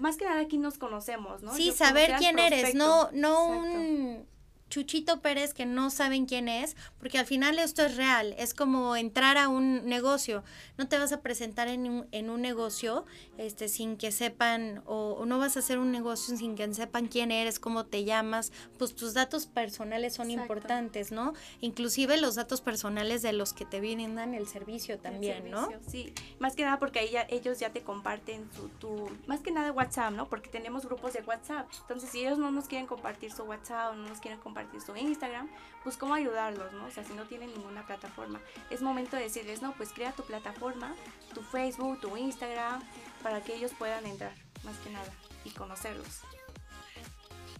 más 0.00 0.16
que 0.16 0.24
nada 0.24 0.40
aquí 0.40 0.58
nos 0.58 0.78
conocemos, 0.78 1.42
¿no? 1.42 1.54
Sí, 1.54 1.72
saber 1.72 2.14
quién 2.18 2.38
eres, 2.38 2.74
no, 2.74 3.10
no 3.12 3.46
un 3.46 4.26
Chuchito 4.72 5.20
Pérez 5.20 5.52
que 5.52 5.66
no 5.66 5.90
saben 5.90 6.24
quién 6.24 6.48
es, 6.48 6.76
porque 6.98 7.18
al 7.18 7.26
final 7.26 7.58
esto 7.58 7.82
es 7.82 7.94
real, 7.98 8.34
es 8.38 8.54
como 8.54 8.96
entrar 8.96 9.36
a 9.36 9.50
un 9.50 9.84
negocio, 9.84 10.44
no 10.78 10.88
te 10.88 10.96
vas 10.98 11.12
a 11.12 11.20
presentar 11.20 11.68
en 11.68 11.90
un, 11.90 12.08
en 12.10 12.30
un 12.30 12.40
negocio 12.40 13.04
este, 13.36 13.68
sin 13.68 13.98
que 13.98 14.12
sepan, 14.12 14.82
o, 14.86 15.26
no 15.26 15.38
vas 15.38 15.56
a 15.56 15.58
hacer 15.58 15.78
un 15.78 15.92
negocio 15.92 16.38
sin 16.38 16.56
que 16.56 16.72
sepan 16.72 17.08
quién 17.08 17.30
eres, 17.30 17.60
cómo 17.60 17.84
te 17.84 18.04
llamas, 18.04 18.50
pues 18.78 18.96
tus 18.96 19.12
datos 19.12 19.44
personales 19.44 20.14
son 20.14 20.30
importantes, 20.30 21.12
¿no? 21.12 21.34
Inclusive 21.60 22.16
los 22.16 22.36
datos 22.36 22.62
personales 22.62 23.20
de 23.20 23.34
los 23.34 23.52
que 23.52 23.66
te 23.66 23.78
vienen 23.78 24.14
dan 24.14 24.32
el 24.32 24.48
servicio 24.48 24.98
también, 24.98 25.50
¿no? 25.50 25.68
Sí, 25.86 26.14
más 26.38 26.56
que 26.56 26.64
nada 26.64 26.78
porque 26.78 27.00
ahí 27.00 27.10
ya, 27.10 27.26
ellos 27.28 27.58
ya 27.58 27.74
te 27.74 27.82
comparten 27.82 28.48
tu, 28.48 28.68
tu, 28.68 29.10
más 29.26 29.40
que 29.40 29.50
nada 29.50 29.70
WhatsApp, 29.70 30.14
¿no? 30.14 30.30
Porque 30.30 30.48
tenemos 30.48 30.86
grupos 30.86 31.12
de 31.12 31.20
WhatsApp, 31.20 31.68
entonces 31.82 32.08
si 32.08 32.20
ellos 32.20 32.38
no 32.38 32.50
nos 32.50 32.68
quieren 32.68 32.86
compartir 32.86 33.30
su 33.32 33.42
WhatsApp 33.42 33.92
o 33.92 33.96
no 33.96 34.08
nos 34.08 34.20
quieren 34.20 34.40
compartir 34.62 34.80
su 34.80 34.96
Instagram, 34.96 35.48
pues 35.82 35.96
cómo 35.96 36.14
ayudarlos, 36.14 36.72
¿no? 36.72 36.86
O 36.86 36.90
sea, 36.90 37.04
si 37.04 37.12
no 37.14 37.24
tienen 37.24 37.52
ninguna 37.52 37.86
plataforma. 37.86 38.40
Es 38.70 38.82
momento 38.82 39.16
de 39.16 39.22
decirles, 39.22 39.62
no, 39.62 39.72
pues 39.74 39.90
crea 39.92 40.12
tu 40.12 40.22
plataforma, 40.22 40.94
tu 41.34 41.42
Facebook, 41.42 42.00
tu 42.00 42.16
Instagram, 42.16 42.82
para 43.22 43.42
que 43.42 43.54
ellos 43.54 43.72
puedan 43.78 44.06
entrar, 44.06 44.32
más 44.64 44.76
que 44.78 44.90
nada, 44.90 45.12
y 45.44 45.50
conocerlos. 45.50 46.20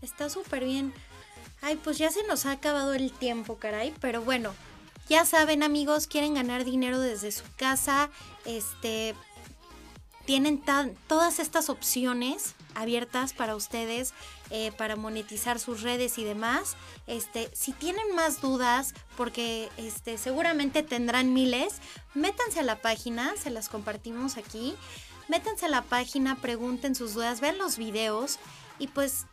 Está 0.00 0.28
súper 0.28 0.64
bien. 0.64 0.92
Ay, 1.60 1.76
pues 1.76 1.98
ya 1.98 2.10
se 2.10 2.26
nos 2.26 2.46
ha 2.46 2.52
acabado 2.52 2.94
el 2.94 3.12
tiempo, 3.12 3.56
caray, 3.56 3.94
pero 4.00 4.22
bueno, 4.22 4.52
ya 5.08 5.24
saben 5.24 5.62
amigos, 5.62 6.06
quieren 6.06 6.34
ganar 6.34 6.64
dinero 6.64 6.98
desde 6.98 7.30
su 7.32 7.44
casa, 7.56 8.10
este, 8.44 9.14
tienen 10.24 10.62
todas 11.06 11.38
estas 11.38 11.68
opciones 11.68 12.54
abiertas 12.74 13.32
para 13.32 13.56
ustedes 13.56 14.14
eh, 14.50 14.72
para 14.72 14.96
monetizar 14.96 15.58
sus 15.58 15.82
redes 15.82 16.18
y 16.18 16.24
demás. 16.24 16.76
Este, 17.06 17.50
si 17.54 17.72
tienen 17.72 18.14
más 18.14 18.40
dudas, 18.40 18.94
porque 19.16 19.68
este, 19.76 20.18
seguramente 20.18 20.82
tendrán 20.82 21.32
miles, 21.32 21.80
métanse 22.14 22.60
a 22.60 22.64
la 22.64 22.80
página, 22.80 23.32
se 23.36 23.50
las 23.50 23.68
compartimos 23.68 24.36
aquí. 24.36 24.74
Métanse 25.28 25.66
a 25.66 25.68
la 25.68 25.82
página, 25.82 26.36
pregunten 26.36 26.94
sus 26.94 27.14
dudas, 27.14 27.40
vean 27.40 27.56
los 27.56 27.78
videos 27.78 28.38
y 28.78 28.88
pues 28.88 29.24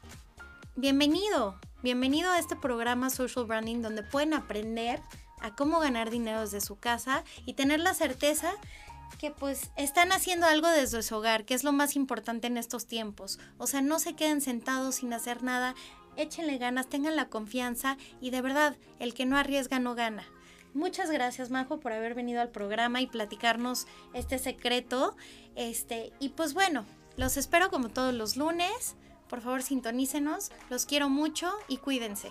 bienvenido, 0.75 1.59
bienvenido 1.81 2.31
a 2.31 2.39
este 2.39 2.55
programa 2.55 3.09
Social 3.09 3.45
Branding 3.45 3.81
donde 3.81 4.03
pueden 4.03 4.33
aprender 4.33 5.01
a 5.41 5.55
cómo 5.55 5.79
ganar 5.79 6.09
dinero 6.09 6.41
desde 6.41 6.61
su 6.61 6.77
casa 6.77 7.23
y 7.45 7.53
tener 7.53 7.79
la 7.79 7.93
certeza 7.93 8.53
que 9.17 9.31
pues 9.31 9.71
están 9.75 10.11
haciendo 10.11 10.45
algo 10.45 10.67
desde 10.67 11.03
su 11.03 11.15
hogar, 11.15 11.45
que 11.45 11.53
es 11.53 11.63
lo 11.63 11.71
más 11.71 11.95
importante 11.95 12.47
en 12.47 12.57
estos 12.57 12.85
tiempos. 12.85 13.39
O 13.57 13.67
sea, 13.67 13.81
no 13.81 13.99
se 13.99 14.13
queden 14.13 14.41
sentados 14.41 14.95
sin 14.95 15.13
hacer 15.13 15.43
nada, 15.43 15.75
échenle 16.15 16.57
ganas, 16.57 16.87
tengan 16.87 17.15
la 17.15 17.29
confianza 17.29 17.97
y 18.21 18.29
de 18.29 18.41
verdad, 18.41 18.77
el 18.99 19.13
que 19.13 19.25
no 19.25 19.37
arriesga 19.37 19.79
no 19.79 19.95
gana. 19.95 20.25
Muchas 20.73 21.09
gracias, 21.09 21.49
Majo, 21.49 21.79
por 21.79 21.93
haber 21.93 22.13
venido 22.13 22.41
al 22.41 22.49
programa 22.49 23.01
y 23.01 23.07
platicarnos 23.07 23.87
este 24.13 24.37
secreto. 24.37 25.15
Este, 25.55 26.13
y 26.19 26.29
pues 26.29 26.53
bueno, 26.53 26.85
los 27.17 27.37
espero 27.37 27.69
como 27.69 27.89
todos 27.89 28.13
los 28.13 28.37
lunes. 28.37 28.95
Por 29.27 29.41
favor, 29.41 29.63
sintonícenos. 29.63 30.51
Los 30.69 30.85
quiero 30.85 31.09
mucho 31.09 31.51
y 31.67 31.77
cuídense. 31.77 32.29